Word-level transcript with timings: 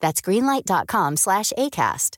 That's 0.00 0.20
greenlight.com 0.20 1.16
slash 1.16 1.52
ACAST. 1.58 2.16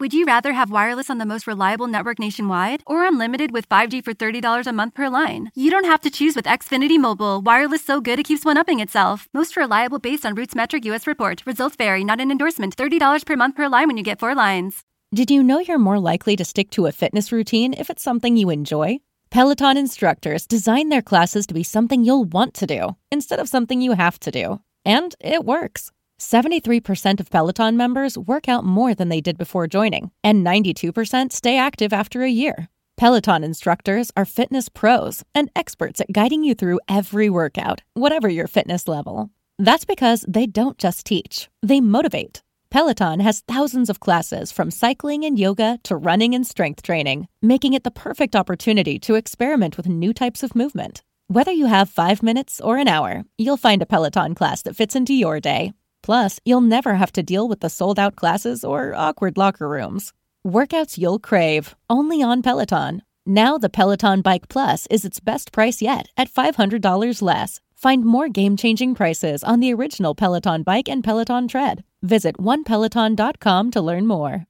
Would 0.00 0.14
you 0.14 0.26
rather 0.26 0.52
have 0.52 0.70
wireless 0.70 1.10
on 1.10 1.18
the 1.18 1.26
most 1.26 1.48
reliable 1.48 1.88
network 1.88 2.20
nationwide 2.20 2.84
or 2.86 3.04
unlimited 3.04 3.50
with 3.50 3.68
5G 3.68 4.04
for 4.04 4.14
$30 4.14 4.68
a 4.68 4.72
month 4.72 4.94
per 4.94 5.08
line? 5.08 5.50
You 5.56 5.72
don't 5.72 5.86
have 5.86 6.00
to 6.02 6.10
choose 6.10 6.36
with 6.36 6.44
Xfinity 6.44 7.00
Mobile. 7.00 7.40
Wireless 7.40 7.84
so 7.84 8.00
good 8.00 8.20
it 8.20 8.24
keeps 8.24 8.44
one 8.44 8.56
upping 8.56 8.78
itself. 8.78 9.26
Most 9.34 9.56
reliable 9.56 9.98
based 9.98 10.24
on 10.24 10.36
Roots 10.36 10.54
Metric 10.54 10.84
US 10.84 11.08
report. 11.08 11.42
Results 11.46 11.74
vary, 11.74 12.04
not 12.04 12.20
an 12.20 12.30
endorsement. 12.30 12.76
$30 12.76 13.26
per 13.26 13.34
month 13.34 13.56
per 13.56 13.68
line 13.68 13.88
when 13.88 13.96
you 13.96 14.04
get 14.04 14.20
four 14.20 14.36
lines. 14.36 14.84
Did 15.12 15.32
you 15.32 15.42
know 15.42 15.58
you're 15.58 15.78
more 15.78 15.98
likely 15.98 16.36
to 16.36 16.44
stick 16.44 16.70
to 16.72 16.86
a 16.86 16.92
fitness 16.92 17.32
routine 17.32 17.74
if 17.74 17.90
it's 17.90 18.02
something 18.02 18.36
you 18.36 18.50
enjoy? 18.50 19.00
Peloton 19.30 19.76
instructors 19.76 20.46
design 20.46 20.90
their 20.90 21.02
classes 21.02 21.46
to 21.48 21.54
be 21.54 21.64
something 21.64 22.04
you'll 22.04 22.24
want 22.24 22.54
to 22.54 22.68
do 22.68 22.96
instead 23.10 23.40
of 23.40 23.48
something 23.48 23.80
you 23.80 23.92
have 23.92 24.20
to 24.20 24.30
do. 24.30 24.60
And 24.84 25.14
it 25.20 25.44
works. 25.44 25.90
73% 26.18 27.20
of 27.20 27.30
Peloton 27.30 27.76
members 27.76 28.18
work 28.18 28.48
out 28.48 28.64
more 28.64 28.94
than 28.94 29.08
they 29.08 29.20
did 29.20 29.38
before 29.38 29.66
joining, 29.66 30.10
and 30.24 30.44
92% 30.44 31.32
stay 31.32 31.56
active 31.56 31.92
after 31.92 32.22
a 32.22 32.30
year. 32.30 32.68
Peloton 32.96 33.44
instructors 33.44 34.10
are 34.16 34.24
fitness 34.24 34.68
pros 34.68 35.22
and 35.32 35.50
experts 35.54 36.00
at 36.00 36.10
guiding 36.12 36.42
you 36.42 36.54
through 36.54 36.80
every 36.88 37.30
workout, 37.30 37.82
whatever 37.94 38.28
your 38.28 38.48
fitness 38.48 38.88
level. 38.88 39.30
That's 39.60 39.84
because 39.84 40.24
they 40.26 40.46
don't 40.46 40.78
just 40.78 41.06
teach, 41.06 41.48
they 41.62 41.80
motivate. 41.80 42.42
Peloton 42.70 43.20
has 43.20 43.40
thousands 43.48 43.88
of 43.88 44.00
classes 44.00 44.52
from 44.52 44.70
cycling 44.70 45.24
and 45.24 45.38
yoga 45.38 45.78
to 45.84 45.96
running 45.96 46.34
and 46.34 46.46
strength 46.46 46.82
training, 46.82 47.28
making 47.40 47.72
it 47.72 47.82
the 47.82 47.90
perfect 47.90 48.36
opportunity 48.36 48.98
to 48.98 49.14
experiment 49.14 49.76
with 49.76 49.86
new 49.86 50.12
types 50.12 50.42
of 50.42 50.54
movement. 50.54 51.02
Whether 51.30 51.52
you 51.52 51.66
have 51.66 51.90
five 51.90 52.22
minutes 52.22 52.58
or 52.58 52.78
an 52.78 52.88
hour, 52.88 53.22
you'll 53.36 53.58
find 53.58 53.82
a 53.82 53.86
Peloton 53.86 54.34
class 54.34 54.62
that 54.62 54.76
fits 54.76 54.96
into 54.96 55.12
your 55.12 55.40
day. 55.40 55.74
Plus, 56.02 56.40
you'll 56.46 56.62
never 56.62 56.94
have 56.94 57.12
to 57.12 57.22
deal 57.22 57.46
with 57.48 57.60
the 57.60 57.68
sold 57.68 57.98
out 57.98 58.16
classes 58.16 58.64
or 58.64 58.94
awkward 58.94 59.36
locker 59.36 59.68
rooms. 59.68 60.14
Workouts 60.46 60.96
you'll 60.96 61.18
crave, 61.18 61.76
only 61.90 62.22
on 62.22 62.40
Peloton. 62.40 63.02
Now, 63.26 63.58
the 63.58 63.68
Peloton 63.68 64.22
Bike 64.22 64.48
Plus 64.48 64.86
is 64.90 65.04
its 65.04 65.20
best 65.20 65.52
price 65.52 65.82
yet 65.82 66.08
at 66.16 66.30
$500 66.30 67.20
less. 67.20 67.60
Find 67.74 68.06
more 68.06 68.30
game 68.30 68.56
changing 68.56 68.94
prices 68.94 69.44
on 69.44 69.60
the 69.60 69.74
original 69.74 70.14
Peloton 70.14 70.62
Bike 70.62 70.88
and 70.88 71.04
Peloton 71.04 71.46
Tread. 71.46 71.84
Visit 72.00 72.38
onepeloton.com 72.38 73.70
to 73.72 73.82
learn 73.82 74.06
more. 74.06 74.46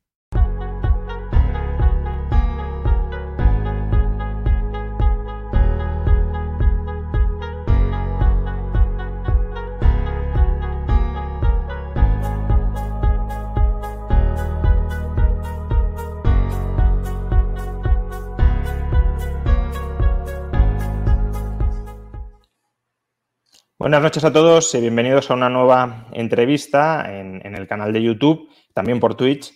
Buenas 23.89 24.03
noches 24.03 24.25
a 24.25 24.33
todos 24.35 24.75
y 24.75 24.83
bienvenidos 24.83 25.31
a 25.31 25.35
una 25.35 25.49
nueva 25.49 26.09
entrevista 26.13 27.11
en, 27.11 27.57
el 27.57 27.67
canal 27.67 27.91
de 27.91 28.03
YouTube, 28.03 28.51
también 28.75 29.01
por 29.01 29.15
Twitch, 29.15 29.55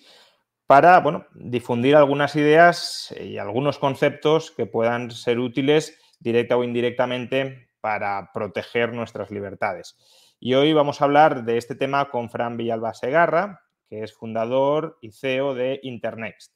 para 0.67 1.01
bueno, 1.01 1.27
difundir 1.35 1.97
algunas 1.97 2.35
ideas 2.35 3.15
y 3.21 3.37
algunos 3.37 3.79
conceptos 3.79 4.51
que 4.51 4.65
puedan 4.65 5.11
ser 5.11 5.39
útiles 5.39 6.01
directa 6.19 6.57
o 6.57 6.65
indirectamente 6.65 7.69
para 7.83 8.31
proteger 8.33 8.95
nuestras 8.95 9.31
libertades. 9.31 9.99
Y 10.41 10.55
hoy 10.55 10.73
vamos 10.73 11.03
a 11.03 11.05
hablar 11.05 11.45
de 11.45 11.59
este 11.59 11.75
tema 11.75 12.09
con 12.09 12.31
Fran 12.31 12.57
Villalba 12.57 12.95
Segarra, 12.95 13.61
que 13.87 14.03
es 14.03 14.15
fundador 14.15 14.97
y 15.03 15.13
CEO 15.13 15.55
de 15.55 15.79
Internext, 15.83 16.55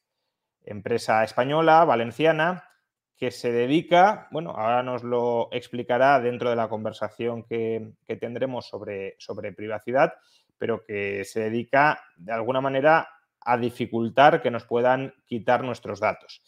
empresa 0.64 1.24
española, 1.24 1.84
valenciana, 1.84 2.70
que 3.16 3.30
se 3.30 3.50
dedica, 3.50 4.28
bueno, 4.30 4.50
ahora 4.50 4.82
nos 4.82 5.02
lo 5.02 5.48
explicará 5.52 6.20
dentro 6.20 6.50
de 6.50 6.56
la 6.56 6.68
conversación 6.68 7.44
que, 7.44 7.92
que, 8.06 8.16
tendremos 8.16 8.68
sobre, 8.68 9.16
sobre 9.18 9.52
privacidad, 9.52 10.14
pero 10.58 10.84
que 10.84 11.24
se 11.24 11.40
dedica 11.40 12.00
de 12.16 12.32
alguna 12.32 12.60
manera 12.60 13.08
a 13.40 13.56
dificultar 13.56 14.42
que 14.42 14.50
nos 14.50 14.64
puedan 14.64 15.14
quitar 15.24 15.64
nuestros 15.64 16.00
datos. 16.00 16.42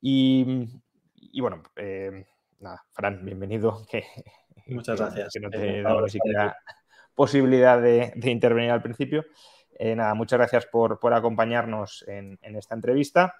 Y, 0.00 0.66
y 1.14 1.40
bueno, 1.40 1.62
eh, 1.76 2.26
nada, 2.58 2.84
Fran, 2.90 3.24
bienvenido. 3.24 3.86
Que, 3.90 4.04
Muchas 4.66 5.00
gracias. 5.00 5.32
Que 5.32 5.40
no 5.40 5.50
te 5.50 5.78
he 5.78 5.82
dado 5.82 6.08
siquiera 6.08 6.56
posibilidad 7.14 7.80
de, 7.80 8.12
de, 8.16 8.30
intervenir 8.30 8.70
al 8.70 8.82
principio. 8.82 9.24
Eh, 9.78 9.94
nada, 9.94 10.14
muchas 10.14 10.38
gracias 10.38 10.66
por, 10.66 10.98
por 10.98 11.12
acompañarnos 11.12 12.04
en, 12.08 12.38
en, 12.42 12.56
esta 12.56 12.74
entrevista. 12.74 13.34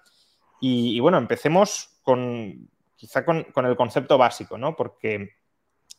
Y, 0.63 0.99
bueno, 0.99 1.17
empecemos 1.17 1.89
con 2.03 2.69
quizá 2.95 3.25
con, 3.25 3.43
con 3.45 3.65
el 3.65 3.75
concepto 3.75 4.19
básico, 4.19 4.59
¿no? 4.59 4.75
Porque, 4.75 5.31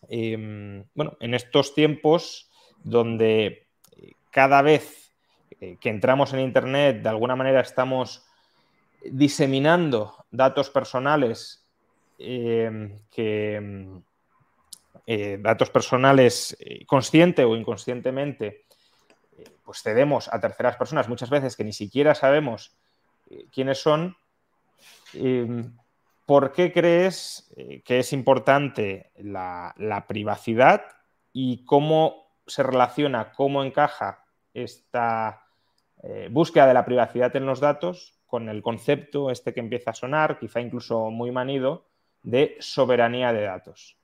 eh, 0.09 0.85
bueno, 0.95 1.17
en 1.19 1.35
estos 1.35 1.75
tiempos 1.75 2.49
donde 2.85 3.67
cada 4.31 4.63
vez 4.63 5.13
que 5.81 5.89
entramos 5.91 6.33
en 6.33 6.41
Internet, 6.41 7.03
de 7.03 7.09
alguna 7.09 7.37
manera 7.37 7.61
estamos 7.61 8.25
diseminando 9.05 10.25
datos 10.31 10.71
personales 10.71 11.69
eh, 12.19 12.99
que 13.11 14.01
eh, 15.07 15.39
datos 15.41 15.71
personales 15.71 16.57
consciente 16.87 17.45
o 17.45 17.57
inconscientemente 17.57 18.65
pues 19.65 19.83
cedemos 19.83 20.33
a 20.33 20.41
terceras 20.41 20.77
personas 20.77 21.09
muchas 21.09 21.31
veces 21.31 21.57
que 21.57 21.65
ni 21.65 21.73
siquiera 21.73 22.15
sabemos 22.15 22.77
quiénes 23.51 23.79
son 23.79 24.11
eh, 24.11 24.22
¿por 26.27 26.53
qué 26.53 26.73
crees 26.73 27.53
que 27.85 27.99
es 27.99 28.13
importante 28.13 29.13
la, 29.17 30.05
privacidad 30.09 30.83
y 31.33 31.65
cómo 31.65 32.27
se 32.47 32.63
relaciona, 32.63 33.33
cómo 33.33 33.65
encaja 33.65 34.25
esta 34.55 35.43
eh, 36.03 36.29
búsqueda 36.31 36.67
de 36.67 36.75
la 36.75 36.85
privacidad 36.85 37.35
en 37.37 37.47
los 37.47 37.61
datos 37.61 38.19
con 38.27 38.49
el 38.49 38.63
concepto 38.63 39.31
este 39.31 39.53
que 39.53 39.61
empieza 39.61 39.91
a 39.91 39.95
sonar, 39.95 40.39
quizá 40.39 40.61
incluso 40.61 41.11
muy 41.11 41.31
manido, 41.31 41.87
de 42.23 42.57
soberanía 42.61 43.33
de 43.33 43.43
datos? 43.43 43.97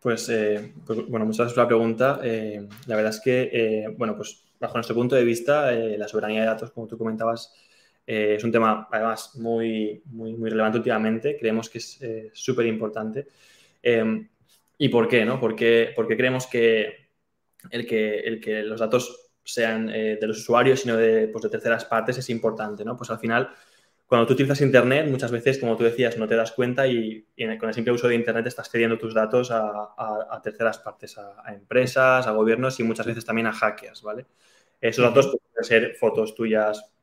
Pues, 0.00 0.28
eh, 0.28 0.74
pues 0.84 1.08
bueno, 1.08 1.24
muchas 1.24 1.38
gracias 1.38 1.54
por 1.54 1.64
la 1.64 1.68
pregunta. 1.68 2.20
Eh, 2.22 2.68
la 2.86 2.96
verdad 2.96 3.10
es 3.10 3.20
que, 3.20 3.50
eh, 3.52 3.94
bueno, 3.96 4.14
pues 4.16 4.44
bajo 4.60 4.74
nuestro 4.74 4.94
punto 4.94 5.14
de 5.16 5.24
vista, 5.24 5.70
la 5.72 6.08
soberanía 6.08 6.40
de 6.40 6.46
datos, 6.46 6.70
como 6.72 6.86
tú 6.86 6.98
comentabas, 6.98 7.54
eh, 8.06 8.34
es 8.36 8.44
un 8.44 8.52
tema, 8.52 8.88
además, 8.90 9.34
muy, 9.36 10.02
muy, 10.06 10.34
muy 10.34 10.50
relevante 10.50 10.78
últimamente. 10.78 11.36
Creemos 11.38 11.70
que 11.70 11.78
es 11.78 12.00
eh, 12.02 12.30
súper 12.32 12.66
importante. 12.66 13.26
Eh, 13.82 14.26
¿Y 14.78 14.88
por 14.88 15.08
qué? 15.08 15.24
No? 15.24 15.40
Porque, 15.40 15.92
porque 15.94 16.16
creemos 16.16 16.46
que 16.46 17.08
el, 17.70 17.86
que 17.86 18.20
el 18.20 18.40
que 18.40 18.62
los 18.62 18.80
datos 18.80 19.30
sean 19.44 19.86
de 19.86 20.26
los 20.26 20.38
usuarios, 20.38 20.80
sino 20.80 20.96
de, 20.96 21.28
pues, 21.28 21.42
de 21.42 21.50
terceras 21.50 21.84
partes, 21.84 22.18
es 22.18 22.30
importante. 22.30 22.84
¿no? 22.84 22.96
Pues 22.96 23.10
al 23.10 23.18
final, 23.18 23.50
cuando 24.06 24.26
tú 24.26 24.32
utilizas 24.32 24.60
Internet, 24.62 25.06
muchas 25.08 25.30
veces, 25.30 25.58
como 25.58 25.76
tú 25.76 25.84
decías, 25.84 26.16
no 26.16 26.26
te 26.26 26.34
das 26.34 26.52
cuenta 26.52 26.86
y, 26.86 27.26
y 27.36 27.58
con 27.58 27.68
el 27.68 27.74
simple 27.74 27.92
uso 27.92 28.08
de 28.08 28.14
Internet 28.14 28.46
estás 28.46 28.70
cediendo 28.70 28.98
tus 28.98 29.14
datos 29.14 29.50
a, 29.50 29.68
a, 29.96 30.28
a 30.30 30.42
terceras 30.42 30.78
partes, 30.78 31.18
a, 31.18 31.42
a, 31.44 31.54
empresas, 31.54 32.26
a 32.26 32.32
gobiernos 32.32 32.80
y 32.80 32.84
muchas 32.84 33.06
veces 33.06 33.24
también 33.24 33.46
a 33.46 33.52
hackers, 33.52 34.02
¿vale? 34.02 34.26
Esos 34.80 35.04
datos 35.04 35.26
pueden 35.26 35.64
ser 35.64 35.96
fotos 35.96 36.34
tuyas 36.34 36.93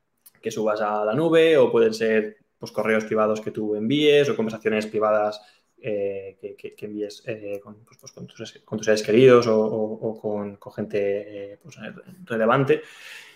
que 0.42 0.52
subas 0.52 0.82
a 0.82 1.06
la 1.06 1.14
nube 1.14 1.58
o 1.58 1.72
pueden 1.72 1.94
ser 1.94 2.38
pues, 2.58 2.72
correos 2.72 3.06
privados 3.06 3.42
que 3.42 3.52
tú 3.52 3.76
envíes 3.76 4.30
o 4.30 4.36
conversaciones 4.36 4.86
privadas 4.88 5.42
que, 5.82 6.76
envíes 6.82 7.24
con, 7.64 7.84
pues, 7.86 7.98
pues, 8.00 8.12
con, 8.12 8.28
tus, 8.28 8.86
seres 8.86 9.02
queridos 9.02 9.48
o, 9.50 10.20
con, 10.22 10.74
gente 10.76 11.58
pues, 11.64 11.76
relevante. 12.26 12.84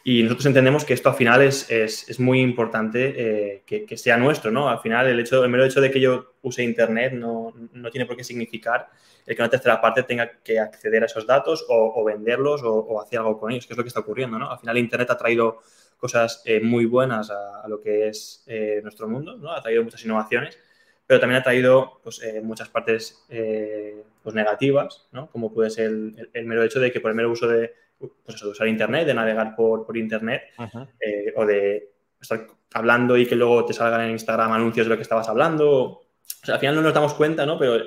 Y 0.03 0.21
nosotros 0.21 0.45
entendemos 0.45 0.85
que 0.85 0.93
esto 0.93 1.09
al 1.09 1.15
final 1.15 1.41
es, 1.41 1.71
es, 1.71 2.19
muy 2.19 2.39
importante 2.39 3.63
que, 3.65 3.97
sea 3.97 4.17
nuestro, 4.17 4.51
¿no? 4.51 4.69
Al 4.69 4.79
final 4.79 5.07
el, 5.07 5.19
hecho, 5.19 5.43
el 5.43 5.49
mero 5.49 5.65
hecho 5.65 5.81
de 5.81 5.89
que 5.89 5.99
yo 5.99 6.35
use 6.43 6.63
Internet 6.63 7.13
no, 7.13 7.51
no 7.73 7.89
tiene 7.89 8.05
por 8.05 8.15
qué 8.15 8.23
significar 8.23 8.89
el 9.25 9.35
que 9.35 9.41
una 9.41 9.49
tercera 9.49 9.81
parte 9.81 10.03
tenga 10.03 10.29
que 10.43 10.59
acceder 10.59 11.03
a 11.03 11.07
esos 11.07 11.25
datos 11.25 11.65
o, 11.67 12.03
venderlos 12.03 12.61
o, 12.63 13.01
hacer 13.01 13.19
algo 13.19 13.39
con 13.39 13.51
ellos, 13.51 13.65
que 13.65 13.73
es 13.73 13.77
lo 13.77 13.83
que 13.83 13.87
está 13.87 14.01
ocurriendo, 14.01 14.37
¿no? 14.37 14.51
Al 14.51 14.59
final 14.59 14.77
Internet 14.77 15.09
ha 15.09 15.17
traído 15.17 15.61
cosas 16.05 16.43
eh, 16.45 16.61
muy 16.61 16.85
buenas 16.85 17.31
a, 17.31 17.67
lo 17.67 17.81
que 17.81 18.07
es 18.07 18.43
eh, 18.45 18.79
nuestro 18.83 19.07
mundo, 19.07 19.37
¿no? 19.37 19.51
Ha 19.51 19.61
traído 19.63 19.83
muchas 19.83 20.05
innovaciones, 20.05 20.55
pero 21.07 21.19
también 21.19 21.41
ha 21.41 21.43
traído 21.43 21.99
pues, 22.03 22.21
eh, 22.21 22.41
muchas 22.41 22.69
partes 22.69 23.25
pues, 23.27 24.35
negativas, 24.35 25.07
¿no? 25.11 25.31
Como 25.31 25.51
puede 25.51 25.71
ser 25.71 25.85
el, 26.33 26.45
mero 26.45 26.61
hecho 26.61 26.79
de 26.79 26.91
que 26.91 26.99
por 26.99 27.09
el 27.09 27.17
mero 27.17 27.31
uso 27.31 27.47
de, 27.47 27.73
pues 27.97 28.39
de 28.39 28.47
usar 28.47 28.67
Internet, 28.67 29.07
de 29.07 29.15
navegar 29.15 29.55
por, 29.55 29.83
por 29.83 29.97
Internet 29.97 30.43
o 31.35 31.43
de 31.43 31.89
estar 32.21 32.45
hablando 32.75 33.17
y 33.17 33.25
que 33.25 33.35
luego 33.35 33.65
te 33.65 33.73
salgan 33.73 34.01
en 34.01 34.11
Instagram 34.11 34.51
anuncios 34.51 34.85
de 34.85 34.91
lo 34.91 34.97
que 34.97 35.03
estabas 35.03 35.27
hablando. 35.27 35.71
O 35.71 36.05
sea, 36.43 36.55
al 36.55 36.59
final 36.59 36.75
no 36.75 36.83
nos 36.83 36.93
damos 36.93 37.15
cuenta, 37.15 37.47
¿no? 37.47 37.57
Pero 37.57 37.83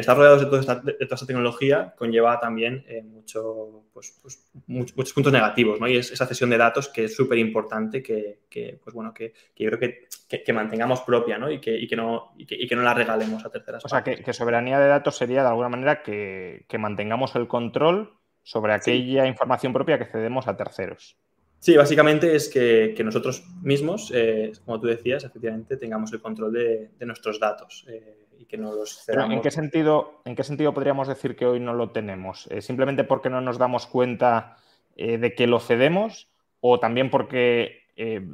estar 0.00 0.16
rodeados 0.16 0.40
de 0.40 0.46
toda 0.46 0.60
esta, 0.60 0.74
de 0.76 0.92
toda 0.92 1.14
esta 1.14 1.26
tecnología 1.26 1.94
conlleva 1.96 2.38
también 2.38 2.84
eh, 2.86 3.02
mucho, 3.02 3.84
pues, 3.92 4.18
pues, 4.20 4.44
muchos 4.66 5.12
puntos 5.12 5.32
negativos, 5.32 5.80
¿no? 5.80 5.88
Y 5.88 5.96
es 5.96 6.10
esa 6.10 6.26
cesión 6.26 6.50
de 6.50 6.58
datos 6.58 6.88
que 6.88 7.04
es 7.04 7.16
súper 7.16 7.38
importante 7.38 8.02
que, 8.02 8.40
que, 8.48 8.78
pues 8.82 8.94
bueno, 8.94 9.14
que, 9.14 9.32
que 9.54 9.64
yo 9.64 9.70
creo 9.70 9.80
que, 9.80 10.42
que, 10.44 10.52
mantengamos 10.52 11.00
propia, 11.00 11.38
¿no? 11.38 11.50
Y 11.50 11.60
que, 11.60 11.76
y 11.76 11.86
que, 11.86 11.96
no, 11.96 12.32
y 12.36 12.66
que, 12.66 12.76
no 12.76 12.82
la 12.82 12.94
regalemos 12.94 13.44
a 13.44 13.50
terceras 13.50 13.84
O 13.84 13.88
sea, 13.88 14.02
que, 14.02 14.32
soberanía 14.32 14.78
de 14.78 14.88
datos 14.88 15.16
sería 15.16 15.42
de 15.42 15.48
alguna 15.48 15.68
manera 15.68 16.02
que, 16.02 16.66
mantengamos 16.78 17.34
el 17.36 17.48
control 17.48 18.12
sobre 18.42 18.74
aquella 18.74 19.26
información 19.26 19.72
propia 19.72 19.98
que 19.98 20.04
cedemos 20.04 20.46
a 20.46 20.56
terceros. 20.56 21.16
Sí, 21.58 21.74
básicamente 21.76 22.36
es 22.36 22.48
que, 22.48 22.94
nosotros 23.02 23.44
mismos, 23.62 24.12
eh, 24.14 24.52
como 24.64 24.78
tú 24.78 24.88
decías, 24.88 25.24
efectivamente, 25.24 25.76
tengamos 25.76 26.12
el 26.12 26.20
control 26.20 26.52
de, 26.52 26.90
nuestros 27.06 27.40
datos. 27.40 27.86
Eh, 27.88 28.25
y 28.38 28.46
que 28.46 28.56
no 28.56 28.72
los 28.72 29.08
¿en 29.08 29.40
qué, 29.40 29.50
sentido, 29.50 30.20
¿En 30.24 30.34
qué 30.34 30.44
sentido 30.44 30.74
podríamos 30.74 31.08
decir 31.08 31.36
que 31.36 31.46
hoy 31.46 31.60
no 31.60 31.74
lo 31.74 31.90
tenemos? 31.90 32.46
Eh, 32.50 32.60
¿Simplemente 32.60 33.04
porque 33.04 33.30
no 33.30 33.40
nos 33.40 33.58
damos 33.58 33.86
cuenta 33.86 34.56
eh, 34.96 35.18
de 35.18 35.34
que 35.34 35.46
lo 35.46 35.60
cedemos 35.60 36.28
o 36.60 36.78
también 36.78 37.10
porque 37.10 37.84
eh, 37.96 38.26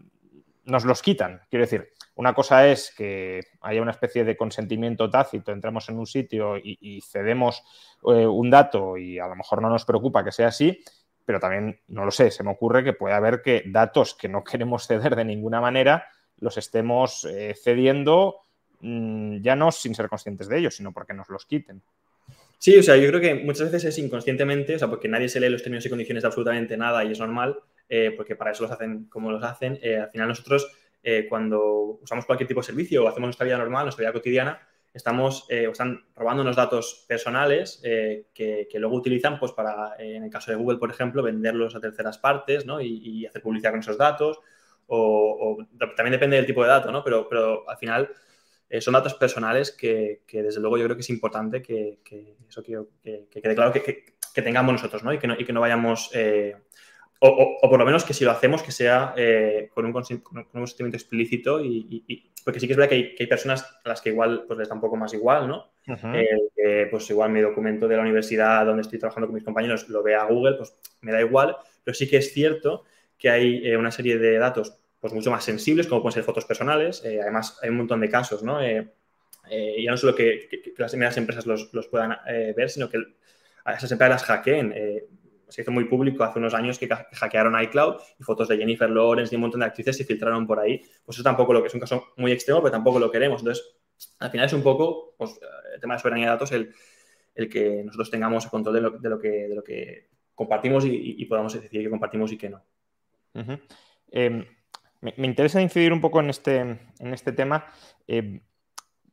nos 0.65 0.85
los 0.85 1.03
quitan? 1.03 1.43
Quiero 1.51 1.65
decir, 1.65 1.91
una 2.15 2.35
cosa 2.35 2.67
es 2.69 2.95
que 2.97 3.41
haya 3.61 3.83
una 3.83 3.93
especie 3.93 4.25
de 4.25 4.37
consentimiento 4.37 5.09
tácito, 5.09 5.53
entramos 5.53 5.89
en 5.89 5.99
un 5.99 6.07
sitio 6.07 6.57
y, 6.57 7.01
cedemos 7.03 7.63
un 8.03 8.51
dato 8.51 8.97
y 8.99 9.19
a 9.19 9.29
lo 9.29 9.37
mejor 9.37 9.63
no 9.63 9.71
nos 9.71 9.85
preocupa 9.85 10.25
que 10.25 10.33
sea 10.33 10.49
así, 10.49 10.83
pero 11.25 11.41
también, 11.41 11.81
no 11.89 12.05
lo 12.05 12.11
sé, 12.11 12.31
se 12.31 12.43
me 12.43 12.51
ocurre 12.51 12.85
que 12.85 12.93
puede 12.93 13.15
haber 13.15 13.41
que 13.43 13.63
datos 13.67 14.15
que 14.15 14.29
no 14.29 14.45
queremos 14.45 14.87
ceder 14.87 15.17
de 15.17 15.25
ninguna 15.25 15.61
manera 15.61 16.07
los 16.37 16.59
estemos 16.59 17.27
cediendo 17.63 18.41
ya 18.83 19.57
no 19.57 19.71
sin 19.71 19.95
ser 19.95 20.09
conscientes 20.09 20.49
de 20.49 20.59
ellos, 20.59 20.75
sino 20.75 20.93
porque 20.93 21.15
nos 21.15 21.29
los 21.29 21.47
quiten. 21.47 21.83
Sí, 22.63 22.79
o 22.79 22.83
sea, 22.85 22.97
yo 22.97 23.09
creo 23.09 23.21
que 23.21 23.35
muchas 23.35 23.73
veces 23.73 23.87
es 23.87 23.99
inconscientemente, 23.99 24.77
o 24.77 24.79
sea, 24.79 24.89
porque 24.89 25.09
nadie 25.09 25.29
se 25.29 25.41
lee 25.41 25.49
los 25.49 25.65
términos 25.65 25.85
y 25.85 25.89
condiciones 25.89 26.23
de 26.23 26.29
absolutamente 26.29 26.77
nada 26.77 27.05
y 27.05 27.11
es 27.11 27.19
normal, 27.19 27.59
eh, 27.89 28.13
porque 28.17 28.37
para 28.37 28.53
eso 28.53 28.63
los 28.63 28.71
hacen 28.71 29.07
como 29.07 29.33
los 29.33 29.43
hacen. 29.43 29.81
Eh, 29.83 29.99
al 29.99 30.11
final 30.11 30.29
nosotros, 30.29 30.71
eh, 31.03 31.27
cuando 31.29 31.99
usamos 32.01 32.25
cualquier 32.25 32.47
tipo 32.47 32.61
de 32.61 32.67
servicio 32.67 33.03
o 33.03 33.09
hacemos 33.09 33.27
nuestra 33.27 33.47
vida 33.47 33.59
normal, 33.59 33.87
nuestra 33.87 34.03
vida 34.03 34.13
cotidiana, 34.13 34.61
estamos 34.95 35.49
o 35.51 35.73
están 35.73 36.05
robando 36.15 36.43
unos 36.43 36.55
datos 36.55 37.05
personales 37.09 37.81
que, 37.83 38.69
luego 38.75 38.95
utilizan, 38.95 39.41
pues 39.41 39.51
para, 39.53 39.95
en 39.99 40.23
el 40.23 40.31
caso 40.31 40.53
de 40.53 40.57
Google, 40.57 40.79
por 40.79 40.91
ejemplo, 40.91 41.21
venderlos 41.21 41.75
a 41.75 41.81
terceras 41.81 42.19
partes 42.19 42.65
¿no? 42.65 42.81
y, 42.81 43.27
hacer 43.27 43.43
publicidad 43.43 43.71
con 43.71 43.81
esos 43.81 43.99
datos. 43.99 44.39
O, 44.87 45.67
también 45.97 46.13
depende 46.13 46.37
del 46.37 46.47
tipo 46.47 46.63
de 46.63 46.69
dato, 46.69 46.93
¿no? 46.93 47.03
Pero, 47.03 47.27
pero 47.29 47.69
al 47.69 47.79
final 47.79 48.09
eh, 48.73 48.81
son 48.81 48.95
datos 48.95 49.13
personales 49.13 49.71
que, 49.71 50.23
desde 50.33 50.59
luego 50.59 50.79
yo 50.79 50.85
creo 50.85 50.97
que 50.97 51.03
es 51.03 51.11
importante 51.11 51.61
que, 51.61 51.99
eso 52.49 52.63
que, 52.63 53.27
quede 53.31 53.55
claro 53.55 53.71
que, 53.71 54.15
tengamos 54.33 54.73
nosotros, 54.73 55.05
¿no? 55.05 55.13
Y 55.13 55.19
que 55.19 55.27
no, 55.27 55.35
y 55.39 55.45
que 55.45 55.53
no 55.53 55.61
vayamos, 55.61 56.11
eh, 56.15 56.57
o, 57.19 57.59
por 57.61 57.79
lo 57.79 57.85
menos 57.85 58.03
que 58.03 58.15
si 58.15 58.25
lo 58.25 58.31
hacemos, 58.31 58.63
que 58.63 58.73
sea 58.73 59.13
eh, 59.15 59.69
con, 59.75 59.85
un 59.85 59.93
consentimiento 59.93 60.97
explícito 60.97 61.63
y, 61.63 62.33
porque 62.43 62.61
sí 62.61 62.67
que 62.67 62.73
es 62.73 62.79
verdad 62.79 62.89
que 62.89 63.15
hay, 63.21 63.27
personas 63.27 63.79
a 63.85 63.91
las 63.91 64.01
que 64.01 64.09
igual 64.09 64.45
pues 64.47 64.59
les 64.59 64.71
da 64.71 64.75
un 64.75 64.81
poco 64.81 64.97
más 64.97 65.13
igual, 65.13 65.49
¿no? 65.49 65.71
pues 66.91 67.11
igual 67.11 67.31
mi 67.31 67.43
documento 67.43 67.87
de 67.87 67.97
la 67.97 68.03
universidad 68.03 68.65
donde 68.65 68.81
estoy 68.81 68.99
trabajando 68.99 69.27
con 69.27 69.35
mis 69.35 69.45
compañeros 69.45 69.87
lo 69.91 70.03
vea 70.03 70.25
Google, 70.25 70.57
pues 70.57 70.75
me 71.03 71.13
da 71.13 71.21
igual, 71.21 71.57
pero 71.85 71.95
sí 71.95 72.09
que 72.09 72.17
es 72.17 72.33
cierto 72.33 72.85
que 73.19 73.29
hay 73.29 73.75
una 73.75 73.91
serie 73.91 74.17
de 74.17 74.39
datos 74.39 74.82
pues 75.03 75.13
mucho 75.13 75.33
más 75.33 75.43
sensibles, 75.43 75.89
como 75.89 76.01
pueden 76.01 76.15
ser 76.15 76.23
fotos 76.23 76.45
personales. 76.45 77.05
Eh, 77.05 77.21
además, 77.21 77.59
hay 77.61 77.71
un 77.71 77.79
montón 77.79 78.01
de 78.01 78.09
casos, 78.09 78.45
¿no? 78.45 78.63
Eh, 78.63 78.89
eh, 79.51 79.83
ya 79.83 79.91
no 79.91 79.97
solo 79.97 80.15
que, 80.15 80.49
las 80.79 80.93
primeras 80.93 81.17
empresas 81.17 81.45
los, 81.45 81.89
puedan 81.89 82.17
ver, 82.25 82.71
sino 82.71 82.89
que 82.89 82.99
a 83.65 83.75
esas 83.75 83.91
empresas 83.91 84.21
las 84.21 84.23
hackeen. 84.23 84.73
se 85.49 85.63
hizo 85.63 85.73
muy 85.73 85.87
público 85.87 86.23
hace 86.23 86.39
unos 86.39 86.55
años 86.55 86.79
que 86.79 86.89
hackearon 86.89 87.61
iCloud 87.65 87.97
y 88.21 88.23
fotos 88.23 88.47
de 88.47 88.57
Jennifer 88.57 88.89
Lawrence 88.89 89.35
y 89.35 89.37
un 89.37 89.43
montón 89.43 89.59
de 89.59 89.67
actrices 89.67 89.97
se 89.97 90.05
filtraron 90.05 90.47
por 90.47 90.61
ahí. 90.61 90.81
Pues 91.05 91.17
eso 91.17 91.25
tampoco 91.25 91.53
lo 91.53 91.63
que 91.63 91.67
es 91.67 91.75
un 91.75 91.81
caso 91.81 92.13
muy 92.17 92.31
extremo, 92.31 92.61
pero 92.63 92.71
tampoco 92.71 93.01
lo 93.01 93.11
queremos. 93.11 93.41
Entonces, 93.41 93.75
al 94.21 94.31
final 94.31 94.47
es 94.47 94.53
un 94.53 94.63
poco 94.63 95.17
pues, 95.19 95.41
el 95.75 95.81
tema 95.81 95.95
de 95.95 96.01
soberanía 96.01 96.27
de 96.27 96.31
datos 96.31 96.53
el, 96.53 96.73
el 97.35 97.49
que 97.49 97.83
nosotros 97.83 98.09
tengamos 98.09 98.47
control 98.47 98.77
de 98.77 98.81
lo, 98.81 98.91
de 98.91 99.09
lo, 99.09 99.19
que, 99.19 99.29
de 99.29 99.55
lo 99.57 99.65
que 99.65 100.11
compartimos 100.33 100.85
y, 100.87 101.25
podamos 101.25 101.55
decir 101.55 101.83
que 101.83 101.91
compartimos 101.91 102.31
y 102.31 102.39
que 102.39 102.51
no. 102.51 102.63
Me, 105.03 105.27
interesa 105.27 105.61
incidir 105.61 105.93
un 105.93 106.01
poco 106.01 106.21
en 106.21 106.31
este, 106.31 106.61
en 106.61 107.13
este 107.13 107.33
tema 107.33 107.67
eh, 108.07 108.41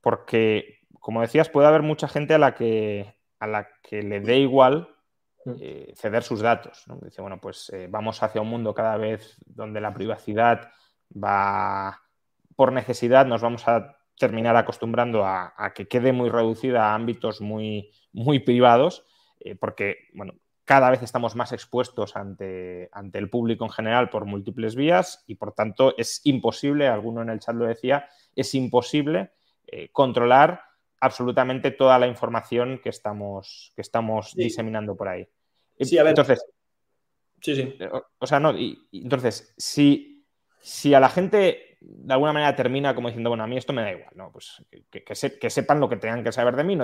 porque, 0.01 0.81
como 0.99 1.21
decías, 1.21 1.49
puede 1.49 1.67
haber 1.67 1.81
mucha 1.81 2.07
gente 2.07 2.35
a 2.35 2.37
la 2.37 2.53
que, 2.53 3.15
a 3.39 3.47
la 3.47 3.67
que 3.81 4.03
le 4.03 4.21
dé 4.21 4.37
igual 4.37 4.95
mm. 5.45 5.51
eh, 5.59 5.93
ceder 5.95 6.21
sus 6.21 6.41
datos. 6.41 6.85
Dice, 7.01 7.21
bueno, 7.21 7.41
pues 7.41 7.71
eh, 7.71 7.87
vamos 7.89 8.21
hacia 8.21 8.39
un 8.39 8.49
mundo 8.49 8.75
cada 8.75 8.97
vez 8.97 9.37
donde 9.47 9.81
la 9.81 9.93
privacidad 9.93 10.71
va 11.11 11.99
por 12.55 12.71
necesidad, 12.71 13.25
nos 13.25 13.41
vamos 13.41 13.67
a 13.67 13.97
terminar 14.17 14.55
acostumbrando 14.57 15.25
a, 15.25 15.53
a 15.57 15.73
que 15.73 15.87
quede 15.87 16.13
muy 16.13 16.29
reducida 16.29 16.91
a 16.91 16.93
ámbitos 16.93 17.41
muy, 17.41 17.91
muy 18.11 18.39
privados, 18.39 19.05
porque, 19.59 20.09
bueno, 20.13 20.33
cada 20.69 20.91
vez 20.91 21.01
estamos 21.01 21.35
más 21.35 21.51
expuestos 21.51 22.15
ante, 22.15 22.89
ante, 22.91 23.17
el 23.17 23.27
público 23.27 23.65
en 23.65 23.71
general 23.71 24.11
por 24.11 24.25
múltiples 24.25 24.75
vías 24.75 25.23
y 25.25 25.33
por 25.33 25.53
tanto 25.53 25.97
es 25.97 26.21
imposible, 26.25 26.87
alguno 26.87 27.23
en 27.23 27.31
el 27.31 27.39
chat 27.39 27.55
lo 27.55 27.65
decía, 27.65 28.07
es 28.35 28.53
imposible 28.53 29.31
eh, 29.65 29.89
controlar 29.91 30.61
absolutamente 30.99 31.71
toda 31.71 31.97
la 31.97 32.05
información 32.05 32.79
que 32.83 32.89
estamos, 32.89 33.73
que 33.75 33.81
estamos 33.81 34.35
diseminando 34.35 34.95
por 34.95 35.07
ahí. 35.07 35.27
Sí, 35.79 35.97
a 35.97 36.03
ver. 36.03 36.11
Entonces, 36.11 36.45
sí, 37.41 37.55
sí. 37.55 37.75
Eh, 37.79 37.89
o, 38.19 38.27
sea, 38.27 38.39
no, 38.39 38.55
y, 38.55 38.87
entonces, 38.91 39.55
si, 39.57 40.23
si 40.59 40.93
a 40.93 40.99
la 40.99 41.09
gente 41.09 41.68
de 41.81 42.13
alguna 42.13 42.33
manera 42.33 42.55
termina 42.55 42.93
como 42.93 43.07
diciendo, 43.07 43.29
bueno, 43.29 43.43
a 43.43 43.47
mí 43.47 43.55
esto 43.55 43.71
me 43.71 43.81
da 43.81 43.91
igual, 43.91 44.11
¿no? 44.13 44.31
Pues 44.31 44.61
que, 44.89 45.49
sepan 45.49 45.79
lo 45.79 45.87
que 45.87 45.95
tengan 45.95 46.23
que 46.23 46.31
saber 46.31 46.55
de 46.55 46.63
mí. 46.63 46.77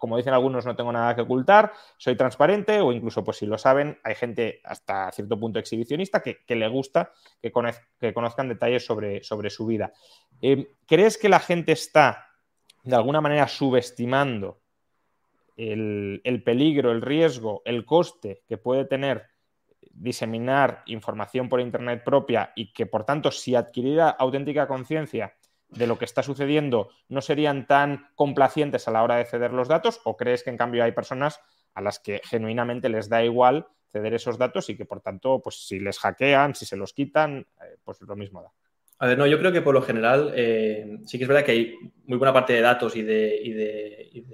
como 0.00 0.16
dicen 0.16 0.32
algunos, 0.32 0.64
no 0.64 0.74
tengo 0.74 0.90
nada 0.90 1.14
que 1.14 1.22
ocultar, 1.22 1.72
soy 1.98 2.16
transparente 2.16 2.80
o 2.80 2.92
incluso, 2.92 3.22
pues 3.22 3.36
si 3.36 3.46
lo 3.46 3.58
saben, 3.58 3.98
hay 4.02 4.14
gente 4.14 4.60
hasta 4.64 5.12
cierto 5.12 5.38
punto 5.38 5.58
exhibicionista 5.58 6.22
que, 6.22 6.44
le 6.48 6.68
gusta 6.68 7.12
que, 7.42 7.52
que, 7.98 8.14
conozcan 8.14 8.48
detalles 8.48 8.86
sobre, 8.86 9.22
sobre 9.22 9.50
su 9.50 9.66
vida. 9.66 9.92
Eh, 10.40 10.76
¿Crees 10.86 11.18
que 11.18 11.28
la 11.28 11.40
gente 11.40 11.72
está 11.72 12.28
de 12.84 12.96
alguna 12.96 13.20
manera 13.20 13.48
subestimando 13.48 14.60
el, 15.56 16.22
el 16.24 16.42
peligro, 16.42 16.90
el 16.92 17.02
riesgo, 17.02 17.60
el 17.66 17.84
coste 17.84 18.44
que 18.48 18.56
puede 18.56 18.86
tener 18.86 19.26
diseminar 19.90 20.82
información 20.86 21.48
por 21.48 21.60
Internet 21.60 22.02
propia 22.04 22.52
y 22.54 22.72
que, 22.72 22.86
por 22.86 23.04
tanto, 23.04 23.30
si 23.30 23.54
adquiriera 23.54 24.10
auténtica 24.10 24.66
conciencia 24.66 25.34
de 25.68 25.86
lo 25.86 25.98
que 25.98 26.04
está 26.04 26.22
sucediendo, 26.22 26.88
no 27.08 27.20
serían 27.20 27.66
tan 27.66 28.08
complacientes 28.14 28.88
a 28.88 28.90
la 28.90 29.02
hora 29.02 29.16
de 29.16 29.24
ceder 29.24 29.52
los 29.52 29.68
datos? 29.68 30.00
¿O 30.04 30.16
crees 30.16 30.42
que, 30.42 30.50
en 30.50 30.56
cambio, 30.56 30.84
hay 30.84 30.92
personas 30.92 31.40
a 31.74 31.80
las 31.80 31.98
que 31.98 32.20
genuinamente 32.24 32.88
les 32.88 33.08
da 33.08 33.22
igual 33.22 33.66
ceder 33.90 34.14
esos 34.14 34.38
datos 34.38 34.68
y 34.70 34.76
que, 34.76 34.84
por 34.84 35.00
tanto, 35.00 35.40
pues 35.42 35.66
si 35.66 35.80
les 35.80 35.98
hackean, 35.98 36.54
si 36.54 36.66
se 36.66 36.76
los 36.76 36.92
quitan, 36.92 37.46
eh, 37.62 37.76
pues 37.84 38.00
lo 38.02 38.16
mismo 38.16 38.42
da? 38.42 38.52
A 39.00 39.06
ver, 39.06 39.16
no, 39.16 39.26
yo 39.26 39.38
creo 39.38 39.52
que 39.52 39.62
por 39.62 39.74
lo 39.74 39.82
general 39.82 40.32
eh, 40.34 40.98
sí 41.06 41.18
que 41.18 41.24
es 41.24 41.28
verdad 41.28 41.44
que 41.44 41.52
hay 41.52 41.74
muy 42.06 42.18
buena 42.18 42.32
parte 42.32 42.52
de 42.52 42.60
datos 42.60 42.96
y 42.96 43.02
de, 43.02 44.24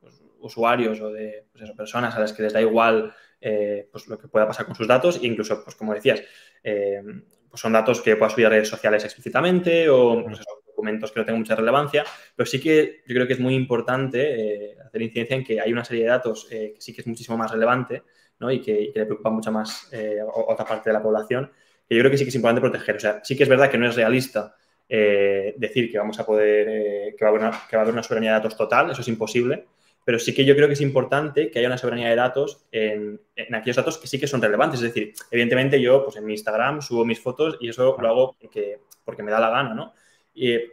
pues, 0.00 0.22
usuarios 0.38 1.00
o 1.00 1.10
de 1.10 1.46
pues 1.52 1.70
personas 1.72 2.14
a 2.14 2.20
las 2.20 2.32
que 2.32 2.44
les 2.44 2.52
da 2.52 2.60
igual 2.60 3.12
eh, 3.46 3.88
pues 3.92 4.08
lo 4.08 4.18
que 4.18 4.26
pueda 4.26 4.46
pasar 4.46 4.64
con 4.64 4.74
sus 4.74 4.88
datos, 4.88 5.20
e 5.22 5.26
incluso, 5.26 5.62
pues 5.62 5.76
como 5.76 5.92
decías, 5.92 6.22
eh, 6.62 7.02
pues 7.50 7.60
son 7.60 7.74
datos 7.74 8.00
que 8.00 8.16
puedas 8.16 8.32
subir 8.32 8.46
a 8.46 8.48
redes 8.48 8.68
sociales 8.68 9.04
explícitamente 9.04 9.88
o 9.90 10.24
pues 10.24 10.40
documentos 10.66 11.12
que 11.12 11.20
no 11.20 11.26
tengan 11.26 11.40
mucha 11.40 11.54
relevancia, 11.54 12.04
pero 12.34 12.46
sí 12.46 12.58
que 12.58 13.02
yo 13.06 13.14
creo 13.14 13.26
que 13.26 13.34
es 13.34 13.40
muy 13.40 13.54
importante 13.54 14.70
eh, 14.72 14.76
hacer 14.84 15.02
incidencia 15.02 15.36
en 15.36 15.44
que 15.44 15.60
hay 15.60 15.72
una 15.72 15.84
serie 15.84 16.04
de 16.04 16.08
datos 16.08 16.48
eh, 16.50 16.72
que 16.74 16.80
sí 16.80 16.94
que 16.94 17.02
es 17.02 17.06
muchísimo 17.06 17.36
más 17.36 17.50
relevante 17.50 18.02
¿no? 18.40 18.50
y, 18.50 18.62
que, 18.62 18.90
le 18.94 19.04
preocupa 19.04 19.28
mucho 19.28 19.52
más 19.52 19.92
a 19.92 20.24
otra 20.24 20.64
parte 20.64 20.88
de 20.88 20.94
la 20.94 21.02
población, 21.02 21.52
que 21.86 21.94
yo 21.94 22.00
creo 22.00 22.10
que 22.10 22.16
sí 22.16 22.24
que 22.24 22.30
es 22.30 22.34
importante 22.34 22.62
proteger. 22.62 22.96
O 22.96 23.00
sea, 23.00 23.20
sí 23.22 23.36
que 23.36 23.42
es 23.42 23.48
verdad 23.48 23.70
que 23.70 23.78
no 23.78 23.86
es 23.86 23.94
realista 23.94 24.56
decir 24.88 25.90
que 25.90 25.98
vamos 25.98 26.18
a 26.18 26.24
poder, 26.26 27.14
que, 27.14 27.24
va 27.24 27.28
a 27.28 27.30
haber 27.30 27.40
una, 27.42 27.50
que 27.68 27.76
va 27.76 27.82
a 27.82 27.82
haber 27.82 27.92
una 27.92 28.02
soberanía 28.02 28.30
de 28.30 28.36
datos 28.36 28.56
total, 28.56 28.90
eso 28.90 29.02
es 29.02 29.08
imposible, 29.08 29.66
pero 30.04 30.18
sí 30.18 30.34
que 30.34 30.44
yo 30.44 30.54
creo 30.54 30.66
que 30.66 30.74
es 30.74 30.80
importante 30.80 31.50
que 31.50 31.58
haya 31.58 31.68
una 31.68 31.78
soberanía 31.78 32.10
de 32.10 32.16
datos 32.16 32.64
en, 32.70 33.20
aquellos 33.52 33.76
datos 33.76 33.98
que 33.98 34.06
sí 34.06 34.20
que 34.20 34.26
son 34.26 34.42
relevantes. 34.42 34.80
Es 34.80 34.92
decir, 34.92 35.14
evidentemente 35.30 35.80
yo 35.80 36.04
pues 36.04 36.16
en 36.16 36.26
mi 36.26 36.32
Instagram 36.32 36.82
subo 36.82 37.04
mis 37.04 37.20
fotos 37.20 37.56
y 37.60 37.68
eso 37.68 37.96
lo 37.98 38.08
hago 38.08 38.36
porque, 38.38 38.80
porque 39.04 39.22
me 39.22 39.30
da 39.30 39.40
la 39.40 39.50
gana, 39.50 39.74
¿no? 39.74 39.94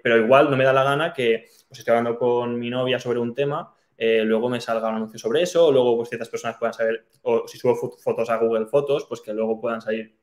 pero 0.04 0.18
igual 0.18 0.50
no 0.50 0.58
me 0.58 0.64
da 0.64 0.74
la 0.74 0.84
gana 0.84 1.14
que 1.14 1.46
pues, 1.68 1.80
estoy 1.80 1.92
hablando 1.92 2.18
con 2.18 2.58
mi 2.58 2.70
novia 2.70 3.00
sobre 3.00 3.20
un 3.20 3.36
tema, 3.36 3.74
eh, 3.96 4.24
luego 4.26 4.50
me 4.50 4.60
salga 4.60 4.90
un 4.90 4.96
anuncio 4.96 5.20
sobre 5.20 5.44
eso, 5.44 5.68
o 5.68 5.72
luego 5.72 5.98
pues, 5.98 6.10
ciertas 6.10 6.30
personas 6.30 6.58
puedan 6.58 6.74
saber, 6.74 7.06
o 7.22 7.48
si 7.48 7.60
subo 7.60 7.76
fotos 7.76 8.30
a 8.32 8.38
Google 8.38 8.66
Fotos, 8.66 9.06
pues 9.08 9.22
que 9.22 9.34
luego 9.34 9.62
puedan 9.62 9.80
salir, 9.80 10.16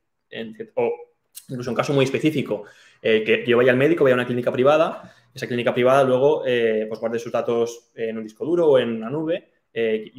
o 0.74 0.92
incluso 1.48 1.70
un 1.70 1.76
caso 1.76 1.92
muy 1.92 2.04
específico, 2.04 2.64
eh, 3.00 3.22
que 3.22 3.44
yo 3.46 3.56
vaya 3.56 3.70
al 3.70 3.78
médico, 3.78 4.02
vaya 4.02 4.14
a 4.14 4.18
una 4.18 4.26
clínica 4.26 4.50
privada, 4.50 5.14
esa 5.38 5.46
clínica 5.46 5.72
privada 5.72 6.04
luego 6.04 6.44
eh, 6.46 6.86
pues 6.88 7.00
guarde 7.00 7.18
sus 7.18 7.32
datos 7.32 7.90
en 7.94 8.18
un 8.18 8.24
disco 8.24 8.44
duro 8.44 8.68
o 8.68 8.78
en 8.78 8.96
una 8.96 9.10
nube, 9.10 9.48
eh, 9.72 10.10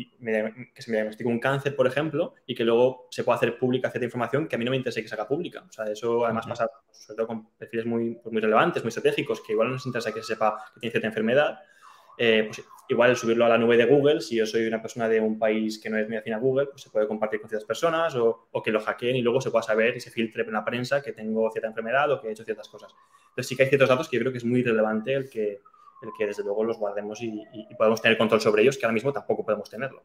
que 0.73 0.81
se 0.81 0.91
me 0.91 0.97
diagnostique 0.97 1.27
un 1.27 1.39
cáncer, 1.39 1.75
por 1.75 1.85
ejemplo, 1.85 2.35
y 2.45 2.55
que 2.55 2.63
luego 2.63 3.07
se 3.11 3.23
pueda 3.23 3.37
hacer 3.37 3.57
pública 3.57 3.89
cierta 3.89 4.05
información 4.05 4.47
que 4.47 4.55
a 4.55 4.59
mí 4.59 4.65
no 4.65 4.71
me 4.71 4.77
interesa 4.77 5.01
que 5.01 5.07
se 5.07 5.15
haga 5.15 5.27
pública. 5.27 5.65
O 5.67 5.71
sea, 5.71 5.85
eso 5.85 6.25
además 6.25 6.47
pasa 6.47 6.69
sobre 6.91 7.17
todo 7.17 7.27
con 7.27 7.49
perfiles 7.57 7.85
muy, 7.85 8.15
pues, 8.15 8.31
muy 8.31 8.41
relevantes, 8.41 8.83
muy 8.83 8.89
estratégicos, 8.89 9.41
que 9.41 9.53
igual 9.53 9.67
no 9.67 9.73
nos 9.73 9.85
interesa 9.85 10.13
que 10.13 10.21
se 10.21 10.33
sepa 10.33 10.63
que 10.73 10.79
tiene 10.79 10.91
cierta 10.91 11.07
enfermedad, 11.07 11.59
eh, 12.21 12.43
pues 12.45 12.61
igual 12.89 13.11
el 13.11 13.15
subirlo 13.15 13.45
a 13.45 13.49
la 13.49 13.57
nube 13.57 13.77
de 13.77 13.85
Google, 13.85 14.19
si 14.19 14.35
yo 14.35 14.45
soy 14.45 14.67
una 14.67 14.81
persona 14.81 15.07
de 15.07 15.21
un 15.21 15.39
país 15.39 15.79
que 15.79 15.89
no 15.89 15.97
es 15.97 16.07
muy 16.07 16.17
afín 16.17 16.33
a 16.33 16.37
Google, 16.37 16.65
pues 16.67 16.81
se 16.81 16.89
puede 16.89 17.07
compartir 17.07 17.39
con 17.39 17.49
ciertas 17.49 17.65
personas 17.65 18.13
o, 18.15 18.49
que 18.61 18.71
lo 18.71 18.81
hackeen 18.81 19.15
y 19.15 19.21
luego 19.21 19.39
se 19.39 19.51
pueda 19.51 19.63
saber 19.63 19.95
y 19.95 20.01
se 20.01 20.11
filtre 20.11 20.43
en 20.43 20.51
la 20.51 20.65
prensa 20.65 21.01
que 21.01 21.13
tengo 21.13 21.49
cierta 21.49 21.69
enfermedad 21.69 22.11
o 22.11 22.19
que 22.19 22.27
he 22.27 22.31
hecho 22.31 22.43
ciertas 22.43 22.67
cosas. 22.67 22.93
Entonces 23.29 23.47
sí 23.47 23.55
que 23.55 23.63
hay 23.63 23.69
ciertos 23.69 23.89
datos 23.89 24.09
que 24.09 24.17
yo 24.17 24.21
creo 24.21 24.31
que 24.31 24.39
es 24.39 24.45
muy 24.45 24.63
relevante 24.63 25.13
el 25.13 25.29
que, 25.29 25.61
el 26.01 26.09
que 26.17 26.27
desde 26.27 26.43
luego 26.43 26.63
los 26.63 26.77
guardemos 26.77 27.21
y, 27.21 27.43
podemos 27.77 28.01
tener 28.01 28.17
control 28.17 28.41
sobre 28.41 28.63
ellos, 28.63 28.77
que 28.77 28.85
ahora 28.85 28.93
mismo 28.93 29.13
tampoco 29.13 29.45
podemos 29.45 29.69
tenerlo. 29.69 30.03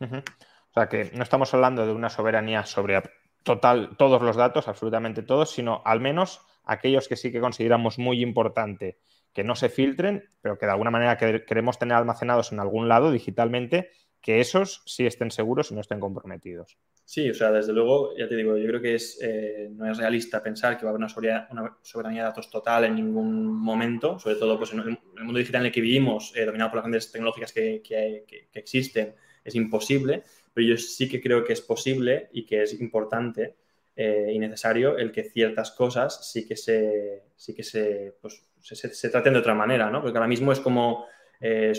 O 0.00 0.72
sea 0.74 0.88
que 0.88 1.10
no 1.14 1.22
estamos 1.22 1.52
hablando 1.54 1.86
de 1.86 1.92
una 1.92 2.10
soberanía 2.10 2.64
sobre 2.64 3.02
total 3.42 3.96
todos 3.96 4.20
los 4.22 4.36
datos, 4.36 4.68
absolutamente 4.68 5.22
todos, 5.22 5.50
sino 5.50 5.82
al 5.84 6.00
menos 6.00 6.40
aquellos 6.64 7.08
que 7.08 7.16
sí 7.16 7.32
que 7.32 7.40
consideramos 7.40 7.98
muy 7.98 8.20
importante 8.22 8.98
que 9.32 9.44
no 9.44 9.54
se 9.54 9.68
filtren, 9.68 10.24
pero 10.40 10.58
que 10.58 10.64
de 10.64 10.72
alguna 10.72 10.90
manera 10.90 11.18
queremos 11.18 11.78
tener 11.78 11.94
almacenados 11.94 12.52
en 12.52 12.60
algún 12.60 12.88
lado 12.88 13.12
digitalmente, 13.12 13.90
que 14.26 14.40
esos 14.40 14.82
sí 14.86 15.06
estén 15.06 15.30
seguros 15.30 15.70
y 15.70 15.74
no 15.76 15.80
estén 15.80 16.00
comprometidos. 16.00 16.76
Sí, 17.04 17.30
o 17.30 17.34
sea, 17.34 17.52
desde 17.52 17.72
luego, 17.72 18.16
ya 18.16 18.28
te 18.28 18.34
digo, 18.34 18.56
yo 18.56 18.66
creo 18.66 18.82
que 18.82 18.96
es, 18.96 19.20
eh, 19.22 19.68
no 19.70 19.88
es 19.88 19.96
realista 19.96 20.42
pensar 20.42 20.76
que 20.76 20.84
va 20.84 20.90
a 20.90 20.94
haber 20.94 20.98
una 20.98 21.78
soberanía, 21.80 22.22
de 22.22 22.28
datos 22.28 22.50
total 22.50 22.86
en 22.86 22.96
ningún 22.96 23.46
momento, 23.46 24.18
sobre 24.18 24.34
todo 24.34 24.58
pues, 24.58 24.72
en 24.72 24.80
el 24.80 25.24
mundo 25.24 25.38
digital 25.38 25.60
en 25.60 25.66
el 25.66 25.72
que 25.72 25.80
vivimos, 25.80 26.32
eh, 26.34 26.44
dominado 26.44 26.70
por 26.70 26.78
las 26.78 26.82
grandes 26.82 27.12
tecnológicas 27.12 27.52
que, 27.52 27.80
que, 27.84 28.48
existen, 28.52 29.14
es 29.44 29.54
imposible, 29.54 30.24
pero 30.52 30.66
yo 30.66 30.76
sí 30.76 31.08
que 31.08 31.20
creo 31.20 31.44
que 31.44 31.52
es 31.52 31.60
posible 31.60 32.28
y 32.32 32.44
que 32.44 32.62
es 32.62 32.80
importante 32.80 33.54
eh, 33.94 34.32
y 34.32 34.40
necesario 34.40 34.98
el 34.98 35.12
que 35.12 35.22
ciertas 35.22 35.70
cosas 35.70 36.28
sí 36.32 36.48
que 36.48 36.56
se, 36.56 37.26
sí 37.36 37.54
que 37.54 37.62
se, 37.62 38.16
pues, 38.20 38.42
se, 38.60 39.08
traten 39.08 39.34
de 39.34 39.38
otra 39.38 39.54
manera, 39.54 39.88
¿no? 39.88 40.02
Porque 40.02 40.18
ahora 40.18 40.26
mismo 40.26 40.50
es 40.50 40.58
como, 40.58 41.06
eh, 41.40 41.72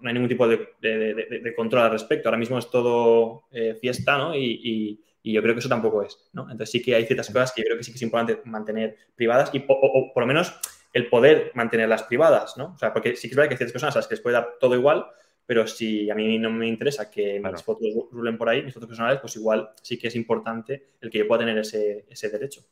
no 0.00 0.08
hay 0.08 0.14
ningún 0.14 0.28
tipo 0.28 0.46
de, 0.46 1.54
control 1.56 1.82
al 1.82 1.90
respecto, 1.90 2.28
ahora 2.28 2.38
mismo 2.38 2.58
es 2.58 2.70
todo 2.70 3.44
eh, 3.50 3.76
fiesta, 3.80 4.18
¿no? 4.18 4.34
Y, 4.34 5.02
yo 5.24 5.42
creo 5.42 5.54
que 5.54 5.58
eso 5.58 5.68
tampoco 5.68 6.04
es, 6.04 6.30
¿no? 6.34 6.42
Entonces 6.42 6.70
sí 6.70 6.80
que 6.80 6.94
hay 6.94 7.04
ciertas 7.04 7.26
cosas 7.26 7.50
que 7.52 7.60
yo 7.60 7.64
creo 7.64 7.76
que 7.76 7.82
sí 7.82 7.90
que 7.90 7.96
es 7.96 8.02
importante 8.02 8.42
mantener 8.44 8.96
privadas 9.16 9.50
y, 9.52 9.64
o, 9.66 10.12
por 10.14 10.22
lo 10.22 10.26
menos 10.28 10.56
el 10.92 11.08
poder 11.08 11.50
mantenerlas 11.54 12.04
privadas, 12.04 12.56
¿no? 12.56 12.74
O 12.74 12.78
sea, 12.78 12.92
porque 12.92 13.16
sí 13.16 13.26
que 13.26 13.32
es 13.32 13.36
verdad 13.36 13.48
que 13.48 13.54
hay 13.54 13.58
ciertas 13.58 13.72
personas 13.72 13.96
a 13.96 13.98
las 13.98 14.06
que 14.06 14.14
les 14.14 14.22
puede 14.22 14.34
dar 14.34 14.50
todo 14.60 14.76
igual, 14.76 15.04
pero 15.44 15.66
si 15.66 16.08
a 16.10 16.14
mí 16.14 16.38
no 16.38 16.50
me 16.50 16.68
interesa 16.68 17.10
que 17.10 17.40
mis 17.40 17.62
fotos 17.64 17.88
rulen 18.12 18.38
por 18.38 18.48
ahí, 18.48 18.62
mis 18.62 18.72
fotos 18.72 18.88
personales, 18.88 19.18
pues 19.20 19.34
igual 19.34 19.70
sí 19.82 19.98
que 19.98 20.06
es 20.06 20.14
importante 20.14 20.90
el 21.00 21.10
que 21.10 21.18
yo 21.18 21.26
pueda 21.26 21.40
tener 21.40 21.58
ese, 21.58 22.28
derecho. 22.30 22.64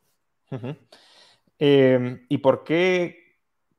Eh, 1.59 2.25
¿Y 2.29 2.39
por 2.39 2.63
qué 2.63 3.24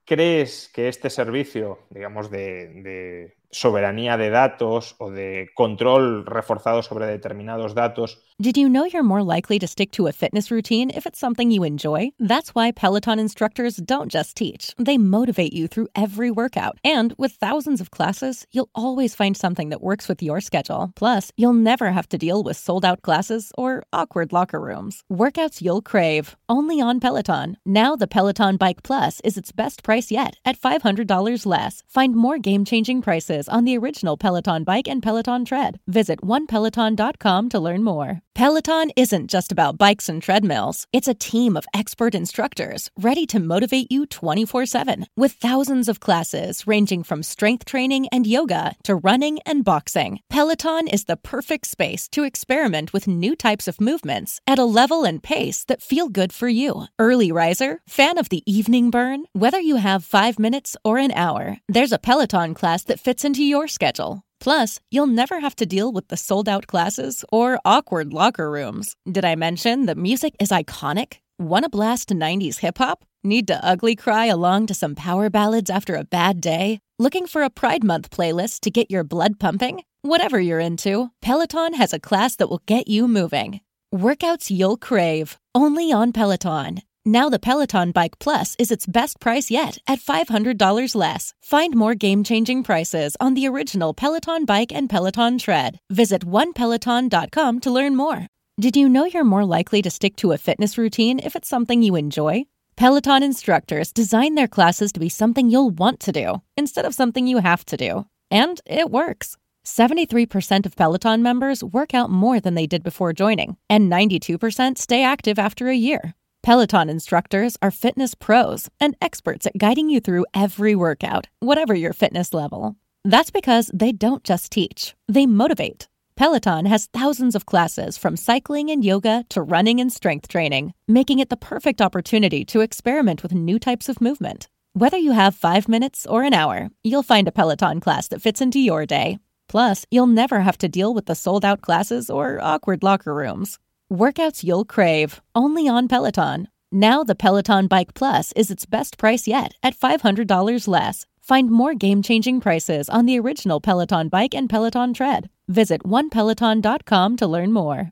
crees 0.05 0.69
que 0.73 0.87
este 0.87 1.09
servicio, 1.09 1.79
digamos, 1.89 2.29
de, 2.29 3.35
soberanía 3.55 4.17
de 4.17 4.29
datos 4.29 4.95
o 4.99 5.09
de 5.09 5.49
control 5.55 6.25
reforzado 6.25 6.83
sobre 6.83 7.07
determinados 7.07 7.73
datos. 7.73 8.19
Did 8.41 8.57
you 8.57 8.67
know 8.67 8.83
you're 8.83 9.01
more 9.01 9.23
likely 9.23 9.59
to 9.59 9.67
stick 9.67 9.91
to 9.91 10.07
a 10.07 10.11
fitness 10.11 10.51
routine 10.51 10.89
if 10.89 11.05
it's 11.05 11.19
something 11.19 11.51
you 11.51 11.63
enjoy? 11.63 12.11
That's 12.19 12.53
why 12.53 12.71
Peloton 12.71 13.17
instructors 13.17 13.77
don't 13.77 14.11
just 14.11 14.35
teach, 14.35 14.73
they 14.77 14.97
motivate 14.97 15.53
you 15.53 15.67
through 15.67 15.87
every 15.95 16.29
workout. 16.29 16.77
And 16.83 17.15
with 17.17 17.33
thousands 17.33 17.79
of 17.79 17.91
classes, 17.91 18.45
you'll 18.51 18.69
always 18.75 19.15
find 19.15 19.37
something 19.37 19.69
that 19.69 19.81
works 19.81 20.09
with 20.09 20.21
your 20.21 20.41
schedule. 20.41 20.91
Plus, 20.95 21.31
you'll 21.37 21.53
never 21.53 21.91
have 21.91 22.09
to 22.09 22.17
deal 22.17 22.43
with 22.43 22.57
sold 22.57 22.83
out 22.83 23.01
classes 23.03 23.53
or 23.57 23.83
awkward 23.93 24.33
locker 24.33 24.59
rooms. 24.59 25.03
Workouts 25.09 25.61
you'll 25.61 25.81
crave, 25.81 26.35
only 26.49 26.81
on 26.81 26.99
Peloton. 26.99 27.57
Now 27.65 27.95
the 27.95 28.07
Peloton 28.07 28.57
Bike 28.57 28.83
Plus 28.83 29.21
is 29.23 29.37
its 29.37 29.53
best 29.53 29.81
price 29.81 30.11
yet 30.11 30.35
at 30.43 30.59
$500 30.59 31.45
less. 31.45 31.83
Find 31.87 32.15
more 32.15 32.37
game 32.37 32.65
changing 32.65 33.01
prices 33.01 33.44
on 33.47 33.63
the 33.65 33.77
original 33.77 34.17
Peloton 34.17 34.63
bike 34.63 34.87
and 34.87 35.01
Peloton 35.01 35.45
tread. 35.45 35.79
Visit 35.87 36.21
onepeloton.com 36.21 37.49
to 37.49 37.59
learn 37.59 37.83
more. 37.83 38.24
Peloton 38.35 38.91
isn't 38.97 39.29
just 39.29 39.53
about 39.53 39.77
bikes 39.77 40.09
and 40.09 40.21
treadmills, 40.21 40.87
it's 40.91 41.07
a 41.07 41.13
team 41.13 41.55
of 41.55 41.65
expert 41.73 42.13
instructors 42.13 42.89
ready 42.99 43.25
to 43.25 43.39
motivate 43.39 43.89
you 43.89 44.05
24 44.05 44.65
7 44.65 45.05
with 45.15 45.31
thousands 45.31 45.87
of 45.87 46.01
classes 46.01 46.67
ranging 46.67 47.01
from 47.01 47.23
strength 47.23 47.63
training 47.63 48.09
and 48.11 48.27
yoga 48.27 48.75
to 48.83 48.97
running 48.97 49.39
and 49.45 49.63
boxing. 49.63 50.19
Peloton 50.29 50.89
is 50.89 51.05
the 51.05 51.15
perfect 51.15 51.65
space 51.65 52.09
to 52.09 52.23
experiment 52.25 52.91
with 52.91 53.07
new 53.07 53.37
types 53.37 53.69
of 53.69 53.79
movements 53.79 54.41
at 54.45 54.59
a 54.59 54.71
level 54.81 55.05
and 55.05 55.23
pace 55.23 55.63
that 55.69 55.81
feel 55.81 56.09
good 56.09 56.33
for 56.33 56.49
you. 56.49 56.87
Early 56.99 57.31
riser, 57.31 57.79
fan 57.87 58.17
of 58.17 58.27
the 58.27 58.43
evening 58.45 58.89
burn, 58.89 59.23
whether 59.31 59.61
you 59.61 59.77
have 59.77 60.03
five 60.03 60.39
minutes 60.39 60.75
or 60.83 60.97
an 60.97 61.13
hour, 61.13 61.59
there's 61.69 61.93
a 61.93 61.99
Peloton 61.99 62.53
class 62.53 62.83
that 62.83 62.99
fits 62.99 63.23
into 63.23 63.45
your 63.45 63.69
schedule. 63.69 64.25
Plus, 64.45 64.79
you'll 64.91 65.07
never 65.07 65.39
have 65.39 65.55
to 65.55 65.65
deal 65.65 65.91
with 65.91 66.09
the 66.09 66.15
sold 66.15 66.47
out 66.47 66.67
classes 66.67 67.25
or 67.31 67.57
awkward 67.65 68.13
locker 68.13 68.51
rooms. 68.51 68.95
Did 69.11 69.25
I 69.25 69.33
mention 69.33 69.87
that 69.87 69.97
music 69.97 70.35
is 70.39 70.49
iconic? 70.49 71.17
Want 71.39 71.63
to 71.65 71.69
blast 71.69 72.09
90s 72.09 72.59
hip 72.59 72.77
hop? 72.77 73.03
Need 73.23 73.47
to 73.47 73.65
ugly 73.65 73.95
cry 73.95 74.27
along 74.27 74.67
to 74.67 74.75
some 74.75 74.93
power 74.93 75.31
ballads 75.31 75.71
after 75.71 75.95
a 75.95 76.03
bad 76.03 76.41
day? 76.41 76.77
Looking 76.99 77.25
for 77.25 77.41
a 77.41 77.49
Pride 77.49 77.83
Month 77.83 78.11
playlist 78.11 78.59
to 78.61 78.69
get 78.69 78.91
your 78.91 79.03
blood 79.03 79.39
pumping? 79.39 79.81
Whatever 80.03 80.39
you're 80.39 80.59
into, 80.59 81.09
Peloton 81.23 81.73
has 81.73 81.91
a 81.91 81.99
class 81.99 82.35
that 82.35 82.47
will 82.47 82.61
get 82.67 82.87
you 82.87 83.07
moving. 83.07 83.61
Workouts 83.91 84.51
you'll 84.51 84.77
crave, 84.77 85.39
only 85.55 85.91
on 85.91 86.13
Peloton. 86.13 86.83
Now 87.07 87.29
the 87.29 87.37
Peloton 87.37 87.91
Bike 87.91 88.17
Plus 88.17 88.55
is 88.57 88.71
its 88.71 88.87
best 88.87 89.19
price 89.19 89.51
yet 89.51 89.77
at 89.87 89.99
$500 89.99 90.95
less. 90.95 91.35
Find 91.39 91.75
more 91.75 91.93
game-changing 91.93 92.63
prices 92.63 93.15
on 93.19 93.35
the 93.35 93.47
original 93.47 93.93
Peloton 93.93 94.43
Bike 94.45 94.71
and 94.73 94.89
Peloton 94.89 95.37
Tread. 95.37 95.77
Visit 95.91 96.25
onepeloton.com 96.25 97.59
to 97.59 97.71
learn 97.71 97.95
more. 97.95 98.25
Did 98.59 98.75
you 98.75 98.89
know 98.89 99.05
you're 99.05 99.23
more 99.23 99.45
likely 99.45 99.83
to 99.83 99.91
stick 99.91 100.15
to 100.15 100.31
a 100.31 100.39
fitness 100.39 100.79
routine 100.79 101.19
if 101.19 101.35
it's 101.35 101.47
something 101.47 101.83
you 101.83 101.95
enjoy? 101.95 102.45
Peloton 102.75 103.21
instructors 103.21 103.93
design 103.93 104.33
their 104.33 104.47
classes 104.47 104.91
to 104.93 104.99
be 104.99 105.07
something 105.07 105.47
you'll 105.47 105.69
want 105.69 105.99
to 105.99 106.11
do 106.11 106.41
instead 106.57 106.85
of 106.85 106.95
something 106.95 107.27
you 107.27 107.37
have 107.37 107.63
to 107.65 107.77
do. 107.77 108.07
And 108.31 108.59
it 108.65 108.89
works. 108.89 109.37
73% 109.63 110.65
of 110.65 110.75
Peloton 110.75 111.21
members 111.21 111.63
work 111.63 111.93
out 111.93 112.09
more 112.09 112.39
than 112.39 112.55
they 112.55 112.65
did 112.65 112.81
before 112.81 113.13
joining, 113.13 113.57
and 113.69 113.91
92% 113.91 114.79
stay 114.79 115.03
active 115.03 115.37
after 115.37 115.67
a 115.67 115.75
year. 115.75 116.15
Peloton 116.45 116.91
instructors 116.91 117.57
are 117.63 117.71
fitness 117.71 118.13
pros 118.13 118.69
and 118.79 118.95
experts 119.01 119.47
at 119.47 119.57
guiding 119.57 119.89
you 119.89 119.99
through 119.99 120.27
every 120.31 120.75
workout, 120.75 121.25
whatever 121.39 121.73
your 121.73 121.91
fitness 121.91 122.35
level. 122.35 122.75
That's 123.03 123.31
because 123.31 123.71
they 123.73 123.91
don't 123.91 124.23
just 124.23 124.51
teach, 124.51 124.93
they 125.07 125.25
motivate. 125.25 125.87
Peloton 126.15 126.67
has 126.67 126.85
thousands 126.93 127.33
of 127.33 127.47
classes 127.47 127.97
from 127.97 128.15
cycling 128.15 128.69
and 128.69 128.85
yoga 128.85 129.25
to 129.29 129.41
running 129.41 129.79
and 129.79 129.91
strength 129.91 130.27
training, 130.27 130.75
making 130.87 131.17
it 131.17 131.29
the 131.29 131.35
perfect 131.35 131.81
opportunity 131.81 132.45
to 132.45 132.61
experiment 132.61 133.23
with 133.23 133.33
new 133.33 133.57
types 133.57 133.89
of 133.89 133.99
movement. 133.99 134.47
Whether 134.73 134.97
you 134.99 135.13
have 135.13 135.33
five 135.33 135.67
minutes 135.67 136.05
or 136.05 136.21
an 136.21 136.35
hour, 136.35 136.69
you'll 136.83 137.01
find 137.01 137.27
a 137.27 137.31
Peloton 137.31 137.79
class 137.79 138.07
that 138.09 138.21
fits 138.21 138.39
into 138.39 138.59
your 138.59 138.85
day. 138.85 139.17
Plus, 139.49 139.87
you'll 139.89 140.05
never 140.05 140.41
have 140.41 140.59
to 140.59 140.69
deal 140.69 140.93
with 140.93 141.07
the 141.07 141.15
sold 141.15 141.43
out 141.43 141.61
classes 141.61 142.07
or 142.07 142.39
awkward 142.39 142.83
locker 142.83 143.15
rooms. 143.15 143.57
Workouts 143.93 144.43
you'll 144.43 144.65
crave, 144.65 145.21
only 145.35 145.67
on 145.67 145.87
Peloton. 145.87 146.47
Now 146.71 147.03
the 147.03 147.13
Peloton 147.13 147.67
Bike 147.67 147.93
Plus 147.93 148.31
is 148.35 148.49
its 148.49 148.65
best 148.65 148.97
price 148.97 149.27
yet 149.27 149.53
at 149.61 149.75
$500 149.75 150.67
less. 150.67 151.05
Find 151.21 151.51
more 151.51 151.75
game-changing 151.75 152.41
prices 152.41 152.89
on 152.89 153.05
the 153.05 153.19
original 153.19 153.61
Peloton 153.61 154.09
Bike 154.09 154.33
and 154.33 154.49
Peloton 154.49 154.91
Tread. 154.95 155.29
Visit 155.47 155.83
onepeloton.com 155.83 157.15
to 157.17 157.27
learn 157.27 157.51
more. 157.51 157.91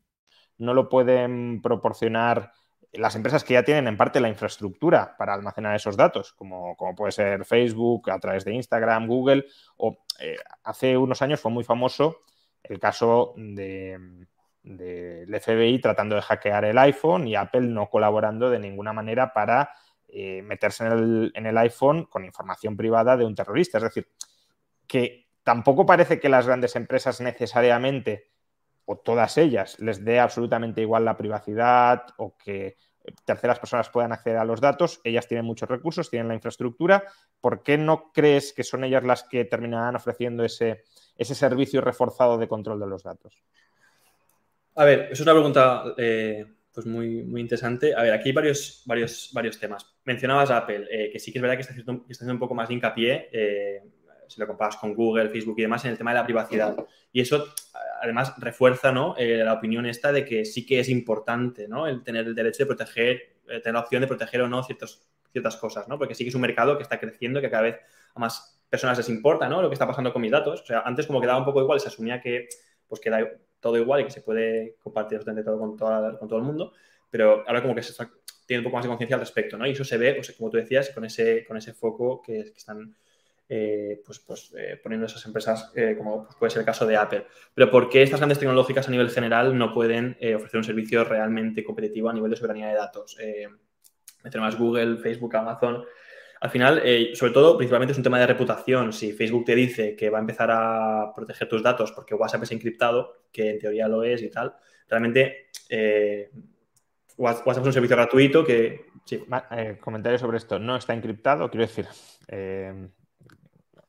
No 0.57 0.73
lo 0.73 0.89
pueden 0.89 1.61
proporcionar 1.61 2.51
las 2.93 3.15
empresas 3.15 3.43
que 3.43 3.53
ya 3.53 3.63
tienen 3.63 3.87
en 3.87 3.95
parte 3.95 4.19
la 4.19 4.29
infraestructura 4.29 5.15
para 5.15 5.35
almacenar 5.35 5.75
esos 5.75 5.95
datos, 5.95 6.33
como, 6.33 6.75
como 6.75 6.95
puede 6.95 7.11
ser 7.11 7.45
Facebook, 7.45 8.09
a 8.09 8.17
través 8.17 8.43
de 8.45 8.55
Instagram, 8.55 9.05
Google, 9.05 9.45
o 9.77 9.95
eh, 10.19 10.37
hace 10.63 10.97
unos 10.97 11.21
años 11.21 11.39
fue 11.39 11.51
muy 11.51 11.63
famoso 11.63 12.21
el 12.63 12.79
caso 12.79 13.33
de, 13.37 14.25
del 14.63 15.33
FBI 15.41 15.79
tratando 15.79 16.15
de 16.15 16.21
hackear 16.21 16.65
el 16.65 16.77
iPhone 16.77 17.27
y 17.27 17.35
Apple 17.35 17.61
no 17.61 17.89
colaborando 17.89 18.49
de 18.49 18.59
ninguna 18.59 18.93
manera 18.93 19.33
para 19.33 19.71
eh, 20.07 20.41
meterse 20.41 20.85
en 20.85 21.45
el, 21.45 21.57
iPhone 21.57 22.05
con 22.05 22.23
información 22.23 22.77
privada 22.77 23.17
de 23.17 23.25
un 23.25 23.35
terrorista. 23.35 23.77
Es 23.79 23.83
decir, 23.83 24.07
que 24.87 25.27
tampoco 25.43 25.85
parece 25.85 26.19
que 26.19 26.29
las 26.29 26.47
grandes 26.47 26.75
empresas 26.75 27.19
necesariamente, 27.19 28.31
o 28.85 28.97
todas 28.97 29.37
ellas, 29.37 29.79
les 29.79 30.03
dé 30.03 30.19
absolutamente 30.19 30.81
igual 30.81 31.03
la 31.03 31.17
privacidad 31.17 32.05
o 32.17 32.37
que 32.37 32.77
terceras 33.25 33.59
personas 33.59 33.89
puedan 33.89 34.13
acceder 34.13 34.37
a 34.37 34.45
los 34.45 34.61
datos. 34.61 35.01
Ellas 35.03 35.27
tienen 35.27 35.45
muchos 35.45 35.67
recursos, 35.67 36.09
tienen 36.09 36.29
la 36.29 36.35
infraestructura. 36.35 37.03
¿Por 37.41 37.63
qué 37.63 37.77
no 37.77 38.11
crees 38.13 38.53
que 38.53 38.63
son 38.63 38.85
ellas 38.85 39.03
las 39.03 39.23
que 39.23 39.43
terminarán 39.43 39.97
ofreciendo 39.97 40.45
ese 40.45 40.85
servicio 41.17 41.81
reforzado 41.81 42.37
de 42.37 42.47
control 42.47 42.79
de 42.79 42.87
los 42.87 43.03
datos? 43.03 43.43
A 44.75 44.85
ver, 44.85 45.09
es 45.11 45.19
una 45.21 45.33
pregunta 45.33 45.83
eh, 45.97 46.45
pues 46.73 46.87
muy, 46.87 47.23
muy 47.23 47.41
interesante. 47.41 47.93
A 47.93 48.01
ver, 48.01 48.13
aquí 48.13 48.29
hay 48.29 48.33
varios, 48.33 48.81
varios, 48.85 49.29
varios 49.31 49.59
temas. 49.59 49.85
Mencionabas 50.03 50.49
Apple, 50.49 50.87
eh, 50.89 51.11
que 51.11 51.19
sí 51.19 51.31
que 51.31 51.37
es 51.37 51.41
verdad 51.41 51.55
que 51.55 51.61
está, 51.61 51.73
haciendo, 51.73 52.05
está 52.09 52.23
haciendo 52.23 52.33
un 52.33 52.39
poco 52.39 52.55
más 52.55 52.67
de 52.67 52.73
hincapié, 52.73 53.29
eh, 53.31 53.83
si 54.27 54.39
lo 54.39 54.47
comparas 54.47 54.77
con 54.77 54.95
Google, 54.95 55.29
Facebook 55.29 55.55
y 55.59 55.63
demás, 55.63 55.85
en 55.85 55.91
el 55.91 55.97
tema 55.97 56.11
de 56.11 56.19
la 56.19 56.25
privacidad. 56.25 56.75
Y 57.11 57.21
eso, 57.21 57.53
además, 58.01 58.33
refuerza 58.39 58.91
¿no? 58.91 59.15
la 59.17 59.53
opinión 59.53 59.85
esta 59.85 60.11
de 60.11 60.25
que 60.25 60.43
sí 60.43 60.65
que 60.65 60.79
es 60.79 60.89
importante 60.89 61.67
¿no? 61.67 61.85
el 61.85 62.01
tener 62.01 62.25
el 62.25 62.33
derecho 62.33 62.63
de 62.63 62.65
proteger, 62.65 63.35
tener 63.45 63.73
la 63.73 63.81
opción 63.81 64.01
de 64.01 64.07
proteger 64.07 64.41
o 64.41 64.47
no 64.47 64.63
ciertos, 64.63 65.07
ciertas 65.31 65.55
cosas, 65.57 65.87
¿no? 65.87 65.99
porque 65.99 66.15
sí 66.15 66.23
que 66.23 66.29
es 66.29 66.35
un 66.35 66.41
mercado 66.41 66.77
que 66.77 66.83
está 66.83 66.99
creciendo, 66.99 67.41
que 67.41 67.51
cada 67.51 67.63
vez 67.63 67.79
a 68.15 68.19
más 68.19 68.59
personas 68.67 68.97
les 68.97 69.09
importa 69.09 69.47
¿no? 69.47 69.61
lo 69.61 69.69
que 69.69 69.73
está 69.73 69.85
pasando 69.85 70.11
con 70.11 70.21
mis 70.23 70.31
datos. 70.31 70.61
O 70.61 70.65
sea, 70.65 70.81
antes 70.83 71.05
como 71.05 71.21
quedaba 71.21 71.37
un 71.37 71.45
poco 71.45 71.61
igual, 71.61 71.79
se 71.79 71.89
asumía 71.89 72.19
que 72.19 72.47
pues 72.87 72.99
queda 72.99 73.19
todo 73.63 73.77
igual 73.77 74.01
y 74.01 74.03
que 74.03 74.11
se 74.11 74.21
puede 74.21 74.75
compartir 74.83 75.17
absolutamente 75.17 75.49
todo 75.49 75.57
con, 75.57 75.77
con 75.77 76.27
todo 76.27 76.37
el 76.37 76.45
mundo, 76.45 76.73
pero 77.09 77.43
ahora 77.47 77.61
como 77.61 77.73
que 77.73 77.81
se 77.81 77.93
tiene 78.45 78.59
un 78.59 78.65
poco 78.65 78.75
más 78.75 78.83
de 78.83 78.89
conciencia 78.89 79.15
al 79.15 79.21
respecto, 79.21 79.57
¿no? 79.57 79.65
Y 79.65 79.71
eso 79.71 79.83
se 79.83 79.97
ve, 79.97 80.21
como 80.37 80.49
tú 80.49 80.57
decías, 80.57 80.89
con 80.89 81.05
ese, 81.05 81.45
con 81.45 81.57
ese 81.57 81.73
foco 81.73 82.21
que, 82.21 82.41
están 82.41 82.95
eh, 83.47 84.01
pues, 84.05 84.19
pues 84.19 84.53
eh, 84.57 84.79
poniendo 84.81 85.07
esas 85.07 85.25
empresas, 85.25 85.71
eh, 85.75 85.95
como 85.97 86.25
pues, 86.25 86.35
puede 86.35 86.49
ser 86.51 86.59
el 86.59 86.65
caso 86.65 86.85
de 86.85 86.97
Apple. 86.97 87.25
Pero 87.53 87.71
¿por 87.71 87.89
qué 87.89 88.03
estas 88.03 88.19
grandes 88.19 88.39
tecnológicas 88.39 88.87
a 88.87 88.91
nivel 88.91 89.09
general 89.09 89.57
no 89.57 89.73
pueden 89.73 90.17
ofrecer 90.35 90.57
un 90.57 90.63
servicio 90.63 91.03
realmente 91.03 91.63
competitivo 91.63 92.09
a 92.09 92.13
nivel 92.13 92.31
de 92.31 92.37
soberanía 92.37 92.67
de 92.67 92.75
datos? 92.75 93.17
Más 94.35 94.57
Google, 94.57 94.97
Facebook, 94.97 95.35
Amazon, 95.35 95.83
al 96.43 96.49
final, 96.49 96.81
eh, 96.83 97.11
sobre 97.15 97.31
todo, 97.31 97.55
principalmente 97.55 97.93
es 97.93 97.97
un 97.97 98.03
tema 98.03 98.19
de 98.19 98.27
reputación. 98.27 98.91
Si 98.91 99.13
Facebook 99.13 99.45
te 99.45 99.55
dice 99.55 99.95
que 99.95 100.09
va 100.09 100.17
a 100.17 100.21
empezar 100.21 100.51
a 100.51 101.13
proteger 101.15 101.47
tus 101.47 101.63
datos 101.63 101.93
porque 101.93 102.15
WhatsApp 102.15 102.43
es 102.43 102.51
encriptado, 102.51 103.13
que 103.31 103.51
en 103.51 103.59
teoría 103.59 103.87
lo 103.87 104.03
es 104.03 104.21
y 104.21 104.29
tal, 104.29 104.53
realmente 104.89 105.51
eh, 105.69 106.29
WhatsApp 107.15 107.47
es 107.47 107.57
un 107.59 107.71
servicio 107.71 107.95
gratuito 107.95 108.43
que... 108.43 108.87
Sí. 109.05 109.23
Eh, 109.51 109.77
comentario 109.79 110.19
sobre 110.19 110.35
esto. 110.35 110.59
No 110.59 110.75
está 110.75 110.93
encriptado, 110.93 111.49
quiero 111.49 111.65
decir, 111.65 111.87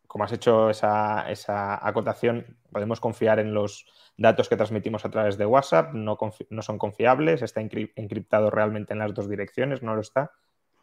como 0.06 0.23
has 0.23 0.32
hecho 0.32 0.70
esa, 0.70 1.28
esa, 1.28 1.84
acotación, 1.84 2.56
podemos 2.70 3.00
confiar 3.00 3.40
en 3.40 3.52
los 3.52 3.84
datos 4.16 4.49
que 4.49 4.56
transmitimos 4.56 5.04
a 5.04 5.11
través 5.11 5.37
de 5.38 5.46
WhatsApp, 5.46 5.92
no, 5.92 6.16
no 6.50 6.62
son 6.62 6.78
confiables, 6.78 7.42
está 7.42 7.61
encriptado 7.61 8.49
realmente 8.49 8.92
en 8.92 9.00
las 9.00 9.12
dos 9.12 9.28
direcciones, 9.28 9.82
no 9.82 9.96
lo 9.96 10.02
está. 10.02 10.30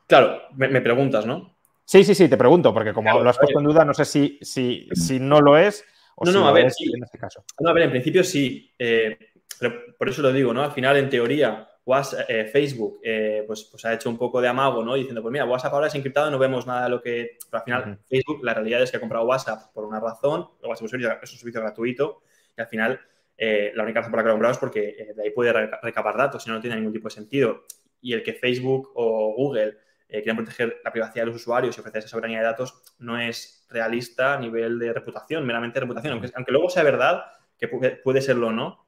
Claro, 0.08 0.42
me 0.58 0.82
preguntas, 0.82 1.26
¿no? 1.26 1.61
Sí, 1.92 2.06
sí, 2.06 2.16
sí, 2.16 2.30
te 2.30 2.38
pregunto, 2.38 2.74
porque 2.74 2.94
como 2.94 3.20
lo 3.20 3.30
has 3.30 3.38
puesto 3.38 3.60
en 3.60 3.66
duda, 3.66 3.84
no 3.84 3.94
sé 3.94 4.06
si, 4.06 4.40
si, 4.42 4.88
si 4.94 5.20
no 5.20 5.42
lo 5.42 5.58
es 5.58 5.84
o 6.16 6.24
no, 6.24 6.32
si 6.32 6.38
no, 6.38 6.48
a 6.48 6.54
ver, 6.54 6.68
es 6.68 6.78
en 6.80 7.04
este 7.04 7.18
caso. 7.18 7.44
No, 7.60 7.70
a 7.70 7.74
ver, 7.74 7.84
en 7.84 7.90
principio 7.90 8.24
sí. 8.24 8.74
Eh, 8.80 9.18
pero 9.60 9.98
por 9.98 10.08
eso 10.08 10.22
lo 10.22 10.32
digo, 10.32 10.54
¿no? 10.54 10.64
Al 10.64 10.72
final, 10.72 10.96
en 10.96 11.10
teoría, 11.10 11.70
WhatsApp, 11.84 12.30
eh, 12.30 12.46
Facebook 12.46 13.02
eh, 13.04 13.44
pues, 13.46 13.66
pues 13.66 13.84
ha 13.84 13.94
hecho 13.94 14.10
un 14.10 14.18
poco 14.18 14.40
de 14.40 14.48
amago, 14.48 14.86
¿no? 14.86 14.96
Diciendo, 14.96 15.22
pues 15.22 15.34
mira, 15.34 15.44
WhatsApp 15.44 15.74
ahora 15.74 15.88
es 15.88 15.96
encriptado, 15.96 16.32
no 16.32 16.40
vemos 16.40 16.66
nada 16.66 16.86
de 16.86 16.92
lo 16.92 17.02
que... 17.02 17.38
Pero 17.50 17.60
al 17.60 17.66
final, 17.66 18.00
Facebook, 18.10 18.40
la 18.42 18.54
realidad 18.54 18.82
es 18.84 18.90
que 18.90 18.96
ha 18.96 19.02
comprado 19.02 19.26
WhatsApp 19.26 19.74
por 19.74 19.84
una 19.84 20.00
razón, 20.00 20.48
WhatsApp 20.64 20.88
es 21.24 21.32
un 21.34 21.40
servicio 21.40 21.60
gratuito 21.60 22.22
y 22.58 22.62
al 22.62 22.68
final 22.68 23.02
la 23.38 23.84
única 23.84 24.00
razón 24.00 24.12
por 24.12 24.20
la 24.20 24.24
que 24.24 24.28
lo 24.28 24.32
ha 24.32 24.36
comprado 24.36 24.54
es 24.54 24.60
porque 24.60 25.14
de 25.14 25.24
ahí 25.24 25.32
puede 25.32 25.52
recabar 25.52 26.16
datos, 26.16 26.44
si 26.44 26.50
no, 26.50 26.56
no 26.56 26.62
tiene 26.62 26.78
ningún 26.78 26.94
tipo 26.94 27.10
de 27.10 27.16
sentido. 27.16 27.66
Y 28.00 28.14
el 28.14 28.24
que 28.24 28.32
Facebook 28.32 28.92
o 28.96 29.34
Google 29.36 29.76
eh, 30.12 30.22
quieren 30.22 30.36
proteger 30.36 30.82
la 30.84 30.92
privacidad 30.92 31.24
de 31.24 31.28
los 31.28 31.38
usuarios 31.38 31.78
y 31.78 31.80
ofrecer 31.80 32.00
esa 32.00 32.10
soberanía 32.10 32.40
de 32.40 32.44
datos, 32.44 32.84
no 33.00 33.18
es 33.18 33.66
realista 33.70 34.34
a 34.34 34.40
nivel 34.40 34.78
de 34.78 34.92
reputación, 34.92 35.46
meramente 35.46 35.80
reputación. 35.80 36.12
Aunque, 36.12 36.30
aunque 36.36 36.52
luego 36.52 36.70
sea 36.70 36.84
verdad, 36.84 37.24
que 37.58 37.70
puede, 37.70 38.22
serlo 38.22 38.48
o 38.48 38.52
no, 38.52 38.88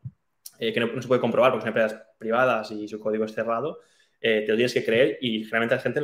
eh, 0.59 0.73
que 0.73 0.81
no, 0.81 1.01
se 1.01 1.07
puede 1.07 1.21
comprobar 1.21 1.51
porque 1.51 1.61
son 1.61 1.69
empresas 1.69 2.05
privadas 2.17 2.71
y 2.71 2.89
su 2.89 2.99
código 2.99 3.23
es 3.23 3.33
cerrado, 3.33 3.79
eh, 4.19 4.41
te 4.45 4.51
lo 4.51 4.57
tienes 4.57 4.73
que 4.73 4.83
creer 4.83 5.17
y 5.21 5.45
generalmente 5.45 5.75
la 5.75 5.81
gente, 5.81 6.01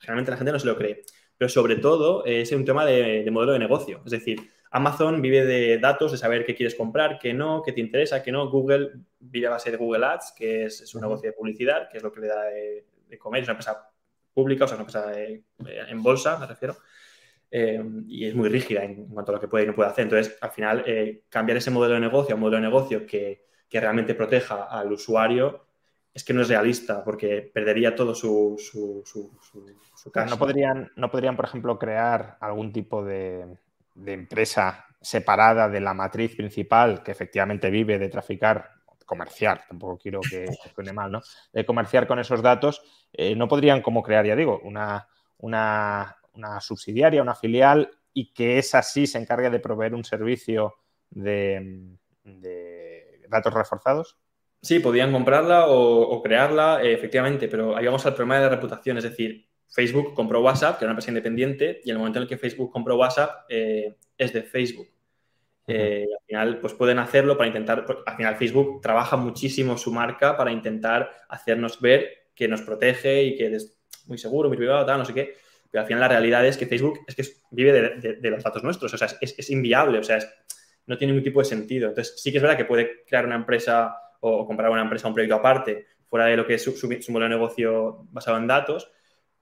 generalmente 0.00 0.30
la 0.30 0.36
gente 0.38 0.52
no 0.52 0.58
se 0.58 0.66
lo 0.66 0.76
cree. 0.76 1.02
Pero 1.36 1.50
sobre 1.50 1.76
todo 1.76 2.24
es 2.24 2.50
un 2.52 2.64
tema 2.64 2.86
de, 2.86 3.28
modelo 3.30 3.52
de 3.52 3.58
negocio. 3.58 4.00
Es 4.06 4.12
decir, 4.12 4.40
Amazon 4.70 5.20
vive 5.20 5.44
de 5.44 5.76
datos, 5.78 6.12
de 6.12 6.18
saber 6.18 6.46
qué 6.46 6.54
quieres 6.54 6.74
comprar, 6.74 7.18
qué 7.18 7.34
no, 7.34 7.62
qué 7.62 7.72
te 7.72 7.80
interesa, 7.80 8.22
qué 8.22 8.32
no. 8.32 8.48
Google 8.48 8.92
vive 9.20 9.48
a 9.48 9.50
base 9.50 9.70
de 9.70 9.76
Google 9.76 10.06
Ads, 10.06 10.32
que 10.34 10.64
es, 10.64 10.94
un 10.94 11.02
negocio 11.02 11.28
de 11.28 11.36
publicidad, 11.36 11.90
que 11.90 11.98
es 11.98 12.02
lo 12.02 12.10
que 12.10 12.20
le 12.20 12.28
da 12.28 12.44
de, 12.44 12.86
de 13.06 13.18
comer. 13.18 13.42
Es 13.42 13.48
una 13.48 13.52
empresa 13.52 13.91
pública, 14.32 14.64
o 14.64 14.68
sea, 14.68 14.76
una 14.76 14.82
empresa 14.82 15.12
eh, 15.18 15.42
en 15.88 16.02
bolsa, 16.02 16.38
me 16.38 16.46
refiero, 16.46 16.76
eh, 17.50 17.82
y 18.08 18.26
es 18.26 18.34
muy 18.34 18.48
rígida 18.48 18.82
en, 18.82 19.08
cuanto 19.08 19.30
a 19.30 19.34
lo 19.34 19.40
que 19.40 19.48
puede 19.48 19.64
y 19.64 19.66
no 19.66 19.74
puede 19.74 19.90
hacer. 19.90 20.04
Entonces, 20.04 20.38
al 20.40 20.50
final, 20.50 20.82
eh, 20.86 21.24
cambiar 21.28 21.58
ese 21.58 21.70
modelo 21.70 21.94
de 21.94 22.00
negocio 22.00 22.32
a 22.32 22.36
un 22.36 22.40
modelo 22.40 22.56
de 22.56 22.68
negocio 22.68 23.06
que, 23.06 23.50
realmente 23.70 24.14
proteja 24.14 24.64
al 24.64 24.92
usuario 24.92 25.64
es 26.12 26.22
que 26.24 26.34
no 26.34 26.42
es 26.42 26.48
realista, 26.48 27.02
porque 27.02 27.50
perdería 27.54 27.96
todo 27.96 28.14
su, 28.14 28.56
su. 28.58 29.02
¿No 30.14 30.38
podrían, 30.38 30.92
¿No 30.94 31.10
podrían, 31.10 31.36
por 31.36 31.46
ejemplo, 31.46 31.78
crear 31.78 32.36
algún 32.40 32.70
tipo 32.70 33.02
de, 33.02 33.46
de 33.94 34.12
empresa 34.12 34.84
separada 35.00 35.70
de 35.70 35.80
la 35.80 35.94
matriz 35.94 36.36
principal 36.36 37.02
que 37.02 37.12
efectivamente 37.12 37.70
vive 37.70 37.98
de 37.98 38.10
traficar 38.10 38.70
comerciar, 39.04 39.64
tampoco 39.68 39.98
quiero 39.98 40.20
que, 40.20 40.46
suene 40.74 40.92
mal, 40.92 41.10
¿no? 41.10 41.22
De 41.52 41.64
comerciar 41.64 42.06
con 42.06 42.18
esos 42.18 42.42
datos, 42.42 42.82
eh, 43.12 43.34
no 43.34 43.48
podrían 43.48 43.82
como 43.82 44.02
crear, 44.02 44.26
ya 44.26 44.36
digo, 44.36 44.60
una, 44.64 45.06
una, 45.38 46.16
subsidiaria, 46.60 47.22
una 47.22 47.34
filial 47.34 47.90
y 48.12 48.32
que 48.32 48.58
esa 48.58 48.82
sí 48.82 49.06
se 49.06 49.18
encargue 49.18 49.50
de 49.50 49.60
proveer 49.60 49.94
un 49.94 50.04
servicio 50.04 50.74
de, 51.10 51.98
datos 53.28 53.54
reforzados? 53.54 54.18
Sí, 54.60 54.78
podrían 54.78 55.10
comprarla 55.12 55.66
o, 55.68 56.22
crearla, 56.22 56.82
eh, 56.82 56.92
efectivamente, 56.92 57.48
pero 57.48 57.76
ahí 57.76 57.86
vamos 57.86 58.04
al 58.06 58.14
problema 58.14 58.36
de 58.36 58.42
la 58.42 58.50
reputación, 58.50 58.98
es 58.98 59.04
decir, 59.04 59.46
Facebook 59.68 60.14
compró 60.14 60.42
WhatsApp, 60.42 60.78
que 60.78 60.84
era 60.84 60.90
una 60.90 60.92
empresa 60.92 61.10
independiente, 61.10 61.80
y 61.82 61.90
en 61.90 61.96
el 61.96 61.98
momento 61.98 62.18
en 62.18 62.24
el 62.24 62.28
que 62.28 62.36
Facebook 62.36 62.70
compró 62.70 62.96
WhatsApp, 62.96 63.46
eh, 63.48 63.96
es 64.18 64.32
de 64.32 64.42
Facebook. 64.42 64.86
Eh, 65.66 66.06
al 66.10 66.26
final, 66.26 66.60
pues 66.60 66.74
pueden 66.74 66.98
hacerlo 66.98 67.36
para 67.36 67.46
intentar, 67.46 67.84
pues, 67.84 67.98
al 68.04 68.16
final 68.16 68.36
Facebook 68.36 68.80
trabaja 68.80 69.16
muchísimo 69.16 69.78
su 69.78 69.92
marca 69.92 70.36
para 70.36 70.50
intentar 70.50 71.10
hacernos 71.28 71.80
ver 71.80 72.28
que 72.34 72.48
nos 72.48 72.62
protege 72.62 73.22
y 73.22 73.36
que 73.36 73.54
es 73.54 73.78
muy 74.06 74.18
seguro, 74.18 74.48
muy 74.48 74.58
privado, 74.58 74.84
tal, 74.84 74.98
no 74.98 75.04
sé 75.04 75.14
qué. 75.14 75.34
Pero 75.70 75.82
al 75.82 75.86
final 75.86 76.00
la 76.00 76.08
realidad 76.08 76.46
es 76.46 76.56
que 76.56 76.66
Facebook 76.66 77.00
es 77.06 77.14
que 77.14 77.24
vive 77.50 77.72
de, 77.72 78.30
los 78.30 78.42
datos 78.42 78.62
nuestros, 78.62 78.92
o 78.92 78.98
sea, 78.98 79.08
es, 79.20 79.50
inviable, 79.50 79.98
o 79.98 80.02
sea, 80.02 80.18
no 80.86 80.98
tiene 80.98 81.12
ningún 81.12 81.24
tipo 81.24 81.40
de 81.40 81.46
sentido. 81.46 81.88
Entonces, 81.88 82.20
sí 82.20 82.30
que 82.30 82.38
es 82.38 82.42
verdad 82.42 82.56
que 82.56 82.64
puede 82.64 83.04
crear 83.06 83.24
una 83.24 83.36
empresa 83.36 83.96
o 84.20 84.46
comprar 84.46 84.70
una 84.70 84.82
empresa, 84.82 85.08
un 85.08 85.14
proyecto 85.14 85.36
aparte, 85.36 85.86
fuera 86.08 86.26
de 86.26 86.36
lo 86.36 86.46
que 86.46 86.54
es 86.54 86.62
su, 86.62 86.72
su 86.72 87.12
modelo 87.12 87.30
de 87.30 87.36
negocio 87.36 88.06
basado 88.10 88.36
en 88.36 88.46
datos, 88.46 88.90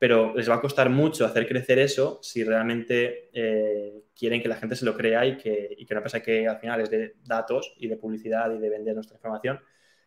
pero 0.01 0.35
les 0.35 0.49
va 0.49 0.55
a 0.55 0.61
costar 0.63 0.89
mucho 0.89 1.27
hacer 1.27 1.47
crecer 1.47 1.79
eso 1.79 2.21
si 2.23 2.43
realmente 2.43 3.29
eh, 3.35 4.05
quieren 4.19 4.41
que 4.41 4.49
la 4.49 4.57
gente 4.57 4.75
se 4.75 4.87
lo 4.87 4.97
crea 4.97 5.27
y 5.27 5.37
que, 5.37 5.77
y 5.77 5.85
que 5.85 5.95
que 6.25 6.49
al 6.49 6.59
final 6.59 6.81
es 6.81 6.89
de 6.89 7.17
datos 7.23 7.75
y 7.77 7.87
de 7.87 7.99
publicidad 7.99 8.51
y 8.51 8.59
de 8.59 8.71
vender 8.71 8.95
nuestra 8.95 9.17
información, 9.17 9.61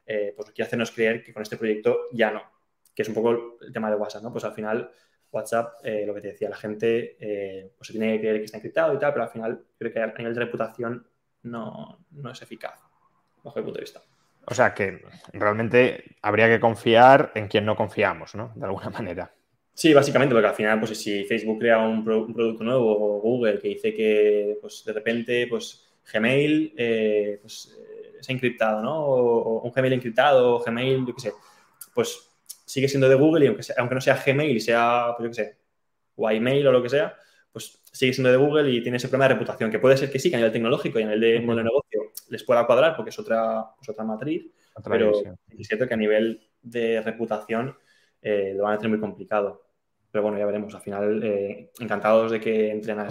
eh, 0.08 0.34
pues 0.36 0.50
quiere 0.50 0.66
hacernos 0.66 0.90
creer 0.90 1.24
que 1.24 1.32
con 1.32 1.44
este 1.44 1.58
proyecto 1.58 2.08
ya 2.12 2.32
no, 2.32 2.42
que 2.96 3.04
es 3.04 3.08
un 3.08 3.14
poco 3.14 3.60
el 3.62 3.72
tema 3.72 3.92
de 3.92 3.96
WhatsApp, 3.96 4.24
¿no? 4.24 4.32
Pues 4.32 4.44
al 4.46 4.54
final 4.54 4.90
WhatsApp, 5.32 5.76
eh, 5.84 6.06
lo 6.08 6.16
que 6.16 6.22
te 6.22 6.28
decía, 6.30 6.50
la 6.50 6.58
gente 6.58 7.70
pues 7.78 7.86
se 7.86 7.94
tiene 7.94 8.14
que 8.14 8.22
creer 8.22 8.38
que 8.40 8.46
está 8.46 8.58
encriptado 8.58 8.96
y 8.96 8.98
tal, 8.98 9.14
pero 9.14 9.26
al 9.26 9.32
final 9.32 9.64
creo 9.78 9.94
que 9.94 10.00
a 10.00 10.08
nivel 10.08 10.34
de 10.34 10.40
reputación 10.40 11.08
no, 11.44 12.04
no 12.10 12.32
es 12.32 12.42
eficaz, 12.42 12.82
bajo 13.44 13.60
mi 13.60 13.64
punto 13.64 13.78
de 13.78 13.84
vista. 13.84 14.02
O 14.46 14.56
sea 14.56 14.74
que 14.74 15.06
realmente 15.34 16.18
habría 16.24 16.48
que 16.48 16.60
confiar 16.60 17.32
en 17.36 17.48
quien 17.48 17.64
no 17.64 17.76
confiamos, 17.76 18.34
¿no? 18.34 18.54
De 18.56 18.66
alguna 18.66 18.90
manera. 18.90 19.32
Sí, 19.74 19.94
básicamente, 19.94 20.36
porque 20.36 20.48
al 20.48 20.56
final, 20.56 20.80
pues 20.80 20.98
si 20.98 21.24
Facebook 21.26 21.60
crea 21.60 21.80
un, 21.80 22.04
producto 22.04 22.64
nuevo 22.64 23.18
o 23.18 23.22
Google 23.22 23.60
que 23.60 23.70
dice 23.70 23.94
que, 23.94 24.58
pues 24.62 24.84
de 24.86 24.94
repente, 24.94 25.48
pues 25.48 25.90
Gmail 26.14 26.74
eh, 26.78 27.40
pues, 27.42 27.76
eh, 27.80 28.18
se 28.22 28.32
ha 28.32 28.36
encriptado, 28.36 28.82
¿no? 28.82 29.06
O, 29.06 29.62
un 29.62 29.72
Gmail 29.72 29.94
encriptado, 29.94 30.56
o 30.56 30.64
Gmail, 30.64 31.06
yo 31.08 31.16
qué 31.16 31.22
sé, 31.22 31.34
pues 31.94 32.30
sigue 32.66 32.88
siendo 32.88 33.10
de 33.10 33.16
Google 33.16 33.46
y 33.46 33.48
aunque, 33.48 33.64
aunque 33.78 33.96
no 33.96 34.02
sea 34.02 34.22
Gmail 34.24 34.56
y 34.56 34.60
sea, 34.60 35.14
pues 35.18 35.26
yo 35.26 35.30
qué 35.30 35.50
sé, 35.50 35.58
o 36.16 36.32
iMail 36.32 36.68
o 36.68 36.72
lo 36.72 36.84
que 36.84 36.90
sea, 36.90 37.16
pues 37.52 37.82
sigue 37.92 38.14
siendo 38.14 38.32
de 38.32 38.38
Google 38.38 38.72
y 38.72 38.82
tiene 38.82 38.98
ese 38.98 39.08
problema 39.08 39.28
de 39.28 39.36
reputación, 39.36 39.72
que 39.72 39.80
puede 39.80 39.98
ser 39.98 40.12
que 40.12 40.20
sí, 40.20 40.30
que 40.30 40.36
a 40.36 40.40
nivel 40.40 40.52
tecnológico 40.52 41.00
y 41.00 41.04
a 41.04 41.06
nivel 41.06 41.22
de 41.22 41.40
modelo 41.42 41.58
de 41.58 41.64
negocio 41.64 42.02
les 42.30 42.44
pueda 42.44 42.66
cuadrar 42.66 42.96
porque 42.96 43.10
es 43.10 43.20
otra, 43.20 43.66
pues, 43.78 43.90
otra 43.90 44.04
matriz, 44.04 44.46
pero 44.84 45.12
es 45.58 45.68
cierto 45.68 45.88
que 45.88 45.94
a 45.94 45.98
nivel 45.98 46.42
de 46.62 47.02
reputación 47.02 47.76
eh, 48.24 48.54
lo 48.56 48.64
van 48.64 48.76
a 48.76 48.78
tener 48.78 48.92
muy 48.92 49.00
complicado. 49.00 49.62
Pero 50.10 50.24
bueno, 50.24 50.38
ya 50.38 50.46
veremos. 50.46 50.74
Al 50.74 50.82
final, 50.82 51.22
eh, 51.24 51.72
encantados 51.80 52.32
de 52.32 52.40
que 52.40 52.72
entren 52.72 53.00
a, 53.00 53.08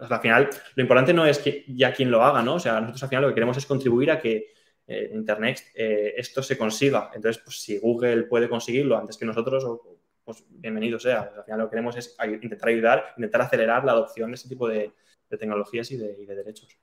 al 0.00 0.20
final. 0.20 0.50
Lo 0.74 0.82
importante 0.82 1.14
no 1.14 1.24
es 1.24 1.38
que 1.38 1.64
ya 1.68 1.92
quien 1.92 2.10
lo 2.10 2.22
haga, 2.22 2.42
¿no? 2.42 2.54
O 2.54 2.58
sea, 2.58 2.80
nosotros 2.80 3.02
al 3.02 3.08
final 3.08 3.22
lo 3.22 3.28
que 3.28 3.34
queremos 3.34 3.56
es 3.56 3.66
contribuir 3.66 4.10
a 4.10 4.20
que 4.20 4.52
eh, 4.86 5.10
Internet 5.14 5.62
esto 5.74 6.42
se 6.42 6.58
consiga. 6.58 7.10
Entonces, 7.14 7.42
pues 7.44 7.60
si 7.60 7.78
Google 7.78 8.24
puede 8.24 8.48
conseguirlo 8.48 8.98
antes 8.98 9.16
que 9.16 9.26
nosotros, 9.26 9.64
pues 10.24 10.42
bienvenido 10.48 10.98
sea. 10.98 11.32
Al 11.36 11.44
final 11.44 11.60
lo 11.60 11.66
que 11.66 11.70
queremos 11.70 11.96
es 11.96 12.16
intentar 12.42 12.70
ayudar, 12.70 13.14
intentar 13.16 13.42
acelerar 13.42 13.84
la 13.84 13.92
adopción 13.92 14.30
de 14.30 14.34
este 14.34 14.48
tipo 14.48 14.66
de, 14.66 14.92
tecnologías 15.28 15.90
y 15.90 15.98
de, 15.98 16.26
derechos. 16.26 16.78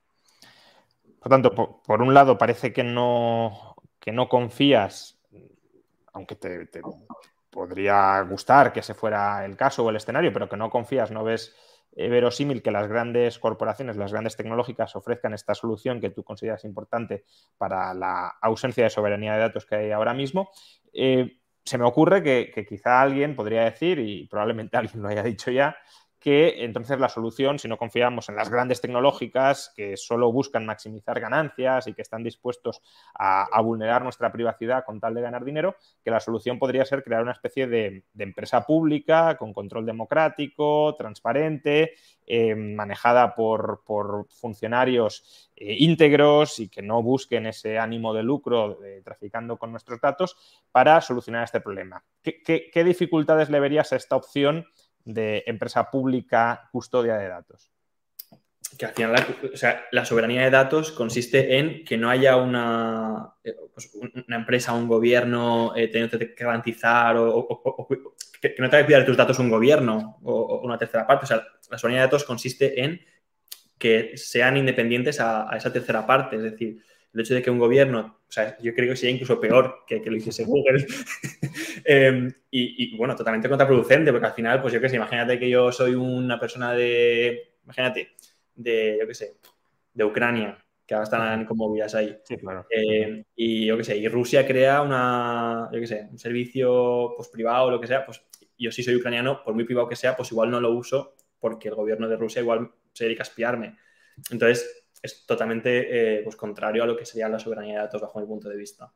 Por 1.20 1.30
tanto, 1.30 1.82
por, 1.84 2.02
un 2.04 2.14
lado 2.14 2.38
parece 2.38 2.72
que 2.72 2.84
no, 2.84 3.76
que 4.00 4.12
no 4.12 4.30
confías, 4.30 5.20
aunque 6.14 6.36
te, 6.36 6.70
podría 7.56 8.22
gustar 8.24 8.74
que 8.74 8.84
se 8.84 8.94
fuera 8.94 9.46
el 9.46 9.56
caso 9.56 9.86
o 9.86 9.90
el 9.90 9.96
escenario, 9.96 10.34
pero 10.34 10.50
que 10.50 10.58
no 10.58 10.70
confías, 10.70 11.10
no 11.10 11.24
ves 11.24 11.56
eh, 11.96 12.10
verosímil 12.10 12.62
que 12.62 12.70
las 12.70 12.90
grandes 12.90 13.40
corporaciones, 13.40 13.96
las 13.96 14.12
grandes 14.12 14.36
tecnológicas 14.36 14.98
ofrezcan 14.98 15.34
esta 15.34 15.56
solución 15.56 16.02
que 16.02 16.10
tú 16.10 16.26
consideras 16.26 16.66
importante 16.66 17.24
para 17.58 17.94
la 17.94 18.36
ausencia 18.42 18.84
de 18.84 18.90
soberanía 18.90 19.34
de 19.34 19.40
datos 19.40 19.66
que 19.66 19.76
hay 19.76 19.92
ahora 19.92 20.14
mismo. 20.14 20.50
Eh, 20.92 21.40
se 21.64 21.78
me 21.78 21.86
ocurre 21.86 22.22
que, 22.22 22.66
quizá 22.68 23.02
alguien 23.02 23.38
podría 23.38 23.64
decir, 23.64 24.00
y 24.00 24.28
probablemente 24.28 24.76
alguien 24.78 25.02
lo 25.02 25.08
haya 25.08 25.24
dicho 25.24 25.50
ya, 25.50 25.78
que 26.26 26.66
entonces 26.66 27.00
la 27.00 27.08
solución, 27.08 27.60
si 27.60 27.68
no 27.68 27.78
confiamos 27.78 28.30
en 28.30 28.36
las 28.36 28.50
grandes 28.50 28.82
tecnológicas 28.82 29.72
que 29.76 29.96
solo 29.96 30.32
buscan 30.32 30.66
maximizar 30.66 31.20
ganancias 31.20 31.86
y 31.86 31.94
que 31.94 32.02
están 32.02 32.24
dispuestos 32.24 32.82
a, 33.14 33.62
vulnerar 33.62 34.02
nuestra 34.02 34.32
privacidad 34.32 34.86
con 34.86 35.00
tal 35.00 35.14
de 35.14 35.22
ganar 35.22 35.46
dinero, 35.46 35.76
que 36.04 36.10
la 36.10 36.20
solución 36.20 36.58
podría 36.58 36.84
ser 36.84 37.04
crear 37.04 37.22
una 37.22 37.34
especie 37.34 37.68
de, 37.68 38.06
empresa 38.18 38.66
pública 38.66 39.38
con 39.38 39.54
control 39.54 39.86
democrático, 39.86 40.96
transparente, 40.98 41.94
eh, 42.26 42.56
manejada 42.56 43.36
por, 43.36 43.84
funcionarios 44.30 45.52
eh, 45.56 45.76
íntegros 45.78 46.60
y 46.60 46.70
que 46.70 46.82
no 46.82 47.04
busquen 47.04 47.46
ese 47.46 47.78
ánimo 47.78 48.16
de 48.16 48.24
lucro 48.24 48.80
traficando 49.04 49.58
con 49.58 49.70
nuestros 49.70 50.02
datos 50.02 50.36
para 50.72 51.00
solucionar 51.02 51.44
este 51.44 51.62
problema. 51.62 52.04
qué 52.24 52.84
dificultades 52.84 53.52
le 53.52 53.60
verías 53.60 53.94
a 53.94 53.98
esta 53.98 54.16
opción? 54.16 54.66
De 55.06 55.44
empresa 55.46 55.90
pública 55.90 56.68
custodia 56.72 57.16
de 57.18 57.30
datos? 57.30 57.72
Que 58.78 58.88
al 58.88 58.94
final 58.94 59.16
la, 59.92 60.02
o 60.02 60.06
soberanía 60.06 60.42
de 60.42 60.50
datos 60.50 60.92
consiste 60.92 61.58
en 61.58 61.86
que 61.86 61.98
no 61.98 62.10
haya 62.10 62.36
una, 62.36 63.36
eh, 63.44 63.56
pues, 63.74 63.92
una 63.94 64.36
empresa, 64.36 64.74
un 64.74 64.88
gobierno 64.88 65.74
eh, 65.76 65.88
teniendo 65.88 66.20
que 66.20 66.34
garantizar 66.38 67.16
o, 67.18 67.48
que, 68.42 68.56
no 68.58 68.70
tenga 68.70 68.82
que 68.82 68.86
cuidar 68.86 69.02
de 69.02 69.06
tus 69.06 69.16
datos 69.16 69.40
un 69.40 69.50
gobierno 69.50 70.18
o, 70.24 70.60
una 70.62 70.78
tercera 70.78 71.08
parte. 71.08 71.24
O 71.24 71.28
sea, 71.28 71.48
la 71.70 71.78
soberanía 71.78 72.02
de 72.02 72.08
datos 72.08 72.26
consiste 72.26 72.84
en 72.84 73.00
que 73.78 74.18
sean 74.18 74.58
independientes 74.58 75.20
a, 75.22 75.50
esa 75.56 75.72
tercera 75.72 76.06
parte. 76.06 76.36
Es 76.36 76.44
decir, 76.44 76.84
el 77.16 77.22
hecho 77.22 77.34
de 77.34 77.42
que 77.42 77.50
un 77.50 77.60
gobierno, 77.60 78.20
o 78.28 78.32
sea, 78.32 78.58
yo 78.60 78.74
creo 78.76 78.90
que 78.90 78.96
sería 78.96 79.16
incluso 79.16 79.40
peor 79.40 79.86
que, 79.88 80.02
que 80.02 80.10
lo 80.12 80.18
hiciese 80.18 80.44
Google, 80.44 80.86
Em, 81.88 82.32
y, 82.50 82.98
bueno, 82.98 83.16
totalmente 83.16 83.48
contraproducente, 83.48 84.12
porque 84.12 84.28
al 84.28 84.34
final, 84.34 84.62
pues 84.62 84.74
yo 84.74 84.82
qué 84.82 84.90
sé, 84.90 84.96
imagínate 84.96 85.38
que 85.38 85.50
yo 85.50 85.72
soy 85.72 85.94
una 85.94 86.40
persona 86.40 86.74
de, 86.74 87.58
imagínate, 87.64 88.16
de, 88.56 88.98
yo 89.00 89.08
qué 89.08 89.14
sé, 89.14 89.38
de 89.94 90.04
Ucrania, 90.04 90.58
que 90.86 90.94
ahora 90.96 91.04
están 91.04 91.46
como 91.46 91.72
vías 91.72 91.94
ahí. 91.94 92.18
Sí, 92.24 92.38
claro. 92.38 92.66
Em, 92.70 93.24
y 93.36 93.66
yo 93.68 93.78
qué 93.78 93.84
sé, 93.84 93.98
y 93.98 94.08
Rusia 94.08 94.48
crea 94.48 94.82
una, 94.82 95.70
yo 95.72 95.80
qué 95.80 95.88
sé, 95.88 96.08
un 96.10 96.18
servicio 96.18 97.14
pues, 97.16 97.30
privado 97.30 97.66
o 97.66 97.72
lo 97.72 97.80
que 97.80 97.88
sea, 97.88 98.06
pues 98.06 98.24
yo 98.58 98.72
sí 98.72 98.82
soy 98.82 98.96
ucraniano, 98.96 99.44
por 99.44 99.54
muy 99.54 99.66
privado 99.66 99.88
que 99.88 99.96
sea, 99.96 100.16
pues 100.16 100.32
igual 100.32 100.50
no 100.50 100.60
lo 100.60 100.72
uso 100.72 101.16
porque 101.40 101.68
el 101.68 101.76
gobierno 101.76 102.08
de 102.08 102.18
Rusia 102.18 102.42
igual 102.42 102.72
se 102.94 103.04
dedica 103.06 103.22
a 103.22 103.28
espiarme. 103.28 103.78
Entonces, 104.32 104.85
es 105.06 105.26
totalmente 105.26 106.18
eh, 106.18 106.24
pues, 106.24 106.36
contrario 106.36 106.84
a 106.84 106.86
lo 106.86 106.98
que 106.98 107.06
sería 107.06 107.30
la 107.30 107.40
soberanía 107.40 107.76
de 107.76 107.80
datos 107.82 108.02
bajo 108.02 108.20
mi 108.20 108.26
punto 108.26 108.50
de 108.50 108.58
vista. 108.58 108.92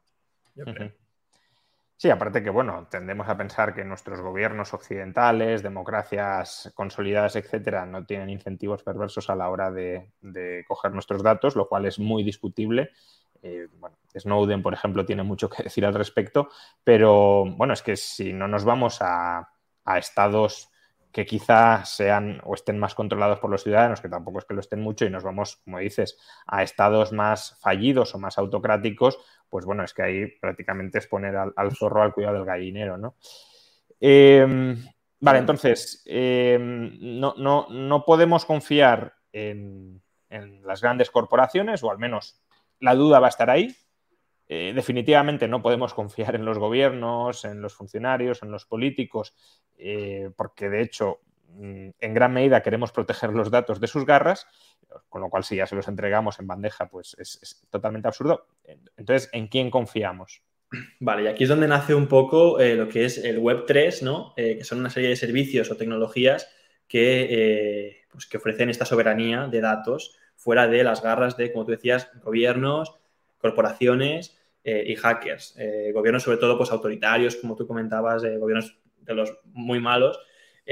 Yo 0.55 0.65
creo. 0.65 0.91
Sí, 1.95 2.09
aparte 2.09 2.41
que, 2.41 2.49
bueno, 2.49 2.87
tendemos 2.89 3.27
a 3.27 3.35
pensar 3.35 3.75
que 3.75 3.83
nuestros 3.83 4.21
gobiernos 4.21 4.73
occidentales, 4.73 5.61
democracias 5.61 6.71
consolidadas, 6.73 7.35
etcétera, 7.35 7.85
no 7.85 8.05
tienen 8.05 8.29
incentivos 8.29 8.83
perversos 8.83 9.29
a 9.29 9.35
la 9.35 9.49
hora 9.49 9.69
de, 9.69 10.13
coger 10.65 10.93
nuestros 10.93 11.21
datos, 11.21 11.57
lo 11.57 11.67
cual 11.67 11.85
es 11.85 11.99
muy 11.99 12.23
discutible. 12.23 12.91
Eh, 13.41 13.67
bueno, 13.79 13.97
Snowden, 14.17 14.61
por 14.61 14.73
ejemplo, 14.73 15.05
tiene 15.05 15.23
mucho 15.23 15.49
que 15.49 15.63
decir 15.63 15.85
al 15.85 15.93
respecto, 15.93 16.49
pero 16.85 17.43
bueno, 17.43 17.73
es 17.73 17.81
que 17.81 17.97
si 17.97 18.31
no 18.31 18.47
nos 18.47 18.63
vamos 18.63 18.99
a, 19.01 19.49
a 19.83 19.97
estados 19.97 20.69
que 21.11 21.25
quizá 21.25 21.83
sean 21.85 22.39
o 22.43 22.53
estén 22.53 22.77
más 22.77 22.93
controlados 22.93 23.39
por 23.39 23.49
los 23.49 23.63
ciudadanos, 23.63 24.01
que 24.01 24.09
tampoco 24.09 24.39
es 24.39 24.45
que 24.45 24.53
lo 24.53 24.59
estén 24.59 24.81
mucho, 24.81 25.05
y 25.05 25.09
nos 25.09 25.23
vamos, 25.23 25.57
como 25.57 25.79
dices, 25.79 26.17
a 26.45 26.61
estados 26.61 27.11
más 27.11 27.57
fallidos 27.59 28.13
o 28.13 28.19
más 28.19 28.37
autocráticos, 28.37 29.17
pues 29.49 29.65
bueno, 29.65 29.83
es 29.83 29.93
que 29.93 30.03
ahí 30.03 30.27
prácticamente 30.39 30.99
es 30.99 31.07
poner 31.07 31.35
al, 31.35 31.75
zorro 31.75 32.03
al 32.03 32.13
cuidado 32.13 32.35
del 32.35 32.45
gallinero, 32.45 32.97
¿no? 32.97 33.15
Em, 33.99 34.77
vale, 35.19 35.39
entonces, 35.39 36.03
em, 36.05 37.19
no, 37.19 37.33
no, 37.37 38.05
podemos 38.05 38.45
confiar 38.45 39.13
en, 39.33 40.01
las 40.63 40.81
grandes 40.81 41.09
corporaciones, 41.09 41.83
o 41.83 41.89
al 41.89 41.97
menos 41.97 42.39
la 42.79 42.93
duda 42.93 43.19
va 43.19 43.27
a 43.27 43.29
estar 43.31 43.49
ahí. 43.49 43.75
Eh, 44.51 44.73
definitivamente 44.73 45.47
no 45.47 45.61
podemos 45.61 45.93
confiar 45.93 46.33
en 46.33 46.43
los 46.43 46.57
gobiernos, 46.57 47.45
en 47.45 47.61
los 47.61 47.75
funcionarios, 47.75 48.41
en 48.41 48.49
los 48.49 48.65
políticos, 48.65 49.35
eh, 49.77 50.31
porque 50.35 50.69
de 50.69 50.81
hecho 50.81 51.19
mm, 51.49 51.89
en 51.99 52.13
gran 52.15 52.33
medida 52.33 52.63
queremos 52.63 52.91
proteger 52.91 53.29
los 53.29 53.51
datos 53.51 53.79
de 53.79 53.85
sus 53.85 54.07
garras 54.07 54.47
con 55.07 55.21
lo 55.21 55.29
cual 55.29 55.43
si 55.43 55.55
ya 55.55 55.67
se 55.67 55.75
los 55.75 55.87
entregamos 55.87 56.39
en 56.39 56.47
bandeja, 56.47 56.89
pues 56.89 57.15
es, 57.19 57.63
totalmente 57.69 58.07
absurdo. 58.07 58.47
Entonces, 58.97 59.29
¿en 59.33 59.47
quién 59.47 59.69
confiamos? 59.69 60.41
Vale, 60.99 61.23
y 61.23 61.27
aquí 61.27 61.43
es 61.43 61.49
donde 61.49 61.67
nace 61.67 61.93
un 61.93 62.07
poco 62.07 62.59
eh, 62.59 62.73
lo 62.73 62.89
que 62.89 63.05
es 63.05 63.19
el 63.19 63.37
Web 63.37 63.65
3, 63.67 64.01
¿no? 64.01 64.33
Que 64.35 64.63
son 64.63 64.79
una 64.79 64.89
serie 64.89 65.09
de 65.09 65.15
servicios 65.15 65.69
o 65.69 65.77
tecnologías 65.77 66.49
que, 66.87 68.01
pues 68.11 68.25
que 68.25 68.37
ofrecen 68.37 68.71
esta 68.71 68.85
soberanía 68.85 69.45
de 69.45 69.61
datos 69.61 70.17
fuera 70.35 70.67
de 70.67 70.83
las 70.83 71.03
garras 71.03 71.37
de, 71.37 71.51
como 71.51 71.65
tú 71.65 71.71
decías, 71.71 72.09
gobiernos, 72.23 72.95
corporaciones 73.37 74.38
y 74.63 74.95
hackers. 74.95 75.55
gobiernos 75.93 76.23
sobre 76.23 76.37
todo 76.37 76.57
pues 76.57 76.71
autoritarios, 76.71 77.35
como 77.37 77.55
tú 77.55 77.65
comentabas, 77.65 78.23
gobiernos 78.23 78.77
de 78.99 79.13
los 79.13 79.33
muy 79.45 79.79
malos, 79.79 80.19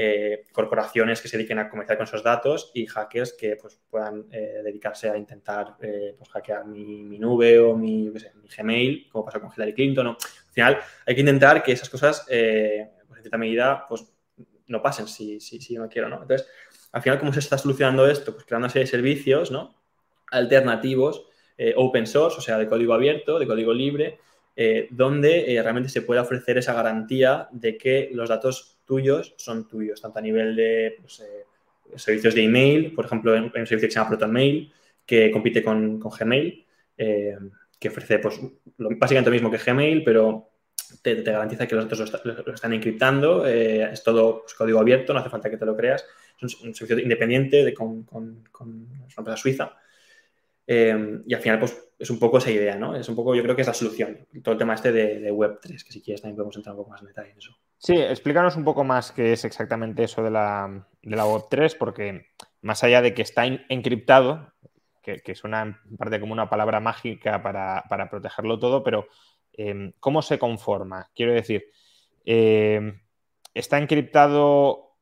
eh, 0.00 0.44
corporaciones 0.52 1.20
que 1.20 1.26
se 1.26 1.36
dediquen 1.36 1.58
a 1.58 1.68
comerciar 1.68 1.98
con 1.98 2.06
esos 2.06 2.22
datos 2.22 2.70
y 2.72 2.86
hackers 2.86 3.32
que 3.32 3.56
pues, 3.56 3.80
puedan 3.90 4.26
eh, 4.30 4.60
dedicarse 4.62 5.10
a 5.10 5.16
intentar 5.16 5.76
eh, 5.80 6.14
pues, 6.16 6.30
hackear 6.30 6.66
mi, 6.66 7.18
nube 7.18 7.58
o 7.58 7.76
mi, 7.76 8.12
Gmail, 8.56 9.08
como 9.10 9.24
pasó 9.24 9.40
con 9.40 9.50
Hillary 9.50 9.74
Clinton. 9.74 10.06
Al 10.06 10.16
final, 10.52 10.78
hay 11.04 11.14
que 11.16 11.20
intentar 11.20 11.64
que 11.64 11.72
esas 11.72 11.90
cosas, 11.90 12.24
pues, 12.28 12.38
en 12.38 13.22
cierta 13.22 13.38
medida, 13.38 13.86
pues, 13.88 14.08
no 14.68 14.80
pasen 14.80 15.08
si, 15.08 15.40
si, 15.40 15.60
si 15.60 15.74
no 15.74 15.88
quiero. 15.88 16.08
¿no? 16.08 16.22
Entonces, 16.22 16.46
al 16.92 17.02
final, 17.02 17.18
¿cómo 17.18 17.32
se 17.32 17.40
está 17.40 17.58
solucionando 17.58 18.08
esto? 18.08 18.32
Pues 18.32 18.44
creando 18.44 18.66
una 18.66 18.72
serie 18.72 18.84
de 18.84 18.92
servicios 18.92 19.50
¿no? 19.50 19.82
alternativos, 20.30 21.27
open 21.76 22.06
source, 22.06 22.38
o 22.38 22.40
sea, 22.40 22.56
de 22.58 22.68
código 22.68 22.94
abierto, 22.94 23.38
de 23.38 23.46
código 23.46 23.72
libre, 23.72 24.18
donde 24.90 25.58
realmente 25.62 25.88
se 25.88 26.02
pueda 26.02 26.22
ofrecer 26.22 26.58
esa 26.58 26.72
garantía 26.72 27.48
de 27.52 27.76
que 27.76 28.10
los 28.12 28.28
datos 28.28 28.78
tuyos 28.88 29.34
son 29.36 29.68
tuyos, 29.68 30.00
tanto 30.00 30.18
a 30.18 30.22
nivel 30.22 30.56
de 30.56 30.96
pues, 31.00 31.20
eh, 31.20 31.44
servicios 31.96 32.34
de 32.34 32.42
email, 32.42 32.94
por 32.94 33.04
ejemplo, 33.04 33.32
hay 33.34 33.40
un 33.40 33.52
servicio 33.52 33.80
que 33.80 33.92
se 33.92 33.98
llama 33.98 34.08
ProtonMail, 34.08 34.72
que 35.04 35.30
compite 35.30 35.62
con, 35.62 36.00
Gmail, 36.00 36.66
eh, 36.96 37.38
que 37.78 37.88
ofrece 37.88 38.18
pues, 38.18 38.40
básicamente 38.78 39.30
lo 39.30 39.34
mismo 39.34 39.50
que 39.50 39.58
Gmail, 39.58 40.02
pero 40.02 40.50
te, 41.02 41.22
garantiza 41.22 41.68
que 41.68 41.74
los 41.74 41.84
datos 41.84 42.24
lo, 42.24 42.54
están 42.54 42.72
encriptando, 42.72 43.46
eh, 43.46 43.92
es 43.92 44.02
todo 44.02 44.40
pues, 44.40 44.54
código 44.54 44.80
abierto, 44.80 45.12
no 45.12 45.20
hace 45.20 45.30
falta 45.30 45.50
que 45.50 45.58
te 45.58 45.66
lo 45.66 45.76
creas, 45.76 46.04
es 46.40 46.60
un, 46.62 46.74
servicio 46.74 46.98
independiente 46.98 47.64
de, 47.64 47.74
con, 47.74 48.04
con, 48.04 48.44
una 48.60 49.06
empresa 49.16 49.36
suiza. 49.36 49.76
Em, 50.70 51.22
y 51.26 51.32
al 51.32 51.40
final, 51.40 51.58
pues 51.58 51.92
es 51.98 52.10
un 52.10 52.18
poco 52.18 52.36
esa 52.36 52.50
idea, 52.50 52.76
¿no? 52.76 52.94
Es 52.94 53.08
un 53.08 53.16
poco, 53.16 53.34
yo 53.34 53.42
creo 53.42 53.56
que 53.56 53.62
es 53.62 53.68
la 53.68 53.72
solución. 53.72 54.26
Todo 54.44 54.52
el 54.52 54.58
tema 54.58 54.74
este 54.74 54.92
de, 54.92 55.32
Web3, 55.32 55.82
que 55.82 55.92
si 55.92 56.02
quieres 56.02 56.20
también 56.20 56.36
podemos 56.36 56.56
entrar 56.56 56.74
un 56.74 56.82
poco 56.82 56.90
más 56.90 57.00
en 57.00 57.06
detalle 57.06 57.30
en 57.30 57.38
eso. 57.38 57.56
Sí, 57.78 57.94
explícanos 57.94 58.54
un 58.54 58.64
poco 58.64 58.84
más 58.84 59.10
qué 59.10 59.32
es 59.32 59.46
exactamente 59.46 60.04
eso 60.04 60.22
de 60.22 60.30
la, 60.30 60.86
de 61.02 61.16
la 61.16 61.24
Web3, 61.24 61.74
porque 61.78 62.26
más 62.60 62.84
allá 62.84 63.00
de 63.00 63.14
que 63.14 63.22
está 63.22 63.46
encriptado, 63.46 64.52
que, 65.02 65.34
suena 65.34 65.80
en 65.90 65.96
parte 65.96 66.20
como 66.20 66.34
una 66.34 66.50
palabra 66.50 66.80
mágica 66.80 67.42
para, 67.42 68.08
protegerlo 68.10 68.58
todo, 68.58 68.84
pero 68.84 69.06
em, 69.54 69.92
¿cómo 70.00 70.20
se 70.20 70.38
conforma? 70.38 71.08
Quiero 71.14 71.32
decir, 71.32 71.64
em, 72.26 73.00
¿está 73.54 73.78
encriptado 73.78 74.98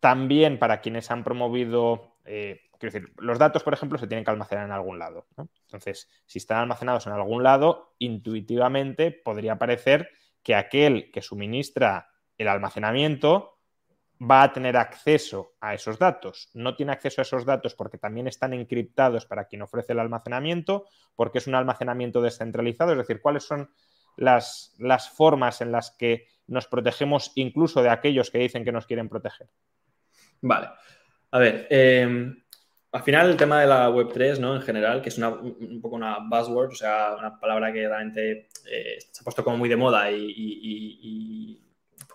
también 0.00 0.58
para 0.58 0.80
quienes 0.80 1.12
han 1.12 1.22
promovido, 1.22 2.16
eh, 2.24 2.62
quiero 2.90 3.06
decir, 3.06 3.14
los 3.18 3.38
datos, 3.38 3.62
por 3.62 3.74
ejemplo, 3.74 3.98
se 3.98 4.06
tienen 4.06 4.24
que 4.24 4.30
almacenar 4.30 4.66
en 4.66 4.72
algún 4.72 4.98
lado. 4.98 5.26
Entonces, 5.36 6.08
si 6.26 6.38
están 6.38 6.58
almacenados 6.58 7.06
en 7.06 7.12
algún 7.12 7.42
lado, 7.42 7.94
intuitivamente 7.98 9.10
podría 9.10 9.58
parecer 9.58 10.10
que 10.42 10.54
aquel 10.54 11.10
que 11.10 11.22
suministra 11.22 12.10
el 12.36 12.48
almacenamiento 12.48 13.58
va 14.20 14.42
a 14.42 14.52
tener 14.52 14.76
acceso 14.76 15.54
a 15.60 15.74
esos 15.74 15.98
datos. 15.98 16.50
No 16.54 16.76
tiene 16.76 16.92
acceso 16.92 17.20
a 17.20 17.22
esos 17.22 17.44
datos 17.44 17.74
porque 17.74 17.98
también 17.98 18.26
están 18.26 18.52
encriptados 18.52 19.26
para 19.26 19.46
quien 19.46 19.62
ofrece 19.62 19.92
el 19.92 20.00
almacenamiento, 20.00 20.86
porque 21.16 21.38
es 21.38 21.46
un 21.46 21.54
almacenamiento 21.54 22.22
descentralizado, 22.22 22.92
es 22.92 22.98
decir, 22.98 23.20
cuáles 23.20 23.44
son 23.44 23.70
las, 24.16 24.74
las 24.78 25.10
formas 25.10 25.60
en 25.60 25.72
las 25.72 25.90
que 25.90 26.28
nos 26.46 26.66
protegemos 26.66 27.32
incluso 27.34 27.82
de 27.82 27.90
aquellos 27.90 28.30
que 28.30 28.38
dicen 28.38 28.64
que 28.64 28.72
nos 28.72 28.86
quieren 28.86 29.08
proteger. 29.08 29.48
Vale. 30.40 30.68
A 31.34 31.38
ver, 31.38 31.66
em, 31.68 32.43
al 32.94 33.02
final 33.02 33.30
el 33.30 33.36
tema 33.36 33.60
de 33.60 33.66
la 33.66 33.90
Web3, 33.90 34.38
¿no? 34.38 34.56
En 34.56 34.62
general, 34.62 35.02
que 35.02 35.10
es 35.10 35.18
un 35.18 35.80
poco 35.82 35.96
una 35.96 36.18
buzzword, 36.20 36.70
o 36.70 36.74
sea, 36.74 37.16
una 37.18 37.38
palabra 37.38 37.72
que 37.72 37.86
realmente 37.86 38.48
eh, 38.66 38.98
se 38.98 39.20
ha 39.20 39.24
puesto 39.24 39.44
como 39.44 39.58
muy 39.58 39.68
de 39.68 39.76
moda 39.76 40.10
y 40.10 41.60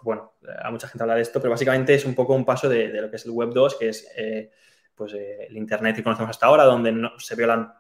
bueno, 0.02 0.34
a 0.62 0.72
mucha 0.72 0.88
gente 0.88 1.04
habla 1.04 1.16
de 1.16 1.22
esto, 1.22 1.40
pero 1.40 1.52
básicamente 1.52 1.94
es 1.94 2.06
un 2.06 2.16
poco 2.16 2.34
un 2.34 2.46
paso 2.46 2.70
de, 2.70 2.88
lo 3.02 3.10
que 3.10 3.18
es 3.18 3.26
el 3.26 3.32
Web 3.32 3.52
2, 3.54 3.76
que 3.76 3.90
es 3.90 4.12
eh, 4.16 4.52
pues, 4.96 5.14
eh, 5.14 5.48
el 5.50 5.58
Internet 5.58 5.96
que 5.96 6.04
conocemos 6.04 6.32
hasta 6.32 6.46
ahora, 6.46 6.64
donde 6.64 6.94
se 7.18 7.36
violan 7.36 7.74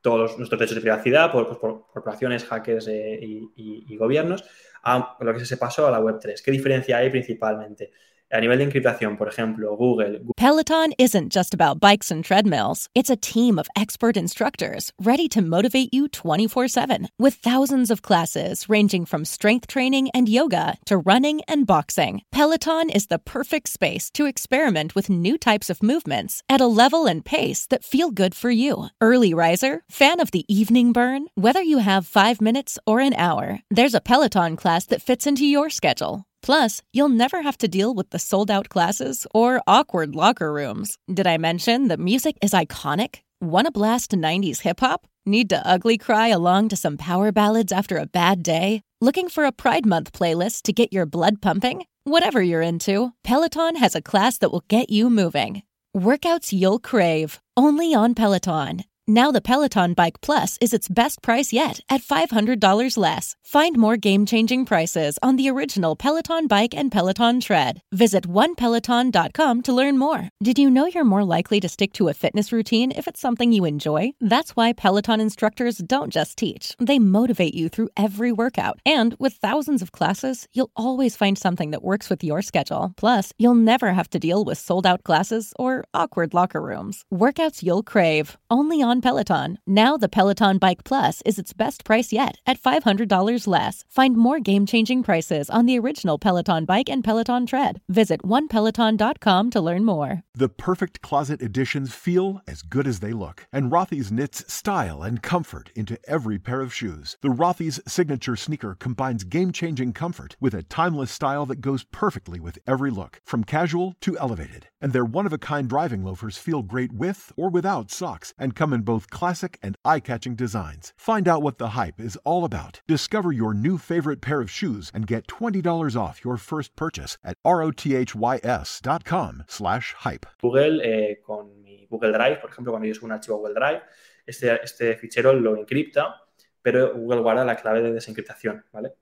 todos 0.00 0.38
nuestros 0.38 0.58
derechos 0.58 0.76
de 0.76 0.82
privacidad 0.82 1.32
por, 1.32 1.58
corporaciones, 1.58 2.44
hackers 2.44 2.88
y, 2.88 3.96
gobiernos, 3.96 4.44
a 4.84 5.16
lo 5.18 5.32
que 5.32 5.38
es 5.38 5.44
ese 5.44 5.56
paso 5.56 5.86
a 5.86 5.90
la 5.90 5.98
Web 5.98 6.18
3. 6.20 6.40
¿Qué 6.42 6.50
diferencia 6.50 6.98
hay 6.98 7.10
principalmente? 7.10 7.90
A 8.32 8.40
nivel 8.40 8.58
de 8.58 8.64
encriptación, 8.64 9.16
por 9.16 9.28
ejemplo, 9.28 9.76
Google. 9.78 10.18
Peloton 10.36 10.92
isn't 10.98 11.32
just 11.32 11.54
about 11.54 11.78
bikes 11.78 12.10
and 12.10 12.24
treadmills. 12.24 12.88
It's 12.92 13.08
a 13.08 13.16
team 13.16 13.56
of 13.56 13.68
expert 13.76 14.16
instructors 14.16 14.90
ready 15.00 15.28
to 15.28 15.40
motivate 15.40 15.94
you 15.94 16.08
24/7 16.08 17.06
with 17.20 17.34
thousands 17.34 17.88
of 17.88 18.02
classes 18.02 18.68
ranging 18.68 19.04
from 19.04 19.24
strength 19.24 19.68
training 19.68 20.10
and 20.12 20.28
yoga 20.28 20.76
to 20.86 20.98
running 20.98 21.40
and 21.46 21.68
boxing. 21.68 22.22
Peloton 22.32 22.90
is 22.90 23.06
the 23.06 23.20
perfect 23.20 23.68
space 23.68 24.10
to 24.10 24.26
experiment 24.26 24.96
with 24.96 25.08
new 25.08 25.38
types 25.38 25.70
of 25.70 25.80
movements 25.80 26.42
at 26.48 26.60
a 26.60 26.66
level 26.66 27.06
and 27.06 27.24
pace 27.24 27.64
that 27.66 27.84
feel 27.84 28.10
good 28.10 28.34
for 28.34 28.50
you. 28.50 28.88
Early 29.00 29.34
riser, 29.34 29.82
fan 29.88 30.18
of 30.18 30.32
the 30.32 30.44
evening 30.48 30.92
burn, 30.92 31.28
whether 31.36 31.62
you 31.62 31.78
have 31.78 32.08
5 32.08 32.40
minutes 32.40 32.76
or 32.88 32.98
an 32.98 33.14
hour, 33.14 33.60
there's 33.70 33.94
a 33.94 34.00
Peloton 34.00 34.56
class 34.56 34.84
that 34.86 35.00
fits 35.00 35.28
into 35.28 35.46
your 35.46 35.70
schedule. 35.70 36.24
Plus, 36.46 36.80
you'll 36.92 37.08
never 37.08 37.42
have 37.42 37.58
to 37.58 37.66
deal 37.66 37.92
with 37.92 38.10
the 38.10 38.20
sold 38.20 38.52
out 38.52 38.68
classes 38.68 39.26
or 39.34 39.60
awkward 39.66 40.14
locker 40.14 40.52
rooms. 40.52 40.96
Did 41.12 41.26
I 41.26 41.38
mention 41.38 41.88
the 41.88 41.96
music 41.96 42.38
is 42.40 42.52
iconic? 42.52 43.16
Want 43.40 43.66
to 43.66 43.72
blast 43.72 44.12
90s 44.12 44.60
hip 44.60 44.78
hop? 44.78 45.08
Need 45.26 45.50
to 45.50 45.66
ugly 45.66 45.98
cry 45.98 46.28
along 46.28 46.68
to 46.68 46.76
some 46.76 46.96
power 46.96 47.32
ballads 47.32 47.72
after 47.72 47.96
a 47.98 48.06
bad 48.06 48.44
day? 48.44 48.82
Looking 49.00 49.28
for 49.28 49.44
a 49.44 49.50
Pride 49.50 49.84
Month 49.84 50.12
playlist 50.12 50.62
to 50.62 50.72
get 50.72 50.92
your 50.92 51.04
blood 51.04 51.42
pumping? 51.42 51.84
Whatever 52.04 52.40
you're 52.40 52.62
into, 52.62 53.12
Peloton 53.24 53.74
has 53.74 53.96
a 53.96 54.00
class 54.00 54.38
that 54.38 54.52
will 54.52 54.64
get 54.68 54.88
you 54.88 55.10
moving. 55.10 55.64
Workouts 55.96 56.52
you'll 56.52 56.78
crave, 56.78 57.40
only 57.56 57.92
on 57.92 58.14
Peloton. 58.14 58.84
Now 59.08 59.30
the 59.30 59.40
Peloton 59.40 59.94
Bike 59.94 60.20
Plus 60.20 60.58
is 60.60 60.74
its 60.74 60.88
best 60.88 61.22
price 61.22 61.52
yet 61.52 61.78
at 61.88 62.02
$500 62.02 62.96
less. 62.96 63.36
Find 63.44 63.78
more 63.78 63.96
game-changing 63.96 64.64
prices 64.64 65.16
on 65.22 65.36
the 65.36 65.48
original 65.48 65.94
Peloton 65.94 66.48
Bike 66.48 66.74
and 66.74 66.90
Peloton 66.90 67.38
Tread. 67.40 67.82
Visit 67.92 68.26
onepeloton.com 68.26 69.62
to 69.62 69.72
learn 69.72 69.96
more. 69.96 70.28
Did 70.42 70.58
you 70.58 70.68
know 70.68 70.86
you're 70.86 71.04
more 71.04 71.22
likely 71.22 71.60
to 71.60 71.68
stick 71.68 71.92
to 71.92 72.08
a 72.08 72.14
fitness 72.14 72.50
routine 72.50 72.90
if 72.90 73.06
it's 73.06 73.20
something 73.20 73.52
you 73.52 73.64
enjoy? 73.64 74.10
That's 74.20 74.56
why 74.56 74.72
Peloton 74.72 75.20
instructors 75.20 75.78
don't 75.78 76.12
just 76.12 76.36
teach. 76.36 76.74
They 76.80 76.98
motivate 76.98 77.54
you 77.54 77.68
through 77.68 77.90
every 77.96 78.32
workout. 78.32 78.80
And 78.84 79.14
with 79.20 79.34
thousands 79.34 79.82
of 79.82 79.92
classes, 79.92 80.48
you'll 80.52 80.72
always 80.74 81.14
find 81.14 81.38
something 81.38 81.70
that 81.70 81.84
works 81.84 82.10
with 82.10 82.24
your 82.24 82.42
schedule. 82.42 82.92
Plus, 82.96 83.32
you'll 83.38 83.54
never 83.54 83.92
have 83.92 84.10
to 84.10 84.18
deal 84.18 84.44
with 84.44 84.58
sold-out 84.58 85.04
classes 85.04 85.54
or 85.60 85.84
awkward 85.94 86.34
locker 86.34 86.60
rooms. 86.60 87.04
Workouts 87.14 87.62
you'll 87.62 87.84
crave, 87.84 88.36
only 88.50 88.82
on 88.82 88.95
Peloton. 89.00 89.58
Now 89.66 89.96
the 89.96 90.08
Peloton 90.08 90.58
Bike 90.58 90.84
Plus 90.84 91.22
is 91.24 91.38
its 91.38 91.52
best 91.52 91.84
price 91.84 92.12
yet 92.12 92.38
at 92.46 92.60
$500 92.60 93.46
less. 93.46 93.84
Find 93.88 94.16
more 94.16 94.40
game-changing 94.40 95.02
prices 95.02 95.48
on 95.50 95.66
the 95.66 95.78
original 95.78 96.18
Peloton 96.18 96.64
Bike 96.64 96.88
and 96.88 97.02
Peloton 97.02 97.46
Tread. 97.46 97.80
Visit 97.88 98.22
onepeloton.com 98.22 99.50
to 99.50 99.60
learn 99.60 99.84
more. 99.84 100.22
The 100.34 100.48
perfect 100.48 101.02
closet 101.02 101.42
additions 101.42 101.94
feel 101.94 102.40
as 102.46 102.62
good 102.62 102.86
as 102.86 103.00
they 103.00 103.12
look, 103.12 103.46
and 103.52 103.70
Rothy's 103.72 104.12
knits 104.12 104.52
style 104.52 105.02
and 105.02 105.22
comfort 105.22 105.70
into 105.74 105.98
every 106.08 106.38
pair 106.38 106.60
of 106.60 106.74
shoes. 106.74 107.16
The 107.22 107.28
Rothy's 107.28 107.80
signature 107.86 108.36
sneaker 108.36 108.76
combines 108.78 109.24
game-changing 109.24 109.92
comfort 109.92 110.36
with 110.40 110.54
a 110.54 110.62
timeless 110.62 111.10
style 111.10 111.46
that 111.46 111.60
goes 111.60 111.84
perfectly 111.84 112.40
with 112.40 112.58
every 112.66 112.90
look, 112.90 113.20
from 113.24 113.44
casual 113.44 113.96
to 114.00 114.18
elevated. 114.18 114.68
And 114.86 114.92
their 114.92 115.12
one-of-a-kind 115.18 115.68
driving 115.68 116.04
loafers 116.04 116.38
feel 116.38 116.62
great 116.62 116.92
with 116.92 117.32
or 117.36 117.50
without 117.50 117.90
socks 117.90 118.32
and 118.38 118.54
come 118.54 118.72
in 118.72 118.82
both 118.82 119.10
classic 119.10 119.58
and 119.60 119.74
eye 119.84 119.98
catching 119.98 120.36
designs. 120.36 120.92
Find 120.96 121.26
out 121.26 121.42
what 121.42 121.58
the 121.58 121.70
hype 121.70 121.98
is 122.00 122.16
all 122.24 122.44
about. 122.44 122.82
Discover 122.86 123.32
your 123.32 123.52
new 123.52 123.78
favorite 123.78 124.20
pair 124.20 124.40
of 124.40 124.48
shoes 124.48 124.92
and 124.94 125.08
get 125.08 125.26
$20 125.26 125.96
off 126.00 126.24
your 126.24 126.36
first 126.36 126.76
purchase 126.76 127.18
at 127.24 127.36
rothys.com 127.44 129.42
slash 129.48 129.94
hype. 129.98 130.26
Google, 130.40 130.80
eh, 130.80 131.16
con 131.26 131.60
mi 131.64 131.88
Google 131.90 132.12
Drive, 132.12 132.40
por 132.40 132.50
ejemplo, 132.50 132.70
cuando 132.70 132.86
yo 132.86 132.94
subo 132.94 133.06
un 133.06 133.12
archivo 133.12 133.34
a 133.34 133.38
Google 133.38 133.54
Drive, 133.54 133.82
este, 134.24 134.62
este 134.62 134.94
fichero 134.94 135.32
lo 135.32 135.56
encripta, 135.56 136.14
pero 136.62 136.94
Google 136.94 137.22
guarda 137.22 137.44
la 137.44 137.56
clave 137.56 137.82
de 137.82 137.92
desencriptación, 137.92 138.64
¿vale? 138.72 138.92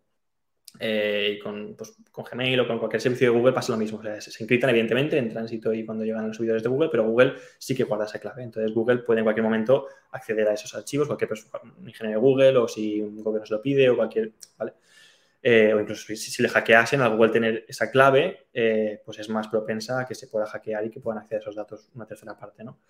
Eh, 0.81 1.39
con, 1.41 1.77
pues, 1.77 1.97
con, 2.11 2.25
Gmail 2.25 2.59
o 2.59 2.67
con 2.67 2.79
cualquier 2.79 3.01
servicio 3.01 3.31
de 3.31 3.39
Google 3.39 3.53
pasa 3.53 3.73
lo 3.73 3.79
mismo. 3.79 3.99
O 3.99 4.21
se, 4.21 4.43
encriptan 4.43 4.71
evidentemente 4.71 5.17
en 5.17 5.29
tránsito 5.29 5.73
y 5.73 5.85
cuando 5.85 6.05
llegan 6.05 6.27
los 6.27 6.37
servidores 6.37 6.63
de 6.63 6.69
Google, 6.69 6.89
pero 6.91 7.05
Google 7.05 7.35
sí 7.59 7.75
que 7.77 7.85
guarda 7.85 8.07
esa 8.07 8.19
clave. 8.19 8.43
Entonces 8.43 8.73
Google 8.75 8.99
puede 8.99 9.21
en 9.21 9.25
cualquier 9.25 9.45
momento 9.45 9.87
acceder 10.11 10.49
a 10.49 10.55
esos 10.55 10.75
archivos, 10.75 11.07
cualquier 11.07 11.31
ingeniero 11.87 12.21
de 12.21 12.27
Google 12.27 12.57
o 12.59 12.69
si 12.69 13.01
un 13.01 13.23
gobierno 13.23 13.47
se 13.47 13.55
lo 13.55 13.63
pide 13.63 13.89
o 13.89 13.97
cualquier, 13.97 14.33
¿vale? 14.59 14.75
Eh, 15.47 15.75
o 15.75 15.81
incluso 15.81 16.07
si, 16.17 16.43
le 16.43 16.49
hackeasen 16.49 17.03
a 17.03 17.09
Google 17.09 17.31
tener 17.31 17.65
esa 17.69 17.91
clave, 17.91 18.47
eh, 18.53 19.03
pues 19.05 19.19
es 19.19 19.29
más 19.29 19.47
propensa 19.49 20.01
a 20.01 20.07
que 20.07 20.15
se 20.15 20.27
pueda 20.27 20.47
hackear 20.47 20.87
y 20.87 20.91
que 20.91 21.01
puedan 21.01 21.19
acceder 21.19 21.41
a 21.41 21.43
esos 21.43 21.55
datos 21.55 21.91
una 21.95 22.07
tercera 22.07 22.37
parte, 22.37 22.65
¿no? 22.65 22.81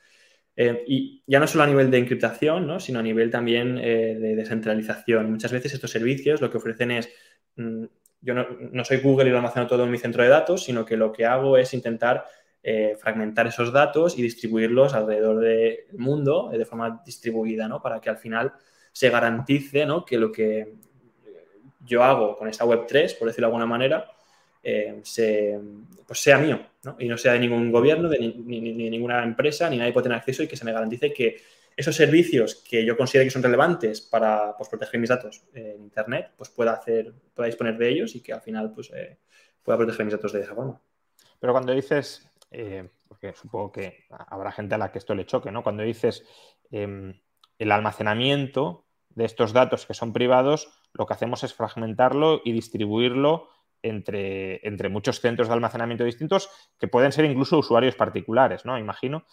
y 0.57 1.21
ya 1.27 1.41
no 1.41 1.49
solo 1.49 1.65
a 1.65 1.67
nivel 1.67 1.91
de 1.91 1.99
encriptación, 1.99 2.65
¿no? 2.65 2.79
sino 2.79 3.01
a 3.01 3.03
nivel 3.03 3.29
también 3.29 3.75
de 3.75 4.37
descentralización. 4.37 5.29
Muchas 5.29 5.51
veces 5.51 5.75
estos 5.75 5.91
servicios 5.91 6.41
lo 6.41 6.49
que 6.49 6.59
ofrecen 6.59 6.93
es 6.93 7.09
yo 7.57 8.35
no, 8.35 8.85
soy 8.85 8.99
Google 8.99 9.29
y 9.29 9.31
lo 9.31 9.37
almaceno 9.37 9.67
todo 9.67 9.85
en 9.85 9.91
mi 9.91 9.99
centro 9.99 10.23
de 10.23 10.29
datos, 10.29 10.65
sino 10.65 10.85
que 10.85 10.97
lo 10.97 11.13
que 11.13 11.27
hago 11.27 11.57
es 11.57 11.75
intentar 11.75 12.25
eh, 12.63 12.97
fragmentar 12.99 13.47
esos 13.47 13.73
datos 13.73 14.19
y 14.19 14.23
distribuirlos 14.23 14.95
alrededor 14.95 15.41
del 15.41 15.79
mundo 15.99 16.51
eh, 16.53 16.59
de 16.59 16.65
forma 16.65 17.03
distribuida, 17.05 17.69
¿no? 17.69 17.83
Para 17.83 18.01
que 18.01 18.09
al 18.09 18.17
final 18.17 18.55
se 18.95 19.11
garantice 19.11 19.85
¿no? 19.85 20.05
que 20.05 20.17
lo 20.17 20.31
que 20.31 20.73
yo 21.85 22.03
hago 22.03 22.37
con 22.37 22.49
esta 22.49 22.65
Web3, 22.65 23.19
por 23.19 23.29
decirlo 23.29 23.49
de 23.49 23.51
alguna 23.51 23.67
manera, 23.67 24.07
eh, 24.63 25.03
pues 26.07 26.21
sea 26.21 26.39
mío 26.39 26.61
¿no? 26.85 26.97
y 26.99 27.09
no 27.09 27.19
sea 27.19 27.33
de 27.35 27.41
ningún 27.41 27.71
gobierno, 27.71 28.09
de 28.09 28.19
ni, 28.19 28.61
ni, 28.61 28.89
ninguna 28.89 29.23
empresa, 29.23 29.69
ni 29.69 29.77
nadie 29.77 29.93
puede 29.93 30.05
tener 30.05 30.19
acceso 30.19 30.43
y 30.43 30.49
que 30.49 30.57
se 30.57 30.65
me 30.65 30.73
garantice 30.73 31.13
que 31.13 31.37
esos 31.77 31.97
servicios 31.97 32.63
que 32.69 32.85
yo 32.85 32.97
considero 32.97 33.27
que 33.27 33.31
son 33.31 33.43
relevantes 33.43 34.01
para 34.01 34.57
pues, 34.57 34.69
proteger 34.69 35.01
mis 35.01 35.11
datos 35.11 35.45
en 35.55 35.83
Internet, 35.83 36.33
pues 36.37 36.51
pueda 36.51 36.73
hacer, 36.73 37.13
pueda 37.35 37.47
disponer 37.47 37.77
de 37.77 37.89
ellos 37.89 38.15
y 38.15 38.23
que 38.23 38.33
al 38.33 38.41
final 38.41 38.73
pues, 38.73 38.91
eh, 38.95 39.19
pueda 39.63 39.79
proteger 39.79 40.05
mis 40.05 40.15
datos 40.15 40.33
de 40.33 40.41
esa 40.41 40.55
forma. 40.55 40.81
Pero 41.41 41.53
cuando 41.53 41.73
dices, 41.73 42.29
eh, 42.51 42.89
porque 43.09 43.35
supongo 43.35 43.73
que 43.73 44.05
habrá 44.09 44.53
gente 44.53 44.75
a 44.75 44.79
la 44.79 44.93
que 44.93 44.99
esto 44.99 45.15
le 45.15 45.27
choque, 45.27 45.51
¿no? 45.51 45.63
Cuando 45.63 45.83
dices 45.83 46.25
em, 46.71 47.21
el 47.59 47.73
almacenamiento 47.73 48.87
de 49.11 49.25
estos 49.25 49.53
datos 49.53 49.87
que 49.87 49.95
son 49.95 50.13
privados, 50.13 50.69
lo 50.93 51.07
que 51.07 51.15
hacemos 51.15 51.45
es 51.45 51.55
fragmentarlo 51.55 52.41
y 52.45 52.53
distribuirlo 52.53 53.49
entre, 53.83 54.67
entre 54.67 54.89
muchos 54.89 55.21
centros 55.21 55.49
de 55.49 55.55
almacenamiento 55.55 56.05
distintos 56.05 56.49
que 56.79 56.89
pueden 56.89 57.13
ser 57.13 57.27
incluso 57.27 57.59
usuarios 57.59 57.95
particulares, 57.95 58.65
¿no? 58.65 58.79
Imagino. 58.79 59.25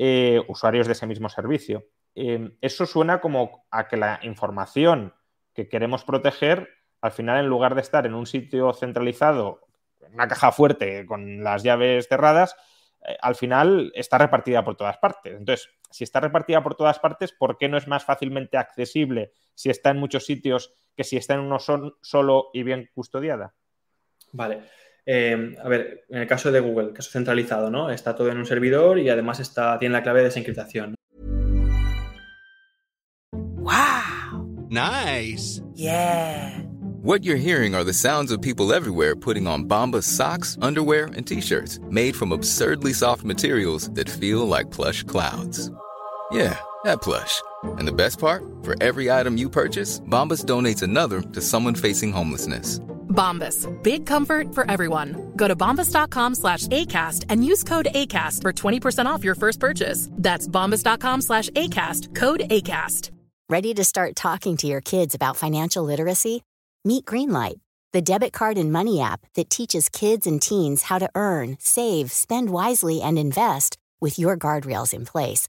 Eh, 0.00 0.40
usuarios 0.46 0.86
de 0.86 0.92
ese 0.92 1.08
mismo 1.08 1.28
servicio. 1.28 1.88
em, 2.14 2.56
eso 2.60 2.86
suena 2.86 3.20
como 3.20 3.66
a 3.72 3.88
que 3.88 3.96
la 3.96 4.20
información 4.22 5.12
que 5.52 5.68
queremos 5.68 6.04
proteger, 6.04 6.68
al 7.00 7.10
final, 7.10 7.40
en 7.40 7.50
lugar 7.50 7.74
de 7.74 7.80
estar 7.80 8.06
en 8.06 8.14
un 8.14 8.26
sitio 8.26 8.72
centralizado, 8.74 9.60
en 10.00 10.14
una 10.14 10.28
caja 10.28 10.52
fuerte 10.52 11.04
con 11.04 11.42
las 11.42 11.64
llaves 11.64 12.06
cerradas, 12.08 12.54
eh, 13.08 13.16
al 13.20 13.34
final 13.34 13.90
está 13.92 14.18
repartida 14.18 14.64
por 14.64 14.76
todas 14.76 14.98
partes. 14.98 15.34
Entonces, 15.36 15.68
si 15.90 16.04
está 16.04 16.20
repartida 16.20 16.62
por 16.62 16.76
todas 16.76 17.00
partes, 17.00 17.32
¿por 17.32 17.58
qué 17.58 17.68
no 17.68 17.76
es 17.76 17.88
más 17.88 18.04
fácilmente 18.04 18.56
accesible 18.56 19.32
si 19.54 19.68
está 19.68 19.90
en 19.90 19.98
muchos 19.98 20.24
sitios 20.24 20.72
que 20.94 21.02
si 21.02 21.16
está 21.16 21.34
en 21.34 21.40
uno 21.40 21.58
solo 21.58 22.50
y 22.52 22.62
bien 22.62 22.88
custodiada? 22.94 23.52
Vale. 24.30 24.62
Eh, 25.10 25.56
a 25.64 25.68
ver, 25.70 26.04
en 26.10 26.20
el 26.20 26.26
caso 26.26 26.52
de 26.52 26.60
Google, 26.60 26.92
caso 26.92 27.10
centralizado, 27.10 27.70
¿no? 27.70 27.90
Está 27.90 28.14
todo 28.14 28.30
en 28.30 28.36
un 28.36 28.44
servidor 28.44 28.98
y 28.98 29.08
además 29.08 29.40
está, 29.40 29.78
tiene 29.78 29.94
la 29.94 30.02
clave 30.02 30.18
de 30.18 30.26
desencriptación. 30.26 30.94
Wow. 33.32 34.68
Nice. 34.68 35.62
Yeah. 35.74 36.62
What 37.00 37.24
you're 37.24 37.38
hearing 37.38 37.74
are 37.74 37.84
the 37.84 37.94
sounds 37.94 38.30
of 38.30 38.42
people 38.42 38.74
everywhere 38.74 39.16
putting 39.16 39.46
on 39.46 39.64
Bombas 39.64 40.02
socks, 40.02 40.58
underwear, 40.60 41.06
and 41.16 41.26
t-shirts 41.26 41.80
made 41.88 42.14
from 42.14 42.30
absurdly 42.30 42.92
soft 42.92 43.24
materials 43.24 43.88
that 43.94 44.10
feel 44.10 44.46
like 44.46 44.70
plush 44.70 45.04
clouds. 45.04 45.70
Yeah, 46.30 46.58
that 46.84 47.00
plush. 47.00 47.40
And 47.78 47.88
the 47.88 47.92
best 47.92 48.18
part, 48.18 48.44
for 48.62 48.74
every 48.82 49.10
item 49.10 49.38
you 49.38 49.48
purchase, 49.48 50.00
Bombas 50.00 50.44
donates 50.44 50.82
another 50.82 51.22
to 51.22 51.40
someone 51.40 51.74
facing 51.74 52.12
homelessness. 52.12 52.78
Bombas, 53.18 53.66
big 53.82 54.06
comfort 54.06 54.54
for 54.54 54.70
everyone. 54.70 55.32
Go 55.34 55.48
to 55.48 55.56
bombas.com 55.56 56.36
slash 56.36 56.68
ACAST 56.68 57.24
and 57.28 57.44
use 57.44 57.64
code 57.64 57.88
ACAST 57.92 58.42
for 58.42 58.52
20% 58.52 59.06
off 59.06 59.24
your 59.24 59.34
first 59.34 59.58
purchase. 59.58 60.08
That's 60.12 60.46
bombas.com 60.46 61.22
slash 61.22 61.50
ACAST, 61.50 62.14
code 62.14 62.40
ACAST. 62.48 63.10
Ready 63.48 63.74
to 63.74 63.84
start 63.84 64.14
talking 64.14 64.56
to 64.58 64.66
your 64.68 64.80
kids 64.80 65.16
about 65.16 65.36
financial 65.36 65.82
literacy? 65.82 66.42
Meet 66.84 67.06
Greenlight, 67.06 67.58
the 67.92 68.02
debit 68.02 68.32
card 68.32 68.56
and 68.56 68.70
money 68.70 69.00
app 69.00 69.20
that 69.34 69.50
teaches 69.50 69.88
kids 69.88 70.26
and 70.26 70.40
teens 70.40 70.82
how 70.82 70.98
to 71.00 71.10
earn, 71.16 71.56
save, 71.58 72.12
spend 72.12 72.50
wisely, 72.50 73.02
and 73.02 73.18
invest 73.18 73.78
with 74.00 74.18
your 74.18 74.38
guardrails 74.38 74.94
in 74.94 75.04
place. 75.04 75.48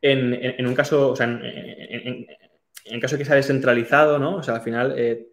En, 0.00 0.34
en, 0.34 0.54
en, 0.58 0.66
un 0.66 0.74
caso, 0.74 1.10
o 1.10 1.16
sea, 1.16 1.26
en, 1.26 2.26
en, 2.84 3.00
caso 3.00 3.16
de 3.16 3.18
que 3.18 3.24
sea 3.24 3.36
descentralizado, 3.36 4.18
¿no? 4.18 4.36
O 4.36 4.42
sea, 4.42 4.54
al 4.54 4.60
final 4.62 4.94
eh, 4.96 5.28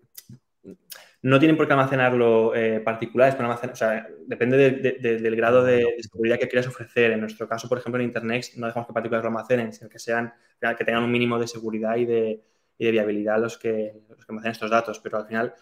no 1.22 1.40
tienen 1.40 1.58
por 1.58 1.68
qué 1.68 1.74
almacenarlo 1.74 2.54
eh, 2.56 2.80
particulares, 2.80 3.36
almacenar, 3.40 3.74
o 3.74 3.76
sea, 3.76 4.08
depende 4.28 4.58
de, 4.58 4.92
de, 5.00 5.18
del 5.18 5.36
grado 5.36 5.64
de, 5.64 5.96
seguridad 6.00 6.38
que 6.38 6.48
quieras 6.48 6.68
ofrecer. 6.68 7.12
En 7.12 7.22
nuestro 7.22 7.48
caso, 7.48 7.68
por 7.68 7.80
ejemplo, 7.80 8.00
en 8.00 8.08
Internet 8.08 8.46
no 8.58 8.68
dejamos 8.68 8.88
que 8.88 8.94
particulares 8.94 9.24
lo 9.24 9.30
almacenen, 9.30 9.74
sino 9.74 9.90
que 9.90 10.00
sean, 10.00 10.34
que 10.60 10.86
tengan 10.86 11.04
un 11.04 11.12
mínimo 11.12 11.40
de 11.40 11.48
seguridad 11.48 11.96
y 11.96 12.06
de, 12.06 12.44
y 12.78 12.86
de 12.86 12.92
viabilidad 12.92 13.40
los 13.40 13.58
que, 13.58 13.94
los 14.10 14.26
que 14.26 14.32
almacenan 14.32 14.52
estos 14.52 14.70
datos, 14.70 15.00
pero 15.00 15.18
al 15.18 15.28
final 15.28 15.54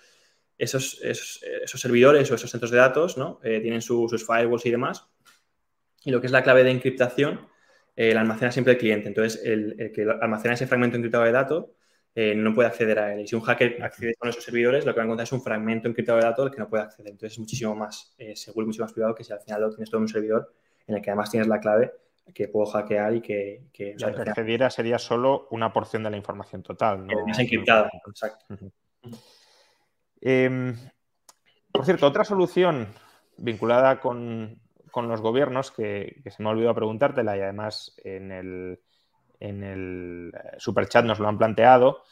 esos, 0.57 1.01
esos, 1.01 1.43
esos 1.63 1.79
servidores 1.79 2.29
o 2.31 2.35
esos 2.35 2.49
centros 2.49 2.71
de 2.71 2.77
datos 2.77 3.17
¿no? 3.17 3.39
Eh, 3.43 3.59
tienen 3.61 3.81
su, 3.81 4.07
sus 4.09 4.25
firewalls 4.25 4.65
y 4.65 4.71
demás. 4.71 5.07
Y 6.03 6.11
lo 6.11 6.19
que 6.19 6.27
es 6.27 6.33
la 6.33 6.43
clave 6.43 6.63
de 6.63 6.71
encriptación 6.71 7.47
eh, 7.95 8.13
la 8.13 8.21
almacena 8.21 8.51
siempre 8.51 8.73
el 8.73 8.79
cliente. 8.79 9.07
Entonces, 9.07 9.41
el, 9.43 9.75
el, 9.79 9.91
que 9.91 10.03
almacena 10.21 10.55
ese 10.55 10.67
fragmento 10.67 10.97
encriptado 10.97 11.23
de 11.23 11.31
datos 11.31 11.65
eh, 12.15 12.35
no 12.35 12.53
puede 12.53 12.67
acceder 12.67 12.99
a 12.99 13.13
él. 13.13 13.21
Y 13.21 13.27
si 13.27 13.35
un 13.35 13.41
hacker 13.41 13.81
accede 13.81 14.15
con 14.15 14.29
esos 14.29 14.43
servidores, 14.43 14.85
lo 14.85 14.93
que 14.93 14.97
va 14.97 15.03
a 15.03 15.05
encontrar 15.05 15.25
es 15.25 15.31
un 15.31 15.41
fragmento 15.41 15.87
encriptado 15.87 16.19
de 16.19 16.25
datos 16.25 16.45
al 16.45 16.51
que 16.51 16.59
no 16.59 16.69
puede 16.69 16.83
acceder. 16.83 17.11
Entonces, 17.11 17.33
es 17.33 17.39
muchísimo 17.39 17.75
más 17.75 18.15
eh, 18.17 18.35
seguro 18.35 18.65
y 18.65 18.67
mucho 18.67 18.81
más 18.81 18.93
privado 18.93 19.15
que 19.15 19.23
si 19.23 19.33
al 19.33 19.41
final 19.41 19.61
lo 19.61 19.69
tienes 19.69 19.89
todo 19.89 19.99
en 19.99 20.03
un 20.03 20.09
servidor 20.09 20.53
en 20.87 20.95
el 20.95 21.01
que 21.01 21.09
además 21.09 21.31
tienes 21.31 21.47
la 21.47 21.59
clave 21.59 21.91
que 22.33 22.47
puedo 22.47 22.65
hackear 22.67 23.15
y 23.15 23.21
que... 23.21 23.63
que 23.73 23.95
o 23.95 23.99
sea, 23.99 24.13
que 24.13 24.21
accediera 24.21 24.69
sería 24.69 24.97
solo 24.97 25.47
una 25.51 25.73
porción 25.73 26.03
de 26.03 26.09
la 26.09 26.17
información 26.17 26.63
total. 26.63 27.05
¿no? 27.05 27.27
Es 27.27 27.37
encriptada, 27.37 27.89
exacto. 28.07 28.45
Uh 28.49 28.53
-huh. 28.53 28.71
eh, 30.21 30.73
por 31.71 31.85
cierto, 31.85 32.07
otra 32.07 32.23
solución 32.23 32.87
vinculada 33.37 33.99
con, 33.99 34.61
con 34.93 35.07
los 35.07 35.21
gobiernos 35.21 35.71
que, 35.71 36.21
se 36.23 36.43
me 36.43 36.49
ha 36.49 36.51
olvidado 36.51 36.75
preguntártela 36.75 37.35
y 37.35 37.41
además 37.41 37.95
en 38.03 38.31
el, 38.31 38.79
en 39.39 39.63
el 39.63 40.31
superchat 40.59 41.03
nos 41.03 41.17
lo 41.17 41.27
han 41.27 41.39
planteado, 41.39 42.03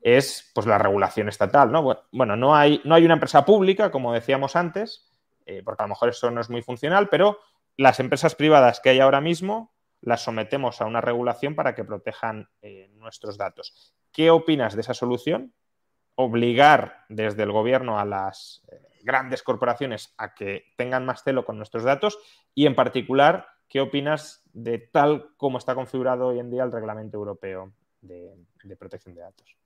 es 0.00 0.50
pues 0.54 0.66
la 0.66 0.78
regulación 0.78 1.28
estatal. 1.28 1.70
¿no? 1.70 2.06
Bueno, 2.10 2.36
no 2.36 2.56
hay, 2.56 2.80
no 2.84 2.94
hay 2.94 3.04
una 3.04 3.12
empresa 3.12 3.44
pública, 3.44 3.90
como 3.90 4.14
decíamos 4.14 4.56
antes, 4.56 5.12
eh, 5.44 5.60
porque 5.62 5.82
a 5.82 5.84
lo 5.84 5.90
mejor 5.90 6.08
eso 6.08 6.30
no 6.30 6.40
es 6.40 6.48
muy 6.48 6.62
funcional, 6.62 7.10
pero 7.10 7.40
las 7.76 8.00
empresas 8.00 8.34
privadas 8.34 8.80
que 8.80 8.88
hay 8.88 9.00
ahora 9.00 9.20
mismo 9.20 9.74
las 10.00 10.22
sometemos 10.22 10.80
a 10.80 10.86
una 10.86 11.02
regulación 11.02 11.54
para 11.54 11.74
que 11.74 11.84
protejan 11.84 12.48
eh, 12.62 12.88
nuestros 12.94 13.36
datos. 13.36 13.92
¿Qué 14.12 14.30
opinas 14.30 14.74
de 14.74 14.80
esa 14.80 14.94
solución? 14.94 15.52
Obligar 16.14 17.04
desde 17.10 17.42
el 17.42 17.52
gobierno 17.52 17.98
a 17.98 18.06
las 18.06 18.62
eh, 18.72 18.89
grandes 19.02 19.42
corporaciones 19.42 20.14
a 20.18 20.34
que 20.34 20.64
tengan 20.76 21.04
más 21.04 21.22
celo 21.22 21.44
con 21.44 21.56
nuestros 21.56 21.84
datos 21.84 22.18
y 22.54 22.66
en 22.66 22.74
particular, 22.74 23.46
¿qué 23.68 23.80
opinas 23.80 24.42
de 24.52 24.78
tal 24.78 25.30
como 25.36 25.58
está 25.58 25.74
configurado 25.74 26.28
hoy 26.28 26.38
en 26.38 26.50
día 26.50 26.64
el 26.64 26.72
reglamento 26.72 27.16
europeo 27.16 27.72
de, 28.00 28.34
protección 28.78 29.14
de 29.14 29.22
datos? 29.22 29.56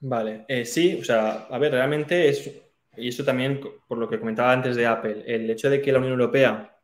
Vale, 0.00 0.44
eh, 0.48 0.64
sí, 0.64 0.98
o 1.00 1.04
sea, 1.04 1.46
a 1.50 1.58
ver, 1.58 1.72
realmente 1.72 2.28
es, 2.28 2.50
y 2.96 3.08
esto 3.08 3.24
también 3.24 3.60
por 3.86 3.98
lo 3.98 4.08
que 4.08 4.18
comentaba 4.18 4.52
antes 4.52 4.76
de 4.76 4.86
Apple, 4.86 5.24
el 5.26 5.50
hecho 5.50 5.70
de 5.70 5.80
que 5.80 5.92
la 5.92 5.98
Unión 5.98 6.12
Europea 6.12 6.78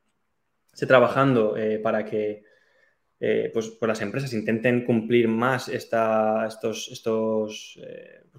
esté 0.73 0.87
trabajando 0.87 1.57
eh, 1.57 1.79
para 1.79 2.05
que 2.05 2.45
eh, 3.19 3.51
pues, 3.53 3.71
pues, 3.71 3.89
las 3.89 4.01
empresas 4.01 4.33
intenten 4.33 4.85
cumplir 4.85 5.29
más 5.29 5.69
esta, 5.69 6.47
estos, 6.47 6.89
estos, 6.91 7.79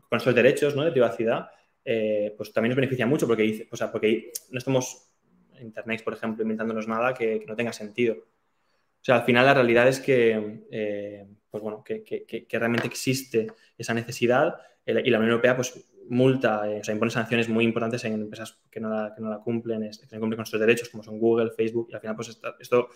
con 0.09 0.17
estos 0.17 0.33
derechos 0.33 0.75
¿no? 0.75 0.83
de 0.83 0.91
privacidad, 0.91 1.51
eh, 1.83 2.33
pues 2.37 2.53
también 2.53 2.69
nos 2.69 2.77
beneficia 2.77 3.05
mucho 3.05 3.27
porque, 3.27 3.67
o 3.71 3.75
sea, 3.75 3.91
porque 3.91 4.31
no 4.49 4.57
estamos 4.57 5.09
en 5.55 5.67
Internet, 5.67 6.03
por 6.03 6.13
ejemplo, 6.13 6.43
inventándonos 6.43 6.87
nada 6.87 7.13
que, 7.13 7.43
no 7.47 7.55
tenga 7.55 7.73
sentido. 7.73 8.15
O 8.15 9.03
sea, 9.03 9.15
al 9.15 9.23
final 9.23 9.45
la 9.45 9.53
realidad 9.53 9.87
es 9.87 9.99
que, 9.99 11.27
pues 11.49 11.63
bueno, 11.63 11.83
que, 11.83 12.47
realmente 12.51 12.87
existe 12.87 13.47
esa 13.77 13.93
necesidad 13.93 14.55
y 14.85 15.09
la 15.09 15.17
Unión 15.17 15.31
Europea 15.31 15.55
pues 15.55 15.73
multa, 16.09 16.69
eh, 16.69 16.79
o 16.79 16.83
sea, 16.83 16.93
impone 16.93 17.11
sanciones 17.11 17.47
muy 17.47 17.63
importantes 17.63 18.03
en 18.03 18.13
empresas 18.13 18.59
que 18.69 18.79
no 18.79 18.89
la, 18.89 19.15
no 19.17 19.29
la 19.29 19.39
cumplen, 19.39 19.81
que 19.81 19.87
no 19.87 20.19
cumplen 20.19 20.19
con 20.19 20.37
nuestros 20.37 20.59
derechos, 20.59 20.89
como 20.89 21.03
son 21.03 21.19
Google, 21.19 21.51
Facebook, 21.51 21.87
y 21.89 21.93
al 21.95 22.01
final, 22.01 22.15
pues 22.15 22.37
esto 22.59 22.89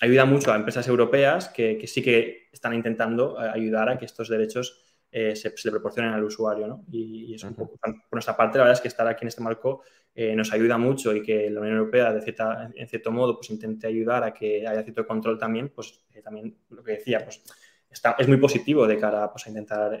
ayuda 0.00 0.24
mucho 0.24 0.52
a 0.52 0.56
empresas 0.56 0.86
europeas 0.88 1.48
que, 1.48 1.86
sí 1.86 2.02
que 2.02 2.48
están 2.52 2.74
intentando 2.74 3.38
ayudar 3.38 3.88
a 3.88 3.98
que 3.98 4.04
estos 4.04 4.28
derechos 4.28 4.82
eh, 5.10 5.34
se, 5.36 5.56
se, 5.56 5.68
le 5.68 5.72
proporcionen 5.72 6.12
al 6.12 6.24
usuario, 6.24 6.66
¿no? 6.66 6.84
Y, 6.90 7.26
y 7.26 7.34
es 7.34 7.44
un 7.44 7.54
poco, 7.54 7.78
por 7.78 8.12
nuestra 8.12 8.36
parte, 8.36 8.58
la 8.58 8.64
verdad 8.64 8.78
es 8.78 8.80
que 8.80 8.88
estar 8.88 9.06
aquí 9.06 9.24
en 9.24 9.28
este 9.28 9.42
marco 9.42 9.82
eh, 10.14 10.34
nos 10.34 10.52
ayuda 10.52 10.78
mucho 10.78 11.14
y 11.14 11.22
que 11.22 11.50
la 11.50 11.60
Unión 11.60 11.76
Europea, 11.76 12.12
de 12.12 12.22
cierta, 12.22 12.70
en 12.74 12.88
cierto 12.88 13.10
modo, 13.10 13.36
pues 13.36 13.50
intente 13.50 13.86
ayudar 13.86 14.24
a 14.24 14.32
que 14.32 14.66
haya 14.66 14.82
cierto 14.82 15.06
control 15.06 15.38
también, 15.38 15.68
pues 15.68 16.00
eh, 16.14 16.22
también 16.22 16.56
lo 16.70 16.82
que 16.82 16.92
decía, 16.92 17.22
pues 17.22 17.42
está, 17.90 18.16
es 18.18 18.26
muy 18.28 18.38
positivo 18.38 18.86
de 18.86 18.98
cara 18.98 19.30
pues, 19.30 19.46
a 19.46 19.50
intentar 19.50 19.98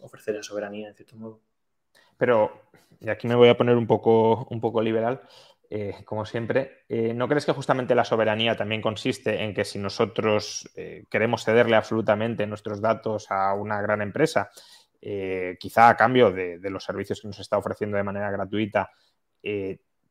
ofrecer 0.00 0.36
la 0.36 0.42
soberanía, 0.42 0.88
en 0.88 0.94
cierto 0.94 1.16
modo. 1.16 1.40
Pero, 2.16 2.52
y 3.00 3.08
aquí 3.08 3.26
me 3.26 3.34
voy 3.34 3.48
a 3.48 3.56
poner 3.56 3.76
un 3.76 3.86
poco, 3.86 4.46
un 4.50 4.60
poco 4.60 4.80
liberal, 4.80 5.20
eh, 5.76 6.04
como 6.04 6.24
siempre, 6.24 6.84
eh, 6.88 7.12
¿no 7.12 7.26
crees 7.26 7.44
que 7.44 7.50
justamente 7.50 7.96
la 7.96 8.04
soberanía 8.04 8.56
también 8.56 8.80
consiste 8.80 9.42
en 9.42 9.52
que 9.52 9.64
si 9.64 9.80
nosotros 9.80 10.70
eh, 10.76 11.02
queremos 11.10 11.42
cederle 11.42 11.74
absolutamente 11.74 12.46
nuestros 12.46 12.80
datos 12.80 13.28
a 13.28 13.54
una 13.54 13.82
gran 13.82 14.00
empresa, 14.00 14.50
quizá 15.58 15.88
a 15.88 15.96
cambio 15.96 16.30
de, 16.30 16.60
los 16.70 16.84
servicios 16.84 17.20
que 17.20 17.26
nos 17.26 17.40
está 17.40 17.58
ofreciendo 17.58 17.96
de 17.96 18.04
manera 18.04 18.30
gratuita, 18.30 18.90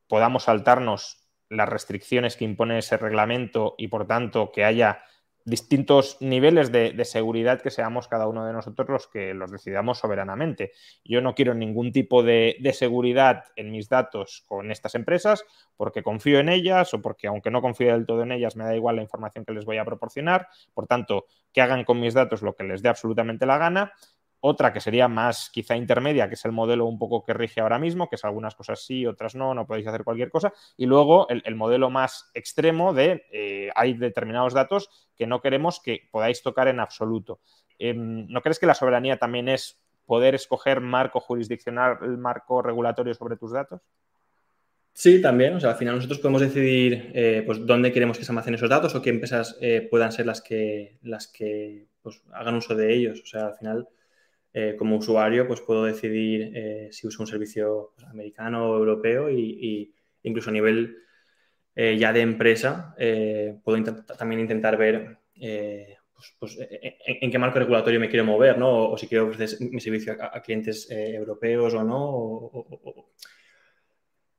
podamos 0.07 0.43
saltarnos 0.43 1.25
las 1.49 1.67
restricciones 1.67 2.35
que 2.35 2.45
impone 2.45 2.77
ese 2.77 2.97
reglamento 2.97 3.73
y 3.77 3.87
por 3.87 4.05
tanto 4.05 4.51
que 4.51 4.65
haya 4.65 5.01
distintos 5.45 6.17
niveles 6.21 6.71
de, 6.71 7.05
seguridad 7.05 7.61
que 7.61 7.69
seamos 7.69 8.07
cada 8.07 8.27
uno 8.27 8.45
de 8.45 8.53
nosotros 8.53 8.87
los 8.89 9.07
que 9.07 9.33
los 9.33 9.51
decidamos 9.51 9.99
soberanamente. 9.99 10.71
Yo 11.03 11.21
no 11.21 11.35
quiero 11.35 11.53
ningún 11.53 11.91
tipo 11.91 12.23
de, 12.23 12.57
seguridad 12.73 13.45
en 13.55 13.71
mis 13.71 13.89
datos 13.89 14.43
con 14.47 14.71
estas 14.71 14.95
empresas 14.95 15.43
porque 15.75 16.03
confío 16.03 16.39
en 16.39 16.49
ellas 16.49 16.93
o 16.93 17.01
porque 17.01 17.27
aunque 17.27 17.51
no 17.51 17.61
confío 17.61 17.91
del 17.93 18.05
todo 18.05 18.23
en 18.23 18.31
ellas 18.31 18.55
me 18.55 18.63
da 18.63 18.75
igual 18.75 18.95
la 18.95 19.01
información 19.01 19.45
que 19.45 19.53
les 19.53 19.65
voy 19.65 19.77
a 19.77 19.85
proporcionar. 19.85 20.47
Por 20.73 20.87
tanto, 20.87 21.25
que 21.51 21.61
hagan 21.61 21.83
con 21.83 21.99
mis 21.99 22.13
datos 22.13 22.41
lo 22.41 22.55
que 22.55 22.63
les 22.63 22.81
dé 22.81 22.89
absolutamente 22.89 23.45
la 23.45 23.57
gana 23.57 23.93
otra 24.45 24.73
que 24.73 24.81
sería 24.81 25.07
más 25.07 25.49
quizá 25.49 25.77
intermedia, 25.77 26.27
que 26.27 26.33
es 26.33 26.43
el 26.43 26.51
modelo 26.51 26.85
un 26.85 26.99
poco 26.99 27.23
que 27.23 27.33
rige 27.33 27.61
ahora 27.61 27.79
mismo, 27.79 28.09
que 28.09 28.17
es 28.17 28.25
algunas 28.25 28.55
cosas 28.55 28.83
sí, 28.83 29.05
otras 29.05 29.35
no, 29.35 29.53
no 29.53 29.65
podéis 29.65 29.87
hacer 29.87 30.03
cualquier 30.03 30.29
cosa. 30.29 30.51
Y 30.75 30.85
luego 30.85 31.29
el, 31.29 31.55
modelo 31.55 31.89
más 31.89 32.29
extremo 32.33 32.93
de 32.93 33.25
eh, 33.31 33.69
hay 33.73 33.93
determinados 33.93 34.53
datos 34.53 34.89
que 35.15 35.27
no 35.27 35.39
queremos 35.39 35.79
que 35.81 36.09
podáis 36.11 36.43
tocar 36.43 36.67
en 36.67 36.81
absoluto. 36.81 37.39
Em, 37.79 38.27
¿No 38.27 38.41
crees 38.41 38.59
que 38.59 38.65
la 38.65 38.75
soberanía 38.75 39.15
también 39.17 39.47
es 39.47 39.81
poder 40.05 40.35
escoger 40.35 40.81
marco 40.81 41.21
jurisdiccional, 41.21 41.99
el 42.01 42.17
marco 42.17 42.61
regulatorio 42.61 43.13
sobre 43.13 43.37
tus 43.37 43.53
datos? 43.53 43.79
Sí, 44.93 45.21
también. 45.21 45.55
O 45.55 45.59
sea, 45.61 45.69
al 45.69 45.77
final 45.77 45.95
nosotros 45.95 46.19
podemos 46.19 46.41
decidir 46.41 47.13
eh, 47.15 47.43
pues, 47.45 47.65
dónde 47.65 47.93
queremos 47.93 48.17
que 48.17 48.25
se 48.25 48.31
almacenen 48.33 48.55
esos 48.55 48.69
datos 48.69 48.93
o 48.93 49.01
qué 49.01 49.09
empresas 49.09 49.57
eh, 49.61 49.87
puedan 49.89 50.11
ser 50.11 50.25
las 50.25 50.41
que, 50.41 50.97
las 51.01 51.29
que 51.29 51.87
pues, 52.01 52.21
hagan 52.33 52.55
uso 52.55 52.75
de 52.75 52.93
ellos. 52.93 53.21
O 53.21 53.25
sea, 53.25 53.45
al 53.47 53.55
final 53.55 53.87
eh, 54.55 54.75
como 54.77 54.97
usuario, 54.97 55.47
pues 55.47 55.61
puedo 55.61 55.83
decidir 55.83 56.51
eh, 56.53 56.89
si 56.91 57.07
uso 57.07 57.23
un 57.23 57.27
servicio 57.27 57.93
pues, 57.95 58.07
americano 58.07 58.69
o 58.69 58.77
europeo 58.77 59.27
y, 59.31 59.91
incluso 60.21 60.51
a 60.51 60.53
nivel 60.53 60.97
eh, 61.75 61.97
ya 61.97 62.13
de 62.13 62.21
empresa, 62.21 62.95
puedo 63.63 63.83
también 64.17 64.41
intentar 64.41 64.77
ver 64.77 65.17
pues, 65.35 66.35
pues 66.39 66.57
en, 66.59 67.31
qué 67.31 67.39
marco 67.39 67.57
regulatorio 67.57 67.99
me 67.99 68.09
quiero 68.09 68.25
mover, 68.25 68.59
¿no? 68.59 68.91
O, 68.91 68.97
si 68.97 69.07
quiero 69.07 69.27
ofrecer 69.27 69.59
mi 69.59 69.81
servicio 69.81 70.15
a, 70.21 70.39
clientes 70.41 70.87
europeos 70.91 71.73
o 71.73 71.83
no, 71.83 72.51